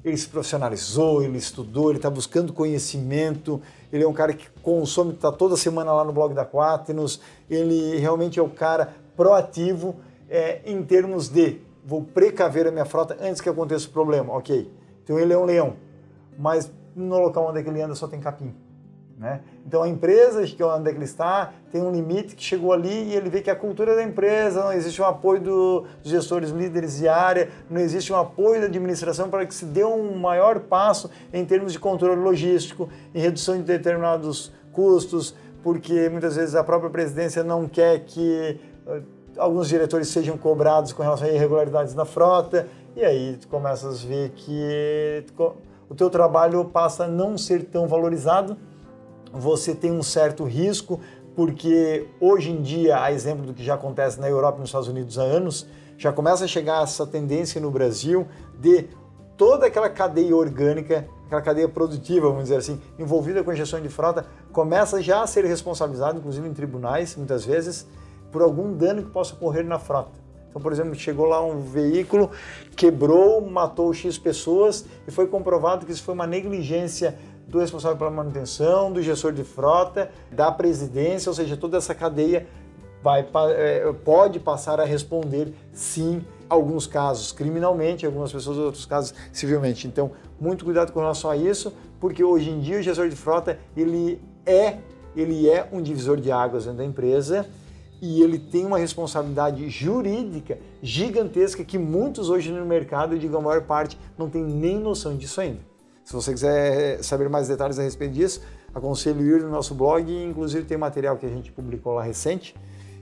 ele 0.04 0.16
se 0.16 0.26
profissionalizou, 0.26 1.22
ele 1.22 1.38
estudou, 1.38 1.90
ele 1.90 1.98
está 1.98 2.10
buscando 2.10 2.52
conhecimento, 2.52 3.60
ele 3.92 4.02
é 4.02 4.08
um 4.08 4.12
cara 4.12 4.32
que 4.32 4.48
consome, 4.62 5.12
está 5.12 5.30
toda 5.30 5.56
semana 5.56 5.92
lá 5.92 6.04
no 6.04 6.12
blog 6.12 6.34
da 6.34 6.44
Quaternos, 6.44 7.20
ele 7.48 7.96
realmente 7.98 8.40
é 8.40 8.42
o 8.42 8.48
cara 8.48 8.94
proativo 9.16 9.94
é, 10.28 10.60
em 10.64 10.82
termos 10.82 11.28
de 11.28 11.60
vou 11.88 12.02
precaver 12.02 12.66
a 12.66 12.70
minha 12.70 12.84
frota 12.84 13.16
antes 13.18 13.40
que 13.40 13.48
aconteça 13.48 13.88
o 13.88 13.90
problema, 13.90 14.34
ok. 14.34 14.70
Então 15.02 15.18
ele 15.18 15.32
é 15.32 15.38
um 15.38 15.46
leão, 15.46 15.72
mas 16.38 16.70
no 16.94 17.18
local 17.18 17.48
onde 17.48 17.60
ele 17.60 17.80
anda 17.80 17.94
só 17.94 18.06
tem 18.06 18.20
capim. 18.20 18.54
Né? 19.16 19.40
Então 19.66 19.82
a 19.82 19.88
empresa 19.88 20.46
que 20.46 20.62
onde 20.62 20.90
é 20.90 20.92
ele 20.92 21.04
está 21.04 21.50
tem 21.72 21.80
um 21.80 21.90
limite 21.90 22.36
que 22.36 22.44
chegou 22.44 22.74
ali 22.74 23.04
e 23.04 23.16
ele 23.16 23.30
vê 23.30 23.40
que 23.40 23.50
a 23.50 23.56
cultura 23.56 23.96
da 23.96 24.02
empresa, 24.02 24.62
não 24.62 24.72
existe 24.72 25.00
um 25.00 25.06
apoio 25.06 25.40
do, 25.40 25.86
dos 26.02 26.10
gestores 26.10 26.50
líderes 26.50 26.98
de 26.98 27.08
área, 27.08 27.48
não 27.70 27.80
existe 27.80 28.12
um 28.12 28.16
apoio 28.16 28.60
da 28.60 28.66
administração 28.66 29.30
para 29.30 29.46
que 29.46 29.54
se 29.54 29.64
dê 29.64 29.82
um 29.82 30.14
maior 30.14 30.60
passo 30.60 31.10
em 31.32 31.42
termos 31.42 31.72
de 31.72 31.78
controle 31.78 32.20
logístico, 32.20 32.90
em 33.14 33.20
redução 33.20 33.56
de 33.56 33.62
determinados 33.62 34.52
custos, 34.72 35.34
porque 35.62 36.10
muitas 36.10 36.36
vezes 36.36 36.54
a 36.54 36.62
própria 36.62 36.90
presidência 36.90 37.42
não 37.42 37.66
quer 37.66 38.00
que 38.04 38.60
uh, 38.86 39.17
alguns 39.38 39.68
diretores 39.68 40.08
sejam 40.08 40.36
cobrados 40.36 40.92
com 40.92 41.02
relação 41.02 41.28
a 41.28 41.30
irregularidades 41.30 41.94
na 41.94 42.04
frota, 42.04 42.68
e 42.96 43.04
aí 43.04 43.36
tu 43.40 43.48
começas 43.48 44.04
a 44.04 44.06
ver 44.06 44.30
que 44.30 45.24
o 45.88 45.94
teu 45.94 46.10
trabalho 46.10 46.64
passa 46.64 47.04
a 47.04 47.08
não 47.08 47.38
ser 47.38 47.64
tão 47.64 47.86
valorizado 47.86 48.56
você 49.32 49.74
tem 49.74 49.92
um 49.92 50.02
certo 50.02 50.44
risco, 50.44 51.00
porque 51.34 52.06
hoje 52.20 52.50
em 52.50 52.60
dia, 52.60 53.00
a 53.00 53.12
exemplo 53.12 53.46
do 53.46 53.54
que 53.54 53.62
já 53.62 53.74
acontece 53.74 54.20
na 54.20 54.28
Europa 54.28 54.58
e 54.58 54.60
nos 54.60 54.70
Estados 54.70 54.88
Unidos 54.88 55.18
há 55.18 55.22
anos, 55.22 55.66
já 55.96 56.12
começa 56.12 56.44
a 56.44 56.48
chegar 56.48 56.82
essa 56.82 57.06
tendência 57.06 57.60
no 57.60 57.70
Brasil 57.70 58.26
de 58.58 58.88
toda 59.36 59.66
aquela 59.66 59.88
cadeia 59.88 60.34
orgânica, 60.34 61.08
aquela 61.26 61.42
cadeia 61.42 61.68
produtiva, 61.68 62.28
vamos 62.28 62.44
dizer 62.44 62.56
assim, 62.56 62.80
envolvida 62.98 63.44
com 63.44 63.50
a 63.50 63.54
gestão 63.54 63.80
de 63.80 63.88
frota, 63.88 64.26
começa 64.52 65.00
já 65.00 65.22
a 65.22 65.26
ser 65.26 65.44
responsabilizado, 65.44 66.18
inclusive 66.18 66.48
em 66.48 66.52
tribunais, 66.52 67.14
muitas 67.16 67.44
vezes, 67.44 67.86
por 68.30 68.42
algum 68.42 68.72
dano 68.72 69.02
que 69.02 69.10
possa 69.10 69.34
ocorrer 69.34 69.64
na 69.64 69.78
frota. 69.78 70.18
Então, 70.48 70.62
por 70.62 70.72
exemplo, 70.72 70.94
chegou 70.94 71.26
lá 71.26 71.44
um 71.44 71.60
veículo, 71.60 72.30
quebrou, 72.74 73.40
matou 73.40 73.92
X 73.92 74.18
pessoas 74.18 74.84
e 75.06 75.10
foi 75.10 75.26
comprovado 75.26 75.84
que 75.84 75.92
isso 75.92 76.02
foi 76.02 76.14
uma 76.14 76.26
negligência 76.26 77.16
do 77.46 77.58
responsável 77.58 77.96
pela 77.96 78.10
manutenção, 78.10 78.92
do 78.92 79.02
gestor 79.02 79.32
de 79.32 79.44
frota, 79.44 80.10
da 80.30 80.50
presidência, 80.50 81.30
ou 81.30 81.34
seja, 81.34 81.56
toda 81.56 81.78
essa 81.78 81.94
cadeia 81.94 82.46
vai, 83.02 83.26
é, 83.50 83.92
pode 84.04 84.38
passar 84.38 84.80
a 84.80 84.84
responder 84.84 85.54
sim, 85.72 86.24
alguns 86.48 86.86
casos 86.86 87.32
criminalmente, 87.32 88.04
algumas 88.04 88.32
pessoas, 88.32 88.58
outros 88.58 88.84
casos 88.84 89.14
civilmente. 89.32 89.86
Então, 89.86 90.10
muito 90.40 90.64
cuidado 90.64 90.92
com 90.92 91.00
relação 91.00 91.30
a 91.30 91.36
isso, 91.36 91.72
porque 92.00 92.22
hoje 92.22 92.50
em 92.50 92.60
dia 92.60 92.78
o 92.78 92.82
gestor 92.82 93.08
de 93.08 93.16
frota 93.16 93.58
ele 93.76 94.20
é 94.44 94.78
ele 95.16 95.48
é 95.48 95.68
um 95.72 95.82
divisor 95.82 96.18
de 96.18 96.30
águas 96.30 96.64
dentro 96.64 96.78
da 96.78 96.84
empresa 96.84 97.46
e 98.00 98.22
ele 98.22 98.38
tem 98.38 98.64
uma 98.64 98.78
responsabilidade 98.78 99.68
jurídica 99.68 100.58
gigantesca 100.82 101.64
que 101.64 101.78
muitos 101.78 102.30
hoje 102.30 102.52
no 102.52 102.64
mercado, 102.64 103.14
eu 103.14 103.18
digo 103.18 103.36
a 103.36 103.40
maior 103.40 103.62
parte, 103.62 103.98
não 104.16 104.30
tem 104.30 104.42
nem 104.44 104.78
noção 104.78 105.16
disso 105.16 105.40
ainda. 105.40 105.60
Se 106.04 106.12
você 106.14 106.32
quiser 106.32 107.02
saber 107.02 107.28
mais 107.28 107.48
detalhes 107.48 107.78
a 107.78 107.82
respeito 107.82 108.14
disso, 108.14 108.40
aconselho 108.74 109.20
ir 109.20 109.42
no 109.42 109.50
nosso 109.50 109.74
blog, 109.74 110.10
inclusive 110.10 110.64
tem 110.64 110.78
material 110.78 111.16
que 111.16 111.26
a 111.26 111.28
gente 111.28 111.52
publicou 111.52 111.92
lá 111.94 112.02
recente 112.02 112.54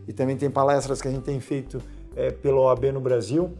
e 0.09 0.13
também 0.13 0.37
tem 0.37 0.51
palestras 0.51 1.01
que 1.01 1.09
a 1.09 1.11
gente 1.11 1.23
tem 1.23 1.39
feito 1.39 1.81
é, 2.17 2.31
pela 2.31 2.61
OAB 2.63 2.87
no 2.87 3.01
Brasil, 3.01 3.53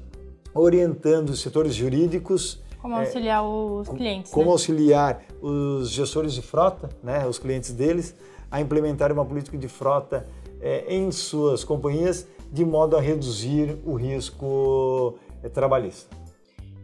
orientando 0.55 1.31
os 1.31 1.41
setores 1.41 1.75
jurídicos. 1.75 2.63
Como 2.81 2.97
auxiliar 2.97 3.43
é, 3.43 3.47
os 3.47 3.89
clientes. 3.89 4.33
Como 4.33 4.47
né? 4.47 4.53
auxiliar 4.53 5.23
os 5.41 5.91
gestores 5.91 6.33
de 6.33 6.43
frota, 6.43 6.89
né, 7.03 7.27
os 7.27 7.39
clientes 7.39 7.73
deles, 7.73 8.15
a 8.51 8.61
implementar 8.61 9.13
uma 9.13 9.25
política 9.25 9.59
de 9.59 9.69
frota 9.69 10.27
é, 10.61 10.95
em 10.95 11.11
suas 11.11 11.65
companhias, 11.65 12.27
de 12.51 12.65
modo 12.65 12.97
a 12.97 13.01
reduzir 13.01 13.79
o 13.85 13.95
risco 13.95 15.19
é, 15.43 15.49
trabalhista. 15.49 16.17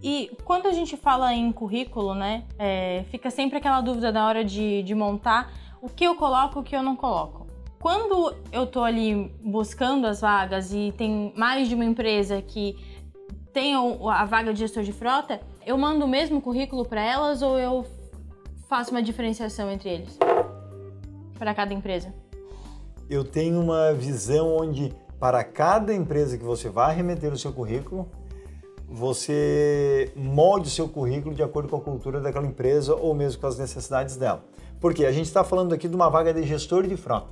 E 0.02 0.36
quando 0.44 0.66
a 0.66 0.72
gente 0.72 0.96
fala 0.96 1.32
em 1.32 1.52
currículo, 1.52 2.14
né, 2.14 2.44
é, 2.58 3.04
fica 3.10 3.30
sempre 3.30 3.58
aquela 3.58 3.80
dúvida 3.80 4.10
na 4.10 4.26
hora 4.26 4.44
de, 4.44 4.82
de 4.82 4.94
montar 4.94 5.52
o 5.80 5.88
que 5.88 6.04
eu 6.04 6.16
coloco, 6.16 6.60
o 6.60 6.62
que 6.62 6.74
eu 6.74 6.82
não 6.82 6.96
coloco. 6.96 7.46
Quando 7.78 8.34
eu 8.52 8.66
tô 8.66 8.82
ali 8.82 9.32
buscando 9.42 10.06
as 10.06 10.20
vagas 10.20 10.72
e 10.72 10.92
tem 10.96 11.32
mais 11.36 11.68
de 11.68 11.74
uma 11.74 11.84
empresa 11.84 12.40
que 12.40 12.76
tem 13.52 13.74
a 13.74 14.24
vaga 14.24 14.52
de 14.52 14.60
gestor 14.60 14.82
de 14.82 14.92
frota, 14.92 15.40
eu 15.64 15.76
mando 15.76 16.04
o 16.04 16.08
mesmo 16.08 16.40
currículo 16.40 16.84
para 16.84 17.02
elas 17.02 17.42
ou 17.42 17.58
eu 17.58 17.84
faço 18.68 18.90
uma 18.90 19.02
diferenciação 19.02 19.70
entre 19.70 19.90
eles? 19.90 20.18
Para 21.38 21.54
cada 21.54 21.74
empresa? 21.74 22.21
Eu 23.12 23.24
tenho 23.24 23.60
uma 23.60 23.92
visão 23.92 24.56
onde 24.56 24.90
para 25.20 25.44
cada 25.44 25.92
empresa 25.92 26.38
que 26.38 26.44
você 26.44 26.70
vai 26.70 26.96
remeter 26.96 27.30
o 27.30 27.36
seu 27.36 27.52
currículo, 27.52 28.08
você 28.88 30.10
molde 30.16 30.68
o 30.68 30.70
seu 30.70 30.88
currículo 30.88 31.34
de 31.34 31.42
acordo 31.42 31.68
com 31.68 31.76
a 31.76 31.80
cultura 31.82 32.22
daquela 32.22 32.46
empresa 32.46 32.94
ou 32.94 33.12
mesmo 33.12 33.38
com 33.38 33.46
as 33.46 33.58
necessidades 33.58 34.16
dela. 34.16 34.42
Porque 34.80 35.04
a 35.04 35.12
gente 35.12 35.26
está 35.26 35.44
falando 35.44 35.74
aqui 35.74 35.88
de 35.88 35.94
uma 35.94 36.08
vaga 36.08 36.32
de 36.32 36.42
gestor 36.44 36.86
de 36.86 36.96
frota. 36.96 37.28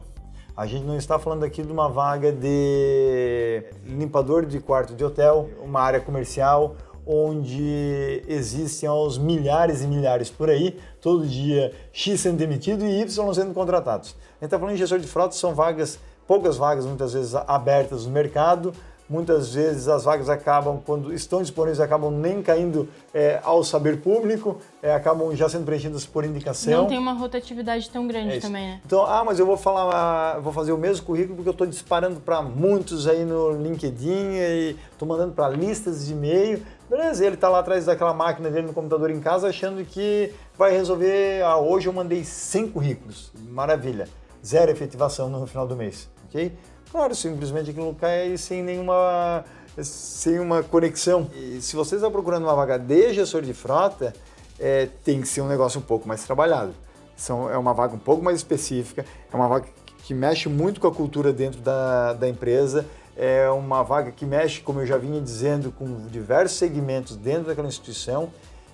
A 0.54 0.66
gente 0.66 0.84
não 0.84 0.98
está 0.98 1.18
falando 1.18 1.44
aqui 1.44 1.62
de 1.62 1.72
uma 1.72 1.88
vaga 1.88 2.30
de 2.30 3.64
limpador 3.86 4.44
de 4.44 4.60
quarto 4.60 4.94
de 4.94 5.02
hotel, 5.02 5.48
uma 5.62 5.80
área 5.80 5.98
comercial 5.98 6.76
onde 7.10 8.22
existem 8.28 8.88
aos 8.88 9.18
milhares 9.18 9.82
e 9.82 9.86
milhares 9.86 10.30
por 10.30 10.48
aí, 10.48 10.78
todo 11.00 11.26
dia 11.26 11.72
X 11.92 12.20
sendo 12.20 12.36
demitido 12.36 12.84
e 12.84 13.00
Y 13.00 13.34
sendo 13.34 13.52
contratados. 13.52 14.10
A 14.10 14.34
gente 14.34 14.44
está 14.44 14.58
falando 14.58 14.74
de 14.74 14.78
gestor 14.78 15.00
de 15.00 15.08
frota, 15.08 15.34
são 15.34 15.52
vagas, 15.52 15.98
poucas 16.26 16.56
vagas 16.56 16.86
muitas 16.86 17.12
vezes 17.12 17.34
abertas 17.34 18.06
no 18.06 18.12
mercado, 18.12 18.72
Muitas 19.10 19.52
vezes 19.52 19.88
as 19.88 20.04
vagas 20.04 20.28
acabam, 20.28 20.80
quando 20.86 21.12
estão 21.12 21.42
disponíveis, 21.42 21.80
acabam 21.80 22.12
nem 22.12 22.40
caindo 22.40 22.88
é, 23.12 23.40
ao 23.42 23.64
saber 23.64 24.00
público, 24.00 24.60
é, 24.80 24.94
acabam 24.94 25.34
já 25.34 25.48
sendo 25.48 25.64
preenchidas 25.64 26.06
por 26.06 26.24
indicação. 26.24 26.72
Não 26.72 26.86
tem 26.86 26.96
uma 26.96 27.12
rotatividade 27.14 27.90
tão 27.90 28.06
grande 28.06 28.36
é 28.36 28.40
também, 28.40 28.68
né? 28.68 28.80
Então, 28.86 29.04
ah, 29.04 29.24
mas 29.24 29.40
eu 29.40 29.46
vou 29.46 29.56
falar, 29.56 30.38
vou 30.38 30.52
fazer 30.52 30.70
o 30.70 30.78
mesmo 30.78 31.04
currículo 31.04 31.34
porque 31.34 31.48
eu 31.48 31.52
estou 31.52 31.66
disparando 31.66 32.20
para 32.20 32.40
muitos 32.40 33.08
aí 33.08 33.24
no 33.24 33.50
LinkedIn 33.60 34.30
e 34.30 34.76
estou 34.92 35.08
mandando 35.08 35.32
para 35.32 35.48
listas 35.48 36.06
de 36.06 36.12
e-mail. 36.12 36.62
Beleza, 36.90 37.24
ele 37.24 37.36
está 37.36 37.48
lá 37.48 37.60
atrás 37.60 37.84
daquela 37.86 38.12
máquina 38.12 38.50
dele 38.50 38.66
no 38.66 38.72
computador 38.72 39.12
em 39.12 39.20
casa 39.20 39.46
achando 39.46 39.84
que 39.84 40.34
vai 40.58 40.72
resolver. 40.72 41.40
Ah, 41.44 41.56
hoje 41.56 41.88
eu 41.88 41.92
mandei 41.92 42.24
100 42.24 42.72
currículos, 42.72 43.30
maravilha, 43.48 44.08
zero 44.44 44.72
efetivação 44.72 45.28
no 45.30 45.46
final 45.46 45.68
do 45.68 45.76
mês, 45.76 46.10
ok? 46.24 46.52
Claro, 46.90 47.14
simplesmente 47.14 47.70
aquilo 47.70 47.94
cai 47.94 48.36
sem 48.36 48.60
nenhuma 48.64 49.44
sem 49.80 50.40
uma 50.40 50.64
conexão. 50.64 51.30
E 51.32 51.62
se 51.62 51.76
você 51.76 51.94
está 51.94 52.10
procurando 52.10 52.42
uma 52.42 52.56
vaga 52.56 52.76
de 52.76 53.14
gestor 53.14 53.42
de 53.42 53.54
frota, 53.54 54.12
é, 54.58 54.88
tem 55.04 55.20
que 55.20 55.28
ser 55.28 55.42
um 55.42 55.48
negócio 55.48 55.78
um 55.78 55.84
pouco 55.84 56.08
mais 56.08 56.24
trabalhado. 56.24 56.74
São, 57.14 57.48
é 57.48 57.56
uma 57.56 57.72
vaga 57.72 57.94
um 57.94 58.00
pouco 58.00 58.20
mais 58.20 58.38
específica, 58.38 59.04
é 59.32 59.36
uma 59.36 59.46
vaga 59.46 59.68
que 60.02 60.12
mexe 60.12 60.48
muito 60.48 60.80
com 60.80 60.88
a 60.88 60.92
cultura 60.92 61.32
dentro 61.32 61.60
da, 61.60 62.14
da 62.14 62.28
empresa, 62.28 62.84
é 63.16 63.48
uma 63.50 63.82
vaga 63.82 64.10
que 64.10 64.24
mexe, 64.24 64.60
como 64.60 64.80
eu 64.80 64.86
já 64.86 64.96
vinha 64.96 65.20
dizendo, 65.20 65.72
com 65.72 66.06
diversos 66.08 66.58
segmentos 66.58 67.16
dentro 67.16 67.44
daquela 67.44 67.68
instituição 67.68 68.30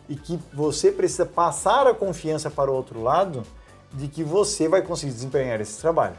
e 0.09 0.15
que 0.15 0.39
você 0.53 0.93
precisa 0.93 1.27
passar 1.27 1.87
a 1.87 1.95
confiança 1.95 2.51
para 2.51 2.71
o 2.71 2.75
outro 2.75 3.03
lado 3.03 3.43
de 3.93 4.09
que 4.09 4.23
você 4.23 4.69
vai 4.69 4.83
conseguir 4.83 5.13
desempenhar 5.13 5.61
esse 5.61 5.81
trabalho. 5.81 6.17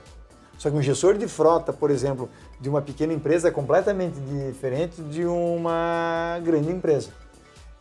Só 0.58 0.70
que 0.70 0.76
um 0.76 0.82
gestor 0.82 1.18
de 1.18 1.28
frota, 1.28 1.72
por 1.72 1.92
exemplo, 1.92 2.30
de 2.60 2.68
uma 2.68 2.82
pequena 2.82 3.14
empresa 3.14 3.48
é 3.48 3.52
completamente 3.52 4.20
diferente 4.20 5.02
de 5.04 5.26
uma 5.26 6.40
grande 6.44 6.72
empresa. 6.72 7.12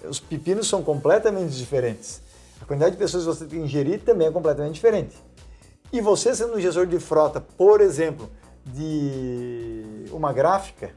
Os 0.04 0.20
pepinos 0.20 0.68
são 0.68 0.82
completamente 0.82 1.56
diferentes. 1.56 2.20
A 2.60 2.64
quantidade 2.66 2.92
de 2.92 2.98
pessoas 2.98 3.24
que 3.24 3.28
você 3.30 3.44
tem 3.46 3.62
que 3.62 3.68
gerir 3.68 4.02
também 4.02 4.28
é 4.28 4.30
completamente 4.30 4.74
diferente. 4.74 5.16
E 5.92 6.00
você 6.00 6.34
sendo 6.34 6.54
um 6.54 6.60
gestor 6.60 6.86
de 6.86 6.98
frota, 6.98 7.40
por 7.40 7.80
exemplo, 7.80 8.28
de 8.66 10.06
uma 10.10 10.32
gráfica, 10.32 10.90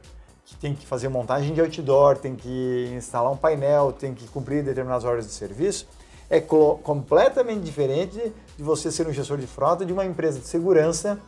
que 0.44 0.56
tem 0.56 0.74
que 0.74 0.84
fazer 0.84 1.08
montagem 1.08 1.54
de 1.54 1.60
outdoor, 1.60 2.18
tem 2.18 2.34
que 2.34 2.92
instalar 2.96 3.30
um 3.32 3.36
painel, 3.36 3.92
tem 3.92 4.12
que 4.12 4.26
cumprir 4.26 4.64
determinadas 4.64 5.04
horas 5.04 5.26
de 5.26 5.32
serviço, 5.32 5.86
é 6.28 6.40
completamente 6.40 7.62
diferente 7.62 8.32
de 8.56 8.62
você 8.62 8.90
ser 8.90 9.06
um 9.06 9.12
gestor 9.12 9.38
de 9.38 9.46
frota 9.46 9.84
de 9.84 9.92
uma 9.92 10.04
empresa 10.04 10.40
de 10.40 10.46
segurança 10.46 11.20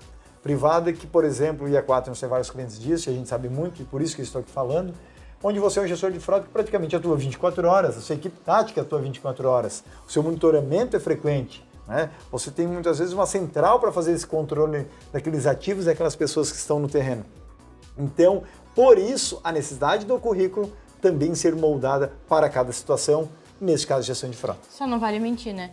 privada, 0.42 0.92
que, 0.92 1.06
por 1.06 1.24
exemplo, 1.24 1.66
o 1.66 1.70
IA4 1.70 2.08
não 2.08 2.14
sei 2.16 2.28
vários 2.28 2.50
clientes 2.50 2.78
disso, 2.80 3.08
e 3.08 3.12
a 3.12 3.14
gente 3.14 3.28
sabe 3.28 3.48
muito, 3.48 3.80
e 3.80 3.84
por 3.84 4.02
isso 4.02 4.16
que 4.16 4.22
estou 4.22 4.40
aqui 4.40 4.50
falando, 4.50 4.92
onde 5.40 5.60
você 5.60 5.78
é 5.78 5.82
um 5.82 5.86
gestor 5.86 6.10
de 6.10 6.18
frota 6.18 6.46
que 6.46 6.52
praticamente 6.52 6.94
atua 6.96 7.16
24 7.16 7.66
horas, 7.68 7.96
a 7.96 8.00
sua 8.00 8.16
equipe 8.16 8.38
tática 8.40 8.80
atua 8.80 9.00
24 9.00 9.48
horas, 9.48 9.84
o 10.06 10.10
seu 10.10 10.22
monitoramento 10.22 10.96
é 10.96 11.00
frequente, 11.00 11.64
né? 11.86 12.10
Você 12.30 12.50
tem 12.50 12.66
muitas 12.66 12.98
vezes 12.98 13.12
uma 13.12 13.26
central 13.26 13.80
para 13.80 13.92
fazer 13.92 14.12
esse 14.12 14.26
controle 14.26 14.86
daqueles 15.12 15.46
ativos 15.46 15.86
daquelas 15.86 16.16
pessoas 16.16 16.50
que 16.50 16.58
estão 16.58 16.78
no 16.78 16.88
terreno. 16.88 17.24
Então, 17.98 18.42
por 18.74 18.98
isso, 18.98 19.40
a 19.44 19.52
necessidade 19.52 20.06
do 20.06 20.18
currículo 20.18 20.72
também 21.00 21.34
ser 21.34 21.54
moldada 21.54 22.12
para 22.28 22.48
cada 22.48 22.72
situação, 22.72 23.28
nesse 23.60 23.86
caso, 23.86 24.06
gestão 24.06 24.30
de 24.30 24.36
frota. 24.36 24.60
Só 24.70 24.86
não 24.86 24.98
vale 24.98 25.18
mentir, 25.18 25.52
né? 25.52 25.72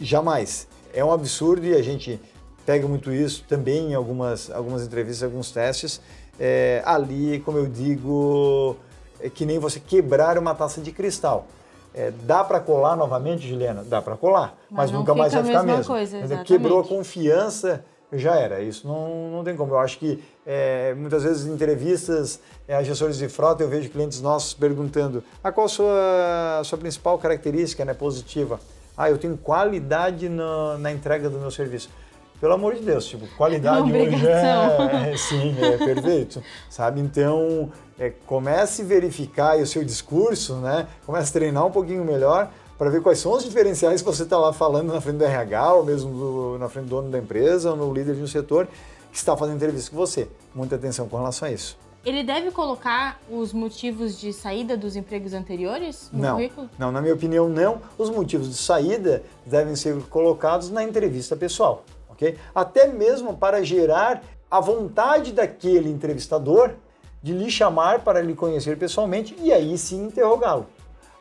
Jamais. 0.00 0.68
É 0.92 1.04
um 1.04 1.10
absurdo 1.10 1.66
e 1.66 1.74
a 1.74 1.82
gente 1.82 2.20
pega 2.64 2.86
muito 2.86 3.12
isso 3.12 3.44
também 3.48 3.92
em 3.92 3.94
algumas, 3.94 4.50
algumas 4.50 4.82
entrevistas, 4.82 5.22
alguns 5.22 5.50
testes. 5.50 6.00
É, 6.38 6.82
ali, 6.84 7.40
como 7.40 7.56
eu 7.58 7.66
digo, 7.66 8.76
é 9.20 9.30
que 9.30 9.46
nem 9.46 9.58
você 9.58 9.80
quebrar 9.80 10.38
uma 10.38 10.54
taça 10.54 10.80
de 10.80 10.92
cristal. 10.92 11.46
É, 11.96 12.12
dá 12.24 12.44
para 12.44 12.60
colar 12.60 12.94
novamente, 12.94 13.48
Juliana? 13.48 13.82
Dá 13.82 14.02
para 14.02 14.16
colar, 14.16 14.54
mas, 14.70 14.90
mas 14.90 14.90
nunca 14.90 15.14
mais 15.14 15.32
vai 15.32 15.42
ficar 15.42 15.62
mesmo. 15.62 15.86
Coisa, 15.86 16.44
Quebrou 16.44 16.80
a 16.80 16.84
confiança, 16.84 17.82
já 18.12 18.36
era. 18.36 18.60
Isso 18.60 18.86
não, 18.86 19.30
não 19.30 19.42
tem 19.42 19.56
como. 19.56 19.72
Eu 19.72 19.78
acho 19.78 19.98
que 19.98 20.22
é, 20.46 20.92
muitas 20.94 21.22
vezes 21.22 21.46
em 21.46 21.54
entrevistas 21.54 22.38
é, 22.68 22.76
a 22.76 22.82
gestores 22.82 23.16
de 23.16 23.28
frota 23.30 23.62
eu 23.62 23.68
vejo 23.70 23.88
clientes 23.88 24.20
nossos 24.20 24.52
perguntando 24.52 25.24
ah, 25.42 25.50
qual 25.50 25.64
a 25.64 25.68
sua, 25.70 26.62
sua 26.64 26.76
principal 26.76 27.18
característica 27.18 27.82
né, 27.82 27.94
positiva. 27.94 28.60
Ah, 28.94 29.10
eu 29.10 29.16
tenho 29.16 29.36
qualidade 29.38 30.28
no, 30.28 30.76
na 30.76 30.92
entrega 30.92 31.30
do 31.30 31.38
meu 31.38 31.50
serviço 31.50 31.88
pelo 32.40 32.52
amor 32.54 32.74
de 32.74 32.82
Deus, 32.82 33.06
tipo, 33.06 33.26
qualidade 33.36 33.90
hoje 33.90 34.26
é, 34.26 35.12
é, 35.12 35.16
sim, 35.16 35.56
é 35.60 35.76
perfeito, 35.78 36.42
sabe? 36.68 37.00
Então, 37.00 37.70
é, 37.98 38.12
comece 38.26 38.82
a 38.82 38.84
verificar 38.84 39.58
o 39.58 39.66
seu 39.66 39.84
discurso, 39.84 40.56
né? 40.56 40.86
Comece 41.04 41.30
a 41.30 41.32
treinar 41.32 41.64
um 41.64 41.70
pouquinho 41.70 42.04
melhor 42.04 42.50
para 42.76 42.90
ver 42.90 43.00
quais 43.00 43.18
são 43.18 43.32
os 43.32 43.42
diferenciais 43.42 44.02
que 44.02 44.06
você 44.06 44.24
está 44.24 44.38
lá 44.38 44.52
falando 44.52 44.92
na 44.92 45.00
frente 45.00 45.16
do 45.16 45.24
RH, 45.24 45.74
ou 45.74 45.84
mesmo 45.84 46.12
do, 46.12 46.58
na 46.58 46.68
frente 46.68 46.84
do 46.84 46.90
dono 46.90 47.10
da 47.10 47.18
empresa, 47.18 47.70
ou 47.70 47.76
no 47.76 47.92
líder 47.92 48.14
de 48.14 48.22
um 48.22 48.26
setor 48.26 48.68
que 49.10 49.16
está 49.16 49.34
fazendo 49.34 49.56
entrevista 49.56 49.90
com 49.90 49.96
você. 49.96 50.28
Muita 50.54 50.76
atenção 50.76 51.08
com 51.08 51.16
relação 51.16 51.48
a 51.48 51.50
isso. 51.50 51.78
Ele 52.04 52.22
deve 52.22 52.52
colocar 52.52 53.18
os 53.28 53.52
motivos 53.52 54.20
de 54.20 54.32
saída 54.32 54.76
dos 54.76 54.94
empregos 54.94 55.32
anteriores 55.32 56.08
no 56.12 56.22
não, 56.22 56.36
currículo? 56.36 56.70
Não, 56.78 56.92
na 56.92 57.00
minha 57.00 57.14
opinião, 57.14 57.48
não. 57.48 57.80
Os 57.98 58.10
motivos 58.10 58.48
de 58.48 58.56
saída 58.56 59.24
devem 59.44 59.74
ser 59.74 60.00
colocados 60.04 60.70
na 60.70 60.84
entrevista 60.84 61.34
pessoal 61.34 61.82
ok? 62.16 62.36
Até 62.54 62.88
mesmo 62.88 63.36
para 63.36 63.62
gerar 63.62 64.22
a 64.50 64.60
vontade 64.60 65.32
daquele 65.32 65.90
entrevistador 65.90 66.72
de 67.22 67.32
lhe 67.32 67.50
chamar 67.50 68.00
para 68.00 68.20
lhe 68.20 68.34
conhecer 68.34 68.76
pessoalmente 68.78 69.36
e 69.40 69.52
aí 69.52 69.76
sim 69.76 70.06
interrogá-lo. 70.06 70.66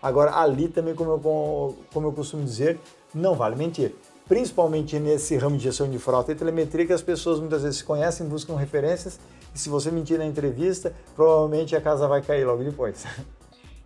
Agora, 0.02 0.36
ali 0.36 0.68
também, 0.68 0.94
como 0.94 1.12
eu, 1.12 1.78
como 1.92 2.08
eu 2.08 2.12
costumo 2.12 2.44
dizer, 2.44 2.80
não 3.14 3.34
vale 3.34 3.56
mentir. 3.56 3.96
Principalmente 4.28 5.00
nesse 5.00 5.36
ramo 5.38 5.58
de 5.58 5.64
gestão 5.64 5.90
de 5.90 5.98
frota 6.00 6.32
e 6.32 6.36
telemetria, 6.36 6.86
que 6.86 6.94
as 6.94 7.02
pessoas 7.02 7.40
muitas 7.40 7.64
vezes 7.64 7.80
se 7.80 7.84
conhecem, 7.84 8.28
buscam 8.28 8.56
referências, 8.56 9.20
e 9.54 9.60
se 9.60 9.70
você 9.70 9.90
mentir 9.90 10.18
na 10.18 10.26
entrevista, 10.26 10.94
provavelmente 11.16 11.76
a 11.76 11.82
casa 11.82 12.08
vai 12.08 12.22
cair 12.22 12.46
logo 12.46 12.64
depois. 12.64 13.06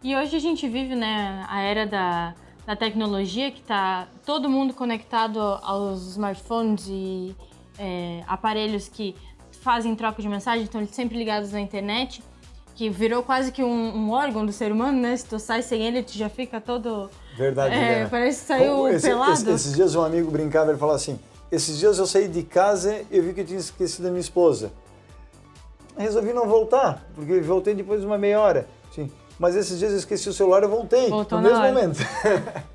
E 0.02 0.16
hoje 0.16 0.36
a 0.36 0.40
gente 0.40 0.68
vive 0.68 0.96
né, 0.96 1.46
a 1.50 1.62
era 1.62 1.86
da, 1.86 2.34
da 2.70 2.76
tecnologia, 2.76 3.50
que 3.50 3.62
está 3.62 4.08
todo 4.24 4.48
mundo 4.48 4.76
conectado 4.76 5.40
aos 5.40 6.12
smartphones 6.12 6.86
e 6.88 7.36
é, 7.80 8.22
aparelhos 8.28 8.88
que 8.88 9.16
fazem 9.64 9.96
troca 9.96 10.22
de 10.22 10.30
mensagem, 10.30 10.66
estão 10.66 10.86
sempre 10.86 11.18
ligados 11.18 11.52
na 11.52 11.60
internet, 11.60 12.24
que 12.76 12.88
virou 12.88 13.24
quase 13.24 13.52
que 13.52 13.64
um, 13.64 13.98
um 13.98 14.12
órgão 14.12 14.46
do 14.46 14.52
ser 14.52 14.72
humano, 14.72 15.02
né? 15.02 15.18
Se 15.18 15.26
tu 15.26 15.40
sai 15.40 15.64
sem 15.64 15.82
ele, 15.82 16.04
tu 16.04 16.16
já 16.16 16.30
fica 16.30 16.62
todo... 16.62 17.10
Verdade, 17.36 17.74
é, 17.74 18.06
Parece 18.06 18.42
que 18.42 18.46
saiu 18.46 18.88
esse, 18.88 19.08
pelado. 19.08 19.32
Esse, 19.32 19.50
esses 19.50 19.74
dias 19.74 19.96
um 19.96 20.04
amigo 20.04 20.30
brincava, 20.30 20.70
ele 20.70 20.78
falou 20.78 20.94
assim, 20.94 21.20
esses 21.52 21.80
dias 21.80 21.98
eu 21.98 22.06
saí 22.06 22.28
de 22.28 22.44
casa 22.44 23.02
e 23.10 23.18
eu 23.18 23.24
vi 23.24 23.34
que 23.34 23.42
eu 23.42 23.46
tinha 23.48 23.60
esquecido 23.60 24.10
a 24.10 24.12
minha 24.12 24.22
esposa. 24.22 24.72
Resolvi 25.98 26.34
não 26.34 26.48
voltar, 26.48 27.04
porque 27.16 27.40
voltei 27.40 27.74
depois 27.74 28.02
de 28.02 28.06
uma 28.06 28.20
meia 28.20 28.40
hora. 28.40 28.68
Mas 29.40 29.56
esses 29.56 29.80
dias 29.80 29.92
eu 29.92 29.98
esqueci 29.98 30.28
o 30.28 30.34
celular 30.34 30.64
e 30.64 30.68
voltei 30.68 31.10
Voltou 31.10 31.40
no 31.40 31.46
mesmo 31.46 31.60
hora. 31.60 31.72
momento. 31.72 32.00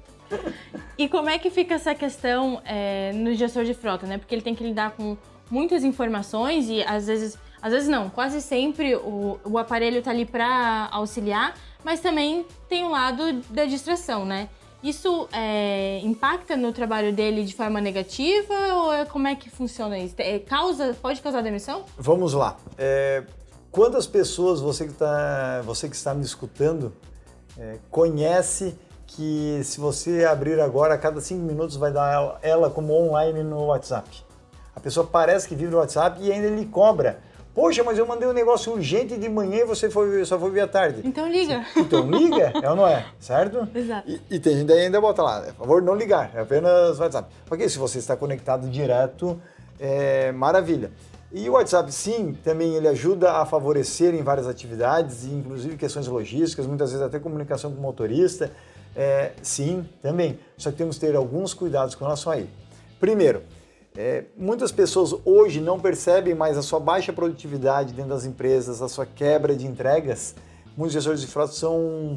e 0.97 1.09
como 1.09 1.29
é 1.29 1.39
que 1.39 1.51
fica 1.51 1.75
essa 1.75 1.95
questão 1.95 2.63
é, 2.65 3.13
no 3.13 3.35
gestor 3.35 3.65
de 3.65 3.75
frota, 3.75 4.07
né? 4.07 4.17
Porque 4.17 4.35
ele 4.35 4.43
tem 4.43 4.55
que 4.55 4.65
lidar 4.65 4.93
com 4.93 5.17
muitas 5.51 5.85
informações 5.85 6.69
e 6.71 6.83
às 6.83 7.07
vezes, 7.07 7.39
às 7.61 7.71
vezes 7.71 7.89
não, 7.89 8.09
quase 8.09 8.41
sempre 8.41 8.97
o, 8.97 9.39
o 9.45 9.59
aparelho 9.59 9.99
está 9.99 10.11
ali 10.11 10.25
para 10.25 10.89
auxiliar, 10.91 11.55
mas 11.85 12.01
também 12.01 12.47
tem 12.67 12.83
o 12.83 12.87
um 12.87 12.91
lado 12.91 13.35
da 13.51 13.67
distração, 13.67 14.25
né? 14.25 14.49
Isso 14.83 15.29
é, 15.33 16.01
impacta 16.03 16.57
no 16.57 16.71
trabalho 16.71 17.11
dele 17.11 17.43
de 17.45 17.55
forma 17.55 17.81
negativa 17.81 18.55
ou 18.75 18.93
é, 18.93 19.05
como 19.07 19.27
é 19.27 19.35
que 19.35 19.49
funciona 19.49 19.99
isso? 19.99 20.15
É, 20.19 20.39
causa, 20.39 20.95
pode 21.01 21.23
causar 21.23 21.41
demissão? 21.41 21.85
Vamos 21.97 22.35
lá. 22.35 22.59
É, 22.77 23.25
Quantas 23.75 24.07
pessoas 24.07 24.61
você 24.61 24.87
que, 24.87 24.93
tá, 24.93 25.61
você 25.65 25.89
que 25.89 25.97
está 25.97 26.15
me 26.15 26.23
escutando 26.23 26.93
é, 27.59 27.79
conhece 27.91 28.79
que 29.05 29.61
se 29.65 29.81
você 29.81 30.25
abrir 30.25 30.61
agora, 30.61 30.95
a 30.95 30.99
cada 30.99 31.21
cinco 31.21 31.43
minutos 31.43 31.75
vai 31.75 31.91
dar 31.91 32.13
ela, 32.13 32.39
ela 32.41 32.71
como 32.71 32.95
online 32.95 33.43
no 33.43 33.67
WhatsApp? 33.67 34.09
A 34.77 34.79
pessoa 34.79 35.05
parece 35.05 35.49
que 35.49 35.57
vive 35.57 35.73
no 35.73 35.79
WhatsApp 35.79 36.23
e 36.23 36.31
ainda 36.31 36.49
lhe 36.51 36.67
cobra 36.67 37.19
Poxa, 37.53 37.85
mas 37.85 37.99
eu 37.99 38.07
mandei 38.07 38.29
um 38.29 38.33
negócio 38.33 38.73
urgente 38.73 39.17
de 39.17 39.29
manhã 39.29 39.61
e 39.61 39.65
você 39.65 39.89
foi, 39.89 40.25
só 40.25 40.39
foi 40.39 40.51
ver 40.51 40.63
à 40.63 40.69
tarde. 40.69 41.03
Então 41.05 41.29
liga. 41.29 41.65
Então 41.77 42.09
liga, 42.09 42.53
é 42.61 42.71
ou 42.71 42.75
não 42.75 42.87
é? 42.87 43.07
Certo? 43.19 43.69
Exato. 43.75 44.09
E, 44.09 44.21
e 44.29 44.39
tem 44.41 44.57
gente 44.57 44.73
ainda 44.73 45.01
bota 45.01 45.23
lá, 45.23 45.41
por 45.41 45.67
favor, 45.67 45.83
não 45.83 45.95
ligar, 45.95 46.33
é 46.35 46.41
apenas 46.41 46.99
WhatsApp. 46.99 47.29
Porque 47.47 47.69
se 47.69 47.79
você 47.79 47.99
está 47.99 48.17
conectado 48.17 48.69
direto, 48.69 49.41
é 49.79 50.33
maravilha. 50.33 50.91
E 51.37 51.51
o 51.51 51.55
WhatsApp, 51.55 51.93
sim, 51.93 52.33
também 52.45 52.77
ele 52.77 52.87
ajuda 52.87 53.33
a 53.33 53.45
favorecer 53.45 54.15
em 54.15 54.23
várias 54.23 54.47
atividades, 54.47 55.25
inclusive 55.25 55.77
questões 55.77 56.07
logísticas, 56.07 56.65
muitas 56.65 56.93
vezes 56.93 57.05
até 57.05 57.19
comunicação 57.19 57.73
com 57.73 57.79
o 57.79 57.83
motorista. 57.83 58.53
É, 58.95 59.33
sim, 59.43 59.85
também. 60.01 60.39
Só 60.57 60.71
que 60.71 60.77
temos 60.77 60.97
que 60.97 61.05
ter 61.05 61.17
alguns 61.17 61.53
cuidados 61.53 61.97
com 61.97 62.05
relação 62.05 62.31
a 62.31 62.39
ele. 62.39 62.49
Primeiro, 63.01 63.43
é, 63.97 64.27
muitas 64.37 64.71
pessoas 64.71 65.13
hoje 65.25 65.61
não 65.61 65.81
percebem 65.81 66.37
mais 66.37 66.57
a 66.57 66.63
sua 66.63 66.79
baixa 66.79 67.13
produtividade 67.13 67.93
dentro 67.93 68.11
das 68.11 68.25
empresas, 68.25 68.81
a 68.81 68.89
sua 68.89 69.05
quebra 69.05 69.57
de 69.57 69.67
entregas. 69.67 70.37
Muitos 70.77 70.93
gestores 70.93 71.21
de 71.21 71.27
frota 71.27 71.53
são 71.53 72.17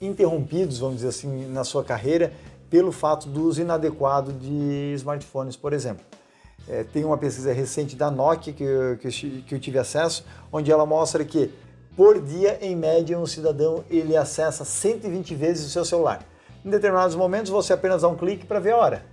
interrompidos, 0.00 0.80
vamos 0.80 0.96
dizer 0.96 1.10
assim, 1.10 1.46
na 1.46 1.62
sua 1.62 1.84
carreira 1.84 2.32
pelo 2.68 2.90
fato 2.90 3.28
do 3.28 3.44
uso 3.44 3.60
inadequado 3.60 4.32
de 4.32 4.94
smartphones, 4.96 5.54
por 5.54 5.72
exemplo. 5.72 6.04
É, 6.68 6.82
tem 6.82 7.04
uma 7.04 7.18
pesquisa 7.18 7.52
recente 7.52 7.94
da 7.94 8.10
Nokia 8.10 8.52
que 8.52 8.64
eu, 8.64 8.96
que 8.96 9.54
eu 9.54 9.60
tive 9.60 9.78
acesso, 9.78 10.24
onde 10.50 10.72
ela 10.72 10.86
mostra 10.86 11.24
que 11.24 11.52
por 11.96 12.20
dia, 12.20 12.58
em 12.60 12.74
média, 12.74 13.16
um 13.18 13.26
cidadão 13.26 13.84
ele 13.88 14.16
acessa 14.16 14.64
120 14.64 15.34
vezes 15.34 15.66
o 15.66 15.70
seu 15.70 15.84
celular. 15.84 16.26
Em 16.64 16.70
determinados 16.70 17.14
momentos, 17.14 17.50
você 17.50 17.72
apenas 17.72 18.02
dá 18.02 18.08
um 18.08 18.16
clique 18.16 18.46
para 18.46 18.58
ver 18.58 18.72
a 18.72 18.78
hora, 18.78 19.06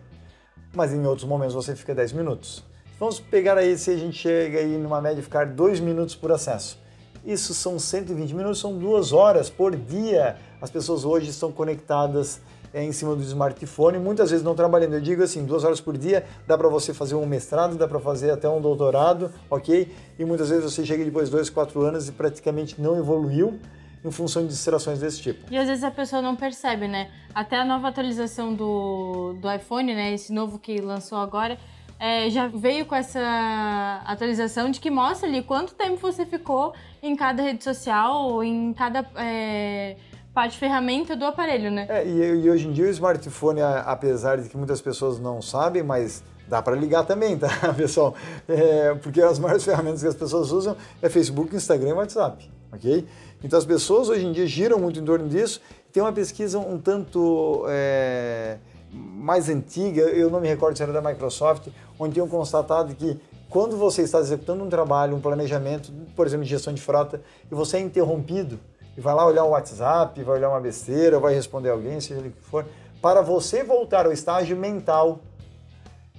mas 0.74 0.92
em 0.92 1.06
outros 1.06 1.28
momentos 1.28 1.54
você 1.54 1.76
fica 1.76 1.94
10 1.94 2.14
minutos. 2.14 2.64
Vamos 3.00 3.20
pegar 3.20 3.58
aí 3.58 3.78
se 3.78 3.92
a 3.92 3.98
gente 3.98 4.18
chega 4.18 4.60
aí 4.60 4.78
numa 4.78 5.02
média 5.02 5.22
ficar 5.22 5.46
2 5.46 5.80
minutos 5.80 6.16
por 6.16 6.32
acesso. 6.32 6.80
Isso 7.24 7.54
são 7.54 7.78
120 7.78 8.34
minutos, 8.34 8.60
são 8.60 8.76
duas 8.78 9.14
horas 9.14 9.48
por 9.48 9.76
dia. 9.76 10.38
As 10.60 10.72
pessoas 10.72 11.06
hoje 11.06 11.30
estão 11.30 11.52
conectadas 11.52 12.42
é, 12.74 12.84
em 12.84 12.92
cima 12.92 13.16
do 13.16 13.22
smartphone, 13.22 14.00
muitas 14.00 14.32
vezes 14.32 14.44
não 14.44 14.56
trabalhando. 14.56 14.94
Eu 14.94 15.02
digo 15.02 15.24
assim, 15.24 15.46
duas 15.46 15.64
horas 15.64 15.82
por 15.82 15.98
dia 15.98 16.26
dá 16.48 16.58
para 16.58 16.70
você 16.70 16.94
fazer 16.94 17.16
um 17.16 17.26
mestrado, 17.26 17.76
dá 17.76 17.88
para 17.88 18.00
fazer 18.00 18.32
até 18.32 18.48
um 18.48 18.62
doutorado, 18.62 19.32
ok? 19.50 19.94
E 20.18 20.26
muitas 20.26 20.50
vezes 20.50 20.64
você 20.64 20.86
chega 20.86 21.04
depois 21.04 21.30
de 21.30 21.36
dois, 21.36 21.50
quatro 21.50 21.82
anos 21.82 22.08
e 22.08 22.12
praticamente 22.12 22.80
não 22.80 22.98
evoluiu 22.98 23.60
em 24.04 24.12
função 24.12 24.42
de 24.44 24.50
distrações 24.50 25.00
desse 25.00 25.22
tipo. 25.22 25.54
E 25.54 25.58
às 25.58 25.68
vezes 25.68 25.84
a 25.84 25.92
pessoa 25.92 26.22
não 26.22 26.36
percebe, 26.36 26.88
né? 26.88 27.10
Até 27.36 27.60
a 27.60 27.66
nova 27.66 27.88
atualização 27.88 28.54
do, 28.54 29.34
do 29.34 29.52
iPhone, 29.52 29.94
né? 29.94 30.14
Esse 30.14 30.34
novo 30.34 30.58
que 30.58 30.82
lançou 30.82 31.20
agora, 31.20 31.58
é, 32.00 32.28
já 32.32 32.48
veio 32.48 32.86
com 32.88 32.96
essa 32.96 34.02
atualização 34.08 34.72
de 34.72 34.80
que 34.80 34.90
mostra 34.90 35.30
ali 35.30 35.44
quanto 35.44 35.76
tempo 35.76 35.98
você 35.98 36.26
ficou 36.26 36.74
em 37.02 37.16
cada 37.16 37.44
rede 37.44 37.64
social, 37.64 38.44
em 38.44 38.74
cada 38.74 39.08
é, 39.16 39.98
parte 40.34 40.58
ferramenta 40.58 41.16
do 41.16 41.26
aparelho, 41.26 41.70
né? 41.70 41.86
É, 41.90 42.06
e, 42.06 42.44
e, 42.44 42.50
hoje 42.50 42.68
em 42.68 42.72
dia 42.72 42.86
o 42.86 42.90
smartphone, 42.90 43.62
apesar 43.62 44.38
de 44.38 44.50
que 44.50 44.58
muitas 44.58 44.82
pessoas 44.82 45.20
não 45.20 45.42
sabem, 45.42 45.84
mas 45.84 46.24
dá 46.48 46.62
para 46.62 46.76
ligar 46.76 47.06
também, 47.06 47.38
tá, 47.38 47.50
pessoal? 47.76 48.16
É, 48.48 48.94
porque 48.96 49.22
as 49.22 49.40
maiores 49.40 49.64
ferramentas 49.64 50.02
que 50.02 50.08
as 50.08 50.16
pessoas 50.16 50.52
usam 50.52 50.76
é 51.02 51.10
Facebook, 51.10 51.56
Instagram 51.56 51.90
e 51.90 51.94
WhatsApp, 51.94 52.52
ok? 52.72 53.06
Então 53.44 53.58
as 53.58 53.66
pessoas 53.66 54.10
hoje 54.10 54.26
em 54.26 54.32
dia 54.32 54.48
giram 54.48 54.80
muito 54.80 55.00
em 55.00 55.04
torno 55.04 55.28
disso. 55.28 55.62
Tem 55.92 56.02
uma 56.02 56.14
pesquisa 56.14 56.58
um 56.60 56.78
tanto 56.78 57.66
é, 57.68 58.58
mais 58.92 59.50
antiga, 59.50 60.02
eu 60.04 60.30
não 60.30 60.40
me 60.40 60.48
recordo 60.48 60.78
se 60.78 60.84
era 60.84 60.94
da 60.94 61.02
Microsoft, 61.02 61.68
onde 62.00 62.14
tinham 62.14 62.28
constatado 62.28 62.96
que 62.96 63.20
quando 63.50 63.76
você 63.76 64.04
está 64.04 64.20
executando 64.20 64.64
um 64.64 64.70
trabalho, 64.70 65.14
um 65.14 65.20
planejamento, 65.20 65.92
por 66.16 66.26
exemplo, 66.26 66.46
de 66.46 66.50
gestão 66.50 66.74
de 66.74 66.82
frota, 66.82 67.22
e 67.52 67.54
você 67.54 67.76
é 67.76 67.80
interrompido, 67.82 68.58
e 68.98 69.02
vai 69.02 69.14
lá 69.14 69.26
olhar 69.26 69.44
um 69.44 69.50
WhatsApp, 69.50 70.22
vai 70.24 70.38
olhar 70.38 70.50
uma 70.50 70.60
besteira, 70.60 71.20
vai 71.20 71.34
responder 71.34 71.70
alguém, 71.70 72.00
seja 72.00 72.22
o 72.22 72.24
que 72.24 72.42
for, 72.42 72.66
para 73.02 73.22
você 73.22 73.64
voltar 73.64 74.06
ao 74.06 74.12
estágio 74.12 74.56
mental 74.56 75.20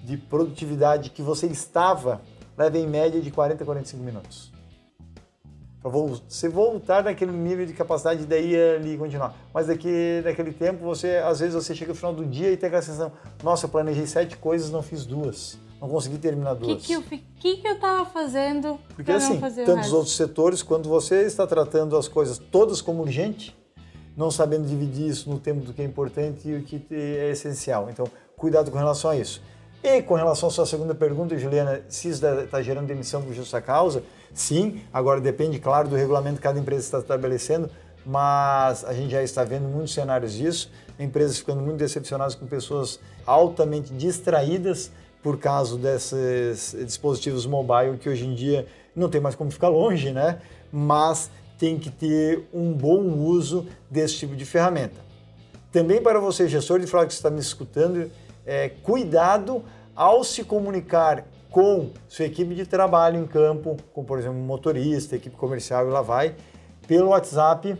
de 0.03 0.17
produtividade 0.17 1.11
que 1.11 1.23
você 1.23 1.47
estava, 1.47 2.21
leva 2.57 2.79
em 2.79 2.87
média 2.87 3.21
de 3.21 3.31
40 3.31 3.63
a 3.63 3.67
45 3.67 4.03
minutos. 4.03 4.53
Para 5.81 5.91
você 5.91 6.49
voltar 6.49 7.03
naquele 7.05 7.33
nível 7.33 7.67
de 7.67 7.73
capacidade 7.73 8.25
daí 8.25 8.55
ali 8.77 8.97
continuar. 8.97 9.35
Mas 9.53 9.67
daqui 9.67 10.21
daquele 10.23 10.53
tempo, 10.53 10.85
você 10.85 11.17
às 11.17 11.41
vezes 11.41 11.55
você 11.55 11.75
chega 11.75 11.91
no 11.91 11.97
final 11.97 12.13
do 12.13 12.25
dia 12.25 12.53
e 12.53 12.57
tem 12.57 12.69
aquela 12.69 12.83
sensação, 12.83 13.13
nossa, 13.43 13.67
eu 13.67 13.71
planejei 13.71 14.07
sete 14.07 14.37
coisas, 14.37 14.71
não 14.71 14.83
fiz 14.83 15.05
duas 15.05 15.59
não 15.83 15.89
consegui 15.89 16.17
terminar 16.17 16.55
duas. 16.55 16.75
O 16.75 16.77
que, 16.77 16.87
que, 16.87 16.93
eu, 16.93 17.03
que, 17.41 17.57
que 17.57 17.69
eu 17.69 17.77
tava 17.77 18.09
fazendo 18.09 18.79
Porque 18.95 19.11
assim, 19.11 19.41
tantos 19.67 19.93
outros 19.93 20.15
setores, 20.15 20.63
quando 20.63 20.89
você 20.89 21.23
está 21.23 21.45
tratando 21.45 21.97
as 21.97 22.07
coisas 22.07 22.39
todas 22.39 22.81
como 22.81 23.03
urgente, 23.03 23.57
não 24.17 24.31
sabendo 24.31 24.65
dividir 24.65 25.09
isso 25.09 25.29
no 25.29 25.41
tempo 25.41 25.63
do 25.63 25.73
que 25.73 25.83
é 25.83 25.85
importante 25.85 26.49
e 26.49 26.55
o 26.55 26.63
que 26.63 26.87
é 26.93 27.31
essencial. 27.31 27.89
Então, 27.91 28.07
cuidado 28.37 28.71
com 28.71 28.79
relação 28.79 29.11
a 29.11 29.17
isso. 29.17 29.43
E 29.83 30.01
com 30.03 30.15
relação 30.15 30.49
à 30.49 30.53
sua 30.53 30.67
segunda 30.67 30.95
pergunta, 30.95 31.37
Juliana, 31.37 31.83
se 31.89 32.11
isso 32.11 32.25
está 32.25 32.63
gerando 32.63 32.87
demissão 32.87 33.21
por 33.21 33.35
justa 33.35 33.61
causa, 33.61 34.05
sim, 34.33 34.83
agora 34.93 35.21
depende, 35.21 35.59
claro, 35.59 35.89
do 35.89 35.97
regulamento 35.97 36.37
que 36.37 36.43
cada 36.43 36.61
empresa 36.61 36.85
está 36.85 36.99
estabelecendo, 37.01 37.69
mas 38.07 38.85
a 38.85 38.93
gente 38.93 39.11
já 39.11 39.23
está 39.25 39.43
vendo 39.43 39.67
muitos 39.67 39.93
cenários 39.93 40.35
disso, 40.35 40.71
empresas 40.97 41.39
ficando 41.39 41.61
muito 41.61 41.79
decepcionadas 41.79 42.37
com 42.37 42.47
pessoas 42.47 43.01
altamente 43.27 43.93
distraídas 43.93 44.93
por 45.23 45.39
causa 45.39 45.79
desses 45.79 46.77
dispositivos 46.85 47.47
mobile 47.47 47.97
que 47.97 48.09
hoje 48.09 48.27
em 48.27 48.35
dia 48.35 48.67
não 48.95 49.09
tem 49.09 49.21
mais 49.21 49.35
como 49.35 49.51
ficar 49.51 49.69
longe, 49.69 50.11
né? 50.11 50.41
Mas 50.73 51.31
tem 51.59 51.79
que 51.79 51.91
ter 51.91 52.49
um 52.53 52.73
bom 52.73 53.01
uso 53.01 53.67
desse 53.89 54.17
tipo 54.17 54.35
de 54.35 54.45
ferramenta. 54.45 55.01
Também 55.71 56.03
para 56.03 56.19
você, 56.19 56.49
gestor 56.49 56.81
de 56.81 56.87
fraude 56.87 57.09
que 57.09 57.15
está 57.15 57.31
me 57.31 57.41
escutando, 57.41 58.11
é, 58.45 58.69
cuidado 58.69 59.63
ao 59.95 60.25
se 60.25 60.43
comunicar 60.43 61.25
com 61.51 61.91
sua 62.09 62.25
equipe 62.25 62.55
de 62.55 62.67
trabalho 62.67 63.21
em 63.21 63.27
campo, 63.27 63.77
como 63.93 64.07
por 64.07 64.19
exemplo 64.19 64.39
motorista, 64.39 65.15
equipe 65.15 65.37
comercial 65.37 65.87
e 65.87 65.91
lá 65.91 66.03
vai, 66.03 66.35
pelo 66.89 67.11
WhatsApp, 67.11 67.77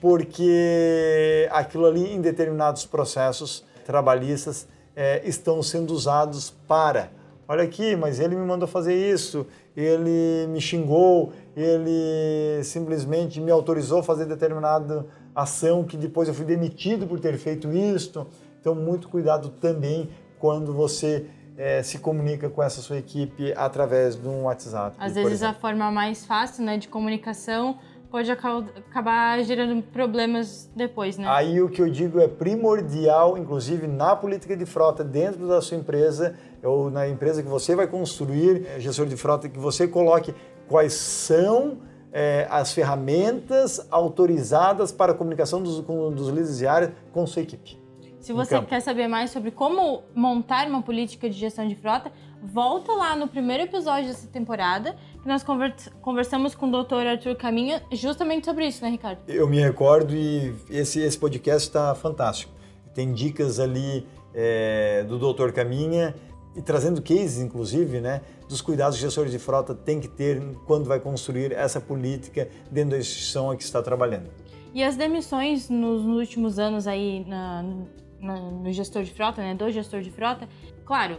porque 0.00 1.48
aquilo 1.50 1.86
ali 1.86 2.14
em 2.14 2.20
determinados 2.20 2.86
processos 2.86 3.64
trabalhistas 3.84 4.66
é, 4.96 5.20
estão 5.28 5.62
sendo 5.62 5.92
usados 5.92 6.50
para. 6.66 7.10
Olha 7.46 7.62
aqui, 7.62 7.94
mas 7.94 8.18
ele 8.18 8.34
me 8.34 8.44
mandou 8.44 8.66
fazer 8.66 8.94
isso, 8.94 9.46
ele 9.76 10.48
me 10.48 10.60
xingou, 10.60 11.32
ele 11.54 12.64
simplesmente 12.64 13.40
me 13.40 13.52
autorizou 13.52 14.00
a 14.00 14.02
fazer 14.02 14.24
determinada 14.24 15.06
ação 15.32 15.84
que 15.84 15.96
depois 15.96 16.26
eu 16.26 16.34
fui 16.34 16.46
demitido 16.46 17.06
por 17.06 17.20
ter 17.20 17.36
feito 17.36 17.70
isto. 17.70 18.26
Então, 18.60 18.74
muito 18.74 19.08
cuidado 19.08 19.50
também 19.60 20.08
quando 20.40 20.72
você 20.72 21.26
é, 21.56 21.82
se 21.82 21.98
comunica 21.98 22.50
com 22.50 22.62
essa 22.62 22.80
sua 22.80 22.98
equipe 22.98 23.52
através 23.56 24.16
de 24.16 24.26
um 24.26 24.44
WhatsApp. 24.44 24.96
Às 24.98 25.14
vezes 25.14 25.34
exemplo. 25.34 25.56
a 25.56 25.60
forma 25.60 25.90
mais 25.90 26.24
fácil 26.24 26.64
né, 26.64 26.76
de 26.76 26.88
comunicação 26.88 27.78
pode 28.16 28.32
acabar 28.32 29.44
gerando 29.44 29.82
problemas 29.82 30.70
depois, 30.74 31.18
né? 31.18 31.26
Aí 31.28 31.60
o 31.60 31.68
que 31.68 31.82
eu 31.82 31.90
digo 31.90 32.18
é 32.18 32.26
primordial, 32.26 33.36
inclusive 33.36 33.86
na 33.86 34.16
política 34.16 34.56
de 34.56 34.64
frota 34.64 35.04
dentro 35.04 35.46
da 35.46 35.60
sua 35.60 35.76
empresa 35.76 36.34
ou 36.62 36.90
na 36.90 37.06
empresa 37.06 37.42
que 37.42 37.48
você 37.48 37.76
vai 37.76 37.86
construir, 37.86 38.66
é, 38.68 38.80
gestor 38.80 39.04
de 39.04 39.18
frota, 39.18 39.50
que 39.50 39.58
você 39.58 39.86
coloque 39.86 40.34
quais 40.66 40.94
são 40.94 41.76
é, 42.10 42.46
as 42.50 42.72
ferramentas 42.72 43.86
autorizadas 43.90 44.90
para 44.90 45.12
a 45.12 45.14
comunicação 45.14 45.62
dos, 45.62 45.82
com, 45.82 46.10
dos 46.10 46.28
líderes 46.28 46.56
de 46.56 46.66
área 46.66 46.94
com 47.12 47.26
sua 47.26 47.42
equipe. 47.42 47.78
Se 48.26 48.32
você 48.32 48.60
quer 48.62 48.80
saber 48.80 49.06
mais 49.06 49.30
sobre 49.30 49.52
como 49.52 50.02
montar 50.12 50.66
uma 50.66 50.82
política 50.82 51.30
de 51.30 51.38
gestão 51.38 51.68
de 51.68 51.76
frota, 51.76 52.10
volta 52.42 52.90
lá 52.90 53.14
no 53.14 53.28
primeiro 53.28 53.62
episódio 53.62 54.08
dessa 54.08 54.26
temporada, 54.26 54.96
que 55.22 55.28
nós 55.28 55.44
conversamos 56.00 56.52
com 56.52 56.68
o 56.68 56.82
Dr. 56.82 57.06
Arthur 57.06 57.36
Caminha 57.36 57.80
justamente 57.92 58.44
sobre 58.44 58.66
isso, 58.66 58.82
né, 58.82 58.90
Ricardo? 58.90 59.20
Eu 59.28 59.48
me 59.48 59.60
recordo 59.60 60.12
e 60.12 60.52
esse, 60.68 60.98
esse 60.98 61.16
podcast 61.16 61.68
está 61.68 61.94
fantástico. 61.94 62.52
Tem 62.92 63.12
dicas 63.12 63.60
ali 63.60 64.04
é, 64.34 65.04
do 65.04 65.20
Dr. 65.32 65.52
Caminha 65.52 66.12
e 66.56 66.60
trazendo 66.60 67.00
cases, 67.00 67.38
inclusive, 67.38 68.00
né, 68.00 68.22
dos 68.48 68.60
cuidados 68.60 68.96
que 68.98 69.04
os 69.04 69.08
gestores 69.08 69.30
de 69.30 69.38
frota 69.38 69.72
têm 69.72 70.00
que 70.00 70.08
ter 70.08 70.42
quando 70.66 70.86
vai 70.86 70.98
construir 70.98 71.52
essa 71.52 71.80
política 71.80 72.48
dentro 72.72 72.90
da 72.90 72.98
instituição 72.98 73.52
a 73.52 73.56
que 73.56 73.62
está 73.62 73.80
trabalhando. 73.80 74.30
E 74.74 74.82
as 74.82 74.96
demissões 74.96 75.70
nos 75.70 76.04
últimos 76.04 76.58
anos 76.58 76.88
aí 76.88 77.24
na, 77.24 77.64
no 78.20 78.72
gestor 78.72 79.02
de 79.02 79.12
frota, 79.12 79.42
né, 79.42 79.54
do 79.54 79.70
gestor 79.70 80.00
de 80.00 80.10
frota. 80.10 80.48
Claro, 80.84 81.18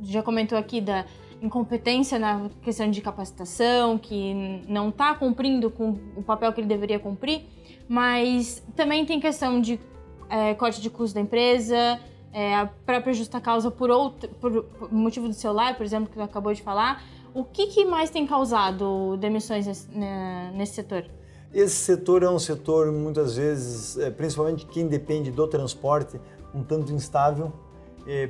já 0.00 0.22
comentou 0.22 0.56
aqui 0.58 0.80
da 0.80 1.04
incompetência 1.40 2.18
na 2.18 2.48
questão 2.62 2.90
de 2.90 3.00
capacitação, 3.00 3.98
que 3.98 4.62
não 4.68 4.88
está 4.90 5.14
cumprindo 5.14 5.70
com 5.70 5.98
o 6.16 6.22
papel 6.22 6.52
que 6.52 6.60
ele 6.60 6.68
deveria 6.68 6.98
cumprir, 6.98 7.42
mas 7.88 8.62
também 8.76 9.04
tem 9.04 9.18
questão 9.18 9.60
de 9.60 9.78
é, 10.30 10.54
corte 10.54 10.80
de 10.80 10.88
custo 10.88 11.14
da 11.14 11.20
empresa, 11.20 12.00
é, 12.32 12.54
a 12.54 12.66
própria 12.66 13.12
justa 13.12 13.40
causa 13.40 13.70
por 13.70 13.90
outro 13.90 14.28
por 14.40 14.90
motivo 14.90 15.28
do 15.28 15.34
celular, 15.34 15.76
por 15.76 15.84
exemplo, 15.84 16.08
que 16.08 16.14
você 16.14 16.22
acabou 16.22 16.54
de 16.54 16.62
falar, 16.62 17.02
O 17.34 17.44
que, 17.44 17.68
que 17.68 17.84
mais 17.84 18.10
tem 18.10 18.26
causado 18.26 19.16
demissões 19.16 19.66
nesse, 19.66 19.90
né, 19.90 20.52
nesse 20.54 20.74
setor? 20.74 21.06
Esse 21.54 21.76
setor 21.76 22.22
é 22.22 22.30
um 22.30 22.38
setor, 22.38 22.90
muitas 22.90 23.36
vezes, 23.36 23.98
é, 23.98 24.10
principalmente 24.10 24.64
quem 24.66 24.86
depende 24.86 25.30
do 25.30 25.46
transporte, 25.46 26.18
um 26.54 26.62
tanto 26.62 26.92
instável, 26.92 27.52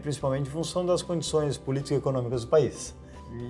principalmente 0.03 0.49
em 0.49 0.51
função 0.51 0.85
das 0.85 1.03
condições 1.03 1.57
políticas 1.57 1.93
e 1.93 1.95
econômicas 2.01 2.45
do 2.45 2.49
país. 2.49 2.95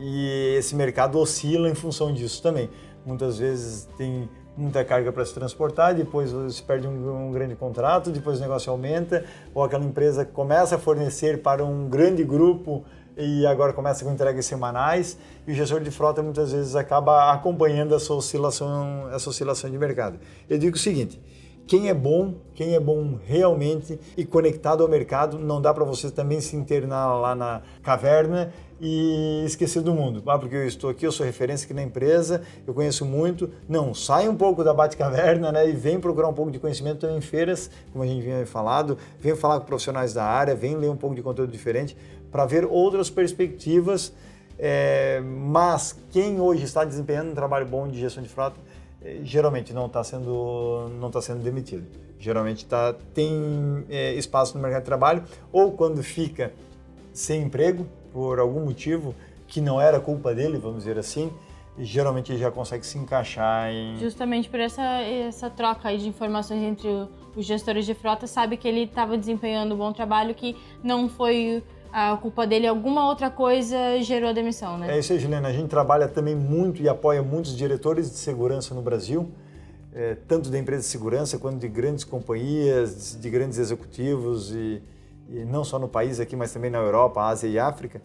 E 0.00 0.54
esse 0.56 0.76
mercado 0.76 1.18
oscila 1.18 1.68
em 1.68 1.74
função 1.74 2.12
disso 2.12 2.42
também. 2.42 2.70
Muitas 3.04 3.38
vezes 3.38 3.88
tem 3.96 4.28
muita 4.56 4.84
carga 4.84 5.10
para 5.10 5.24
se 5.24 5.34
transportar, 5.34 5.94
depois 5.94 6.30
se 6.54 6.62
perde 6.62 6.86
um, 6.86 7.28
um, 7.28 7.32
grande 7.32 7.56
contrato, 7.56 8.10
depois 8.10 8.38
o 8.38 8.42
negócio 8.42 8.70
aumenta, 8.70 9.24
ou 9.54 9.64
aquela 9.64 9.84
empresa 9.84 10.24
começa 10.24 10.76
a 10.76 10.78
fornecer 10.78 11.42
para 11.42 11.64
um 11.64 11.88
grande 11.88 12.22
grupo 12.22 12.84
e 13.16 13.46
agora 13.46 13.72
começa 13.72 14.04
com 14.04 14.12
entregas 14.12 14.46
semanais, 14.46 15.18
e 15.46 15.52
o 15.52 15.54
gestor 15.54 15.80
de 15.80 15.90
frota 15.90 16.22
muitas 16.22 16.52
vezes 16.52 16.74
acaba 16.74 17.32
acompanhando 17.32 17.94
essa 17.94 18.12
oscilação, 18.12 19.08
essa 19.12 19.28
oscilação 19.28 19.70
de 19.70 19.78
mercado. 19.78 20.18
Eu 20.48 20.58
digo 20.58 20.76
o 20.76 20.78
seguinte, 20.78 21.20
quem 21.66 21.88
é 21.88 21.94
bom, 21.94 22.34
quem 22.54 22.74
é 22.74 22.80
bom 22.80 23.18
realmente 23.24 23.98
e 24.16 24.24
conectado 24.24 24.82
ao 24.82 24.88
mercado, 24.88 25.38
não 25.38 25.60
dá 25.60 25.72
para 25.72 25.84
você 25.84 26.10
também 26.10 26.40
se 26.40 26.56
internar 26.56 27.14
lá 27.18 27.34
na 27.34 27.62
caverna 27.82 28.52
e 28.84 29.44
esquecer 29.46 29.80
do 29.80 29.94
mundo. 29.94 30.20
Ah, 30.26 30.36
porque 30.36 30.56
eu 30.56 30.66
estou 30.66 30.90
aqui, 30.90 31.06
eu 31.06 31.12
sou 31.12 31.24
referência 31.24 31.64
aqui 31.64 31.72
na 31.72 31.84
empresa, 31.84 32.42
eu 32.66 32.74
conheço 32.74 33.04
muito. 33.04 33.48
Não, 33.68 33.94
sai 33.94 34.28
um 34.28 34.34
pouco 34.34 34.64
da 34.64 34.74
bate-caverna 34.74 35.52
né, 35.52 35.68
e 35.68 35.72
vem 35.72 36.00
procurar 36.00 36.28
um 36.28 36.34
pouco 36.34 36.50
de 36.50 36.58
conhecimento 36.58 36.98
também 36.98 37.18
em 37.18 37.20
feiras, 37.20 37.70
como 37.92 38.02
a 38.02 38.06
gente 38.08 38.20
vinha 38.20 38.44
falado, 38.44 38.98
vem 39.20 39.36
falar 39.36 39.60
com 39.60 39.66
profissionais 39.66 40.12
da 40.12 40.24
área, 40.24 40.56
vem 40.56 40.74
ler 40.74 40.90
um 40.90 40.96
pouco 40.96 41.14
de 41.14 41.22
conteúdo 41.22 41.52
diferente 41.52 41.96
para 42.32 42.44
ver 42.44 42.64
outras 42.64 43.08
perspectivas. 43.08 44.12
É, 44.58 45.20
mas 45.20 45.96
quem 46.10 46.40
hoje 46.40 46.64
está 46.64 46.84
desempenhando 46.84 47.30
um 47.30 47.34
trabalho 47.34 47.66
bom 47.66 47.86
de 47.86 48.00
gestão 48.00 48.20
de 48.20 48.28
frota, 48.28 48.56
é, 49.00 49.18
geralmente 49.22 49.72
não 49.72 49.86
está 49.86 50.02
sendo 50.02 50.90
não 50.98 51.06
está 51.06 51.22
sendo 51.22 51.40
demitido. 51.40 51.86
Geralmente 52.18 52.66
tá, 52.66 52.94
tem 53.14 53.84
é, 53.88 54.14
espaço 54.14 54.56
no 54.56 54.62
mercado 54.62 54.82
de 54.82 54.86
trabalho 54.86 55.22
ou 55.52 55.70
quando 55.70 56.02
fica 56.02 56.52
sem 57.12 57.42
emprego 57.42 57.86
por 58.12 58.38
algum 58.38 58.64
motivo 58.64 59.14
que 59.46 59.60
não 59.60 59.80
era 59.80 60.00
culpa 60.00 60.34
dele, 60.34 60.58
vamos 60.58 60.78
dizer 60.78 60.98
assim, 60.98 61.32
geralmente 61.78 62.32
ele 62.32 62.38
já 62.38 62.50
consegue 62.50 62.86
se 62.86 62.98
encaixar 62.98 63.70
em... 63.70 63.98
Justamente 63.98 64.48
por 64.48 64.60
essa, 64.60 64.82
essa 65.02 65.48
troca 65.50 65.88
aí 65.88 65.98
de 65.98 66.08
informações 66.08 66.62
entre 66.62 66.88
os 67.34 67.46
gestores 67.46 67.86
de 67.86 67.94
frota, 67.94 68.26
sabe 68.26 68.56
que 68.56 68.68
ele 68.68 68.82
estava 68.82 69.16
desempenhando 69.16 69.74
um 69.74 69.78
bom 69.78 69.92
trabalho, 69.92 70.34
que 70.34 70.56
não 70.82 71.08
foi 71.08 71.62
a 71.92 72.16
culpa 72.16 72.46
dele, 72.46 72.66
alguma 72.66 73.06
outra 73.06 73.30
coisa 73.30 73.76
gerou 74.00 74.30
a 74.30 74.32
demissão, 74.32 74.78
né? 74.78 74.94
É 74.96 74.98
isso 74.98 75.12
aí, 75.12 75.18
Juliana. 75.18 75.48
A 75.48 75.52
gente 75.52 75.68
trabalha 75.68 76.08
também 76.08 76.34
muito 76.34 76.80
e 76.80 76.88
apoia 76.88 77.22
muitos 77.22 77.54
diretores 77.54 78.10
de 78.10 78.16
segurança 78.16 78.74
no 78.74 78.80
Brasil, 78.80 79.30
é, 79.94 80.16
tanto 80.26 80.48
da 80.48 80.58
empresa 80.58 80.80
de 80.80 80.88
segurança 80.88 81.38
quanto 81.38 81.58
de 81.58 81.68
grandes 81.68 82.02
companhias, 82.02 83.18
de 83.20 83.28
grandes 83.28 83.58
executivos 83.58 84.54
e 84.54 84.82
e 85.32 85.44
não 85.44 85.64
só 85.64 85.78
no 85.78 85.88
país 85.88 86.20
aqui, 86.20 86.36
mas 86.36 86.52
também 86.52 86.70
na 86.70 86.78
Europa, 86.78 87.22
Ásia 87.22 87.48
e 87.48 87.58
África. 87.58 88.00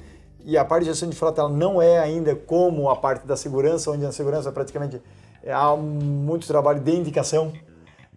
E 0.46 0.58
a 0.58 0.64
parte 0.64 0.84
de 0.84 0.92
gestão 0.92 1.10
de 1.10 1.16
frota 1.16 1.42
ela 1.42 1.50
não 1.50 1.82
é 1.82 2.00
ainda 2.00 2.34
como 2.36 2.90
a 2.90 2.96
parte 2.96 3.28
da 3.28 3.36
segurança, 3.36 3.92
onde 3.92 4.06
a 4.06 4.12
segurança 4.12 4.52
praticamente 4.52 5.02
é, 5.44 5.52
há 5.52 5.76
muito 5.76 6.48
trabalho 6.48 6.80
de 6.80 6.92
indicação, 6.92 7.52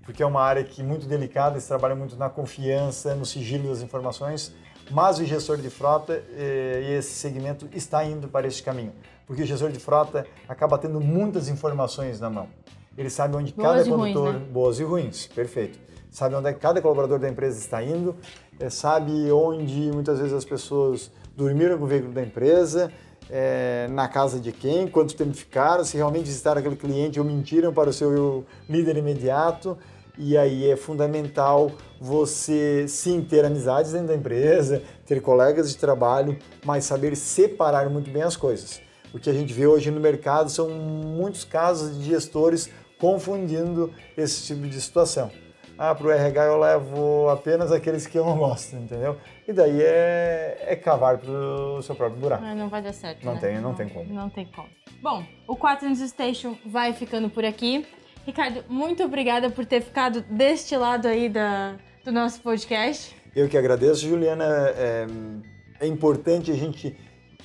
porque 0.05 0.23
é 0.23 0.27
uma 0.27 0.41
área 0.41 0.63
que 0.63 0.81
é 0.81 0.85
muito 0.85 1.07
delicada, 1.07 1.59
se 1.59 1.67
trabalha 1.67 1.95
muito 1.95 2.17
na 2.17 2.31
confiança, 2.31 3.15
no 3.15 3.27
sigilo 3.27 3.69
das 3.69 3.83
informações, 3.83 4.55
mas 4.91 5.19
o 5.19 5.25
gestor 5.25 5.57
de 5.57 5.71
frota 5.71 6.23
eh, 6.37 6.83
e 6.85 6.93
esse 6.95 7.15
segmento 7.15 7.69
está 7.73 8.05
indo 8.05 8.29
para 8.29 8.47
esse 8.47 8.63
caminho, 8.63 8.93
porque 9.27 9.43
o 9.43 9.47
gestor 9.47 9.71
de 9.71 9.79
frota 9.79 10.27
acaba 10.49 10.77
tendo 10.79 11.01
muitas 11.01 11.49
informações 11.49 12.19
na 12.19 12.29
mão. 12.29 12.49
Ele 12.99 13.09
sabe 13.09 13.37
onde 13.37 13.53
boas 13.53 13.69
cada 13.69 13.85
condutor, 13.85 14.33
ruins, 14.33 14.41
né? 14.41 14.49
boas 14.53 14.81
e 14.81 14.85
ruins, 14.85 15.27
perfeito. 15.29 15.79
Sabe 16.11 16.35
onde 16.35 16.49
é 16.49 16.53
cada 16.53 16.83
colaborador 16.83 17.21
da 17.21 17.29
empresa 17.29 17.59
está 17.59 17.83
indo, 17.83 18.17
é, 18.61 18.69
sabe 18.69 19.33
onde 19.33 19.91
muitas 19.91 20.19
vezes 20.19 20.35
as 20.35 20.45
pessoas 20.45 21.11
dormiram 21.35 21.79
com 21.79 21.85
o 21.85 21.87
veículo 21.87 22.13
da 22.13 22.23
empresa, 22.23 22.93
é, 23.31 23.89
na 23.91 24.07
casa 24.07 24.39
de 24.39 24.53
quem, 24.53 24.87
quanto 24.87 25.17
tempo 25.17 25.33
ficaram, 25.33 25.83
se 25.83 25.97
realmente 25.97 26.27
visitaram 26.27 26.61
aquele 26.61 26.77
cliente 26.77 27.19
ou 27.19 27.25
mentiram 27.25 27.73
para 27.73 27.89
o 27.89 27.93
seu 27.93 28.45
líder 28.69 28.99
imediato. 28.99 29.79
E 30.19 30.37
aí 30.37 30.71
é 30.71 30.77
fundamental 30.77 31.73
você 31.99 32.87
sim 32.87 33.23
ter 33.23 33.45
amizades 33.45 33.93
dentro 33.93 34.09
da 34.09 34.15
empresa, 34.15 34.83
ter 35.07 35.23
colegas 35.23 35.71
de 35.71 35.79
trabalho, 35.79 36.37
mas 36.63 36.85
saber 36.85 37.17
separar 37.17 37.89
muito 37.89 38.11
bem 38.11 38.23
as 38.23 38.37
coisas. 38.37 38.83
O 39.15 39.19
que 39.19 39.31
a 39.31 39.33
gente 39.33 39.55
vê 39.55 39.67
hoje 39.67 39.91
no 39.91 40.01
mercado 40.01 40.51
são 40.51 40.69
muitos 40.69 41.45
casos 41.45 41.99
de 41.99 42.05
gestores 42.05 42.69
confundindo 42.99 43.91
esse 44.17 44.43
tipo 44.43 44.69
de 44.69 44.79
situação 44.79 45.31
ah, 45.83 45.95
para 45.95 46.07
o 46.07 46.11
RH 46.11 46.45
eu 46.45 46.61
levo 46.61 47.31
apenas 47.31 47.73
aqueles 47.73 48.07
que 48.07 48.19
eu 48.19 48.23
não 48.23 48.37
gosto, 48.37 48.77
entendeu? 48.77 49.17
E 49.49 49.53
daí 49.53 49.81
é, 49.81 50.59
é 50.67 50.77
cavar 50.77 51.17
para 51.17 51.31
o 51.31 51.81
seu 51.81 51.95
próprio 51.95 52.21
buraco. 52.21 52.45
Não 52.45 52.69
vai 52.69 52.83
dar 52.83 52.93
certo, 52.93 53.25
Não 53.25 53.33
né? 53.33 53.41
tem, 53.41 53.55
não, 53.55 53.71
não, 53.71 53.75
tem 53.75 53.89
como. 53.89 54.13
Não 54.13 54.29
tem 54.29 54.45
como. 54.45 54.69
Bom, 55.03 55.25
o 55.49 55.57
4 55.57 55.89
News 55.89 56.01
Station 56.11 56.55
vai 56.67 56.93
ficando 56.93 57.31
por 57.31 57.47
aqui. 57.47 57.87
Ricardo, 58.27 58.63
muito 58.69 59.03
obrigada 59.03 59.49
por 59.49 59.65
ter 59.65 59.81
ficado 59.81 60.21
deste 60.29 60.77
lado 60.77 61.09
aí 61.09 61.31
da, 61.31 61.77
do 62.05 62.13
nosso 62.13 62.43
podcast. 62.43 63.17
Eu 63.35 63.49
que 63.49 63.57
agradeço, 63.57 64.07
Juliana. 64.07 64.45
É, 64.77 65.07
é 65.81 65.87
importante 65.87 66.51
a 66.51 66.55
gente 66.55 66.95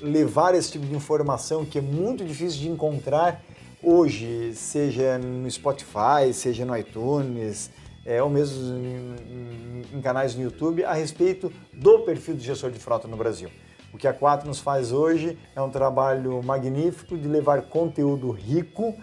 levar 0.02 0.54
esse 0.56 0.74
tipo 0.74 0.86
de 0.86 0.94
informação 0.94 1.64
que 1.64 1.78
é 1.78 1.82
muito 1.82 2.26
difícil 2.26 2.60
de 2.60 2.68
encontrar 2.68 3.42
hoje, 3.82 4.52
seja 4.56 5.18
no 5.18 5.50
Spotify, 5.50 6.34
seja 6.34 6.66
no 6.66 6.76
iTunes, 6.76 7.72
é, 8.06 8.22
ou 8.22 8.30
mesmo 8.30 8.78
em, 8.78 9.97
em, 9.97 10.01
canais 10.01 10.36
no 10.36 10.43
YouTube, 10.43 10.86
a 10.86 10.93
respeito 10.93 11.51
do 11.74 11.99
perfil 12.01 12.36
de 12.36 12.43
gestor 12.43 12.70
de 12.70 12.80
frota 12.80 13.08
no 13.08 13.18
Brasil. 13.18 13.49
O 13.91 13.97
que 13.97 14.08
a 14.08 14.14
Quatro 14.14 14.47
nos 14.47 14.60
faz 14.60 14.91
hoje 14.91 15.38
é 15.56 15.62
um 15.62 15.70
trabalho 15.70 16.43
magnífico 16.43 17.18
de 17.18 17.28
levar 17.28 17.64
conteúdo 17.64 18.30
rico 18.30 18.93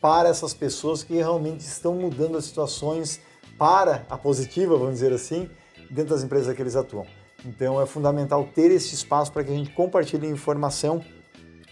para 0.00 0.28
essas 0.28 0.54
pessoas 0.54 1.02
que 1.02 1.14
realmente 1.14 1.60
estão 1.60 1.94
mudando 1.94 2.36
as 2.36 2.44
situações 2.44 3.20
para 3.58 4.04
a 4.08 4.16
positiva, 4.16 4.76
vamos 4.76 4.94
dizer 4.94 5.12
assim, 5.12 5.50
dentro 5.90 6.14
das 6.14 6.22
empresas 6.22 6.54
que 6.54 6.62
eles 6.62 6.76
atuam. 6.76 7.06
Então 7.44 7.80
é 7.80 7.86
fundamental 7.86 8.46
ter 8.54 8.70
esse 8.70 8.94
espaço 8.94 9.32
para 9.32 9.42
que 9.42 9.50
a 9.50 9.54
gente 9.54 9.70
compartilhe 9.70 10.26
informação 10.26 11.02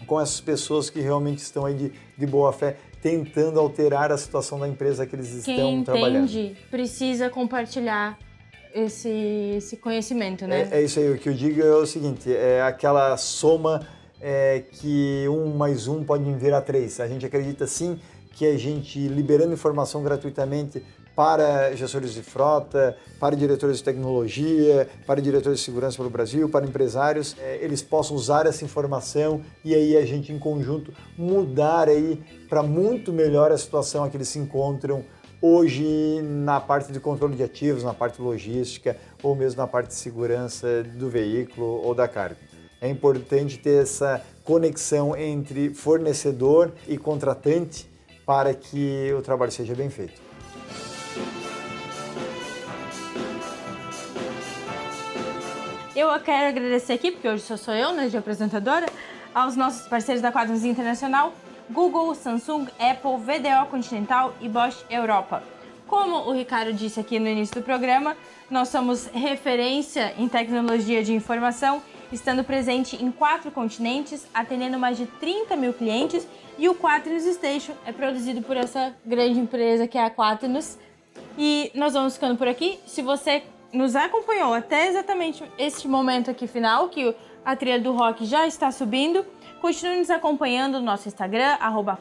com 0.05 0.19
essas 0.19 0.41
pessoas 0.41 0.89
que 0.89 0.99
realmente 0.99 1.39
estão 1.39 1.65
aí 1.65 1.73
de, 1.73 1.93
de 2.17 2.25
boa 2.25 2.51
fé 2.51 2.77
tentando 3.05 3.59
alterar 3.59 4.11
a 4.11 4.17
situação 4.17 4.59
da 4.59 4.67
empresa 4.67 5.05
que 5.05 5.15
eles 5.15 5.31
estão 5.31 5.55
Quem 5.55 5.83
trabalhando. 5.83 6.27
Quem 6.27 6.45
entende 6.45 6.57
precisa 6.71 7.29
compartilhar 7.29 8.17
esse, 8.73 9.53
esse 9.57 9.77
conhecimento, 9.77 10.47
né? 10.47 10.69
É, 10.71 10.79
é, 10.79 10.83
isso 10.83 10.99
aí, 10.99 11.11
o 11.11 11.15
que 11.19 11.29
eu 11.29 11.33
digo 11.35 11.61
é 11.61 11.75
o 11.75 11.85
seguinte, 11.85 12.35
é 12.35 12.63
aquela 12.63 13.15
soma 13.15 13.87
é, 14.19 14.63
que 14.71 15.27
um 15.29 15.55
mais 15.55 15.87
um 15.87 16.03
pode 16.03 16.23
virar 16.33 16.61
três. 16.61 16.99
A 16.99 17.07
gente 17.07 17.23
acredita 17.23 17.67
sim 17.67 17.99
que 18.31 18.43
a 18.43 18.57
gente 18.57 18.97
liberando 19.07 19.53
informação 19.53 20.01
gratuitamente 20.01 20.81
para 21.15 21.73
gestores 21.75 22.13
de 22.13 22.21
frota, 22.21 22.97
para 23.19 23.35
diretores 23.35 23.77
de 23.77 23.83
tecnologia, 23.83 24.87
para 25.07 25.21
diretores 25.21 25.59
de 25.59 25.65
segurança 25.65 25.97
para 25.97 26.07
o 26.07 26.09
Brasil, 26.09 26.49
para 26.49 26.65
empresários, 26.65 27.35
é, 27.39 27.57
eles 27.63 27.81
possam 27.81 28.15
usar 28.15 28.45
essa 28.45 28.65
informação 28.65 29.41
e 29.63 29.73
aí 29.73 29.95
a 29.95 30.05
gente 30.05 30.33
em 30.33 30.37
conjunto 30.37 30.93
mudar 31.17 31.87
aí 31.87 32.21
para 32.49 32.61
muito 32.61 33.13
melhor 33.13 33.51
a 33.51 33.57
situação 33.57 34.03
a 34.03 34.09
que 34.09 34.17
eles 34.17 34.27
se 34.27 34.39
encontram 34.39 35.03
hoje 35.41 36.21
na 36.21 36.59
parte 36.59 36.91
de 36.91 36.99
controle 36.99 37.35
de 37.35 37.43
ativos, 37.43 37.83
na 37.83 37.93
parte 37.93 38.21
logística 38.21 38.97
ou 39.23 39.35
mesmo 39.35 39.61
na 39.61 39.67
parte 39.67 39.89
de 39.89 39.95
segurança 39.95 40.83
do 40.83 41.09
veículo 41.09 41.65
ou 41.83 41.93
da 41.93 42.07
carga. 42.07 42.37
É 42.81 42.89
importante 42.89 43.57
ter 43.57 43.81
essa 43.81 44.21
conexão 44.43 45.15
entre 45.15 45.73
fornecedor 45.73 46.71
e 46.87 46.97
contratante 46.97 47.89
para 48.25 48.53
que 48.53 49.13
o 49.17 49.21
trabalho 49.21 49.51
seja 49.51 49.73
bem 49.73 49.89
feito. 49.89 50.24
Eu 55.95 56.19
quero 56.19 56.47
agradecer 56.49 56.93
aqui, 56.93 57.11
porque 57.11 57.27
hoje 57.27 57.43
só 57.43 57.55
sou 57.55 57.73
eu, 57.73 57.93
né, 57.93 58.09
de 58.09 58.17
apresentadora, 58.17 58.85
aos 59.33 59.55
nossos 59.55 59.87
parceiros 59.87 60.21
da 60.21 60.31
Quadros 60.31 60.65
Internacional, 60.65 61.33
Google, 61.69 62.13
Samsung, 62.15 62.67
Apple, 62.79 63.17
VDO 63.17 63.69
Continental 63.69 64.33
e 64.41 64.49
Bosch 64.49 64.85
Europa. 64.89 65.41
Como 65.87 66.17
o 66.29 66.33
Ricardo 66.33 66.73
disse 66.73 66.99
aqui 66.99 67.19
no 67.19 67.27
início 67.27 67.55
do 67.55 67.63
programa, 67.63 68.17
nós 68.49 68.69
somos 68.69 69.07
referência 69.07 70.13
em 70.17 70.27
tecnologia 70.27 71.03
de 71.03 71.13
informação, 71.13 71.81
estando 72.11 72.43
presente 72.43 73.01
em 73.03 73.11
quatro 73.11 73.51
continentes, 73.51 74.27
atendendo 74.33 74.77
mais 74.77 74.97
de 74.97 75.05
30 75.05 75.55
mil 75.55 75.73
clientes, 75.73 76.27
e 76.57 76.67
o 76.67 76.75
Quaternos 76.75 77.23
Station 77.23 77.73
é 77.85 77.91
produzido 77.91 78.41
por 78.41 78.57
essa 78.57 78.95
grande 79.05 79.39
empresa 79.39 79.87
que 79.87 79.97
é 79.97 80.03
a 80.03 80.09
Quaternos. 80.09 80.77
E 81.37 81.71
nós 81.75 81.93
vamos 81.93 82.15
ficando 82.15 82.37
por 82.37 82.47
aqui. 82.47 82.79
Se 82.85 83.01
você 83.01 83.43
nos 83.73 83.95
acompanhou 83.95 84.53
até 84.53 84.87
exatamente 84.87 85.43
este 85.57 85.87
momento 85.87 86.31
aqui 86.31 86.47
final, 86.47 86.89
que 86.89 87.15
A 87.43 87.55
trilha 87.55 87.79
do 87.79 87.91
rock 87.91 88.25
já 88.25 88.47
está 88.47 88.71
subindo. 88.71 89.25
Continue 89.61 89.97
nos 89.97 90.09
acompanhando 90.09 90.79
no 90.79 90.85
nosso 90.85 91.07
Instagram, 91.07 91.57
arroba 91.59 91.97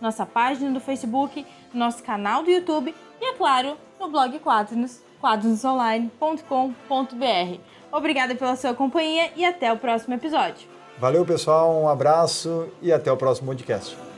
nossa 0.00 0.26
página 0.26 0.70
do 0.70 0.80
Facebook, 0.80 1.46
nosso 1.72 2.02
canal 2.02 2.42
do 2.42 2.50
YouTube 2.50 2.94
e, 3.20 3.24
é 3.24 3.34
claro, 3.34 3.76
no 3.98 4.08
blog 4.08 4.38
Quaternos, 4.38 5.00
quadrinosonline.com.br. 5.20 7.60
Obrigada 7.92 8.34
pela 8.34 8.56
sua 8.56 8.74
companhia 8.74 9.30
e 9.36 9.44
até 9.44 9.72
o 9.72 9.76
próximo 9.76 10.14
episódio. 10.14 10.68
Valeu, 10.98 11.24
pessoal, 11.24 11.74
um 11.74 11.88
abraço 11.88 12.68
e 12.80 12.92
até 12.92 13.10
o 13.10 13.16
próximo 13.16 13.48
podcast. 13.48 14.09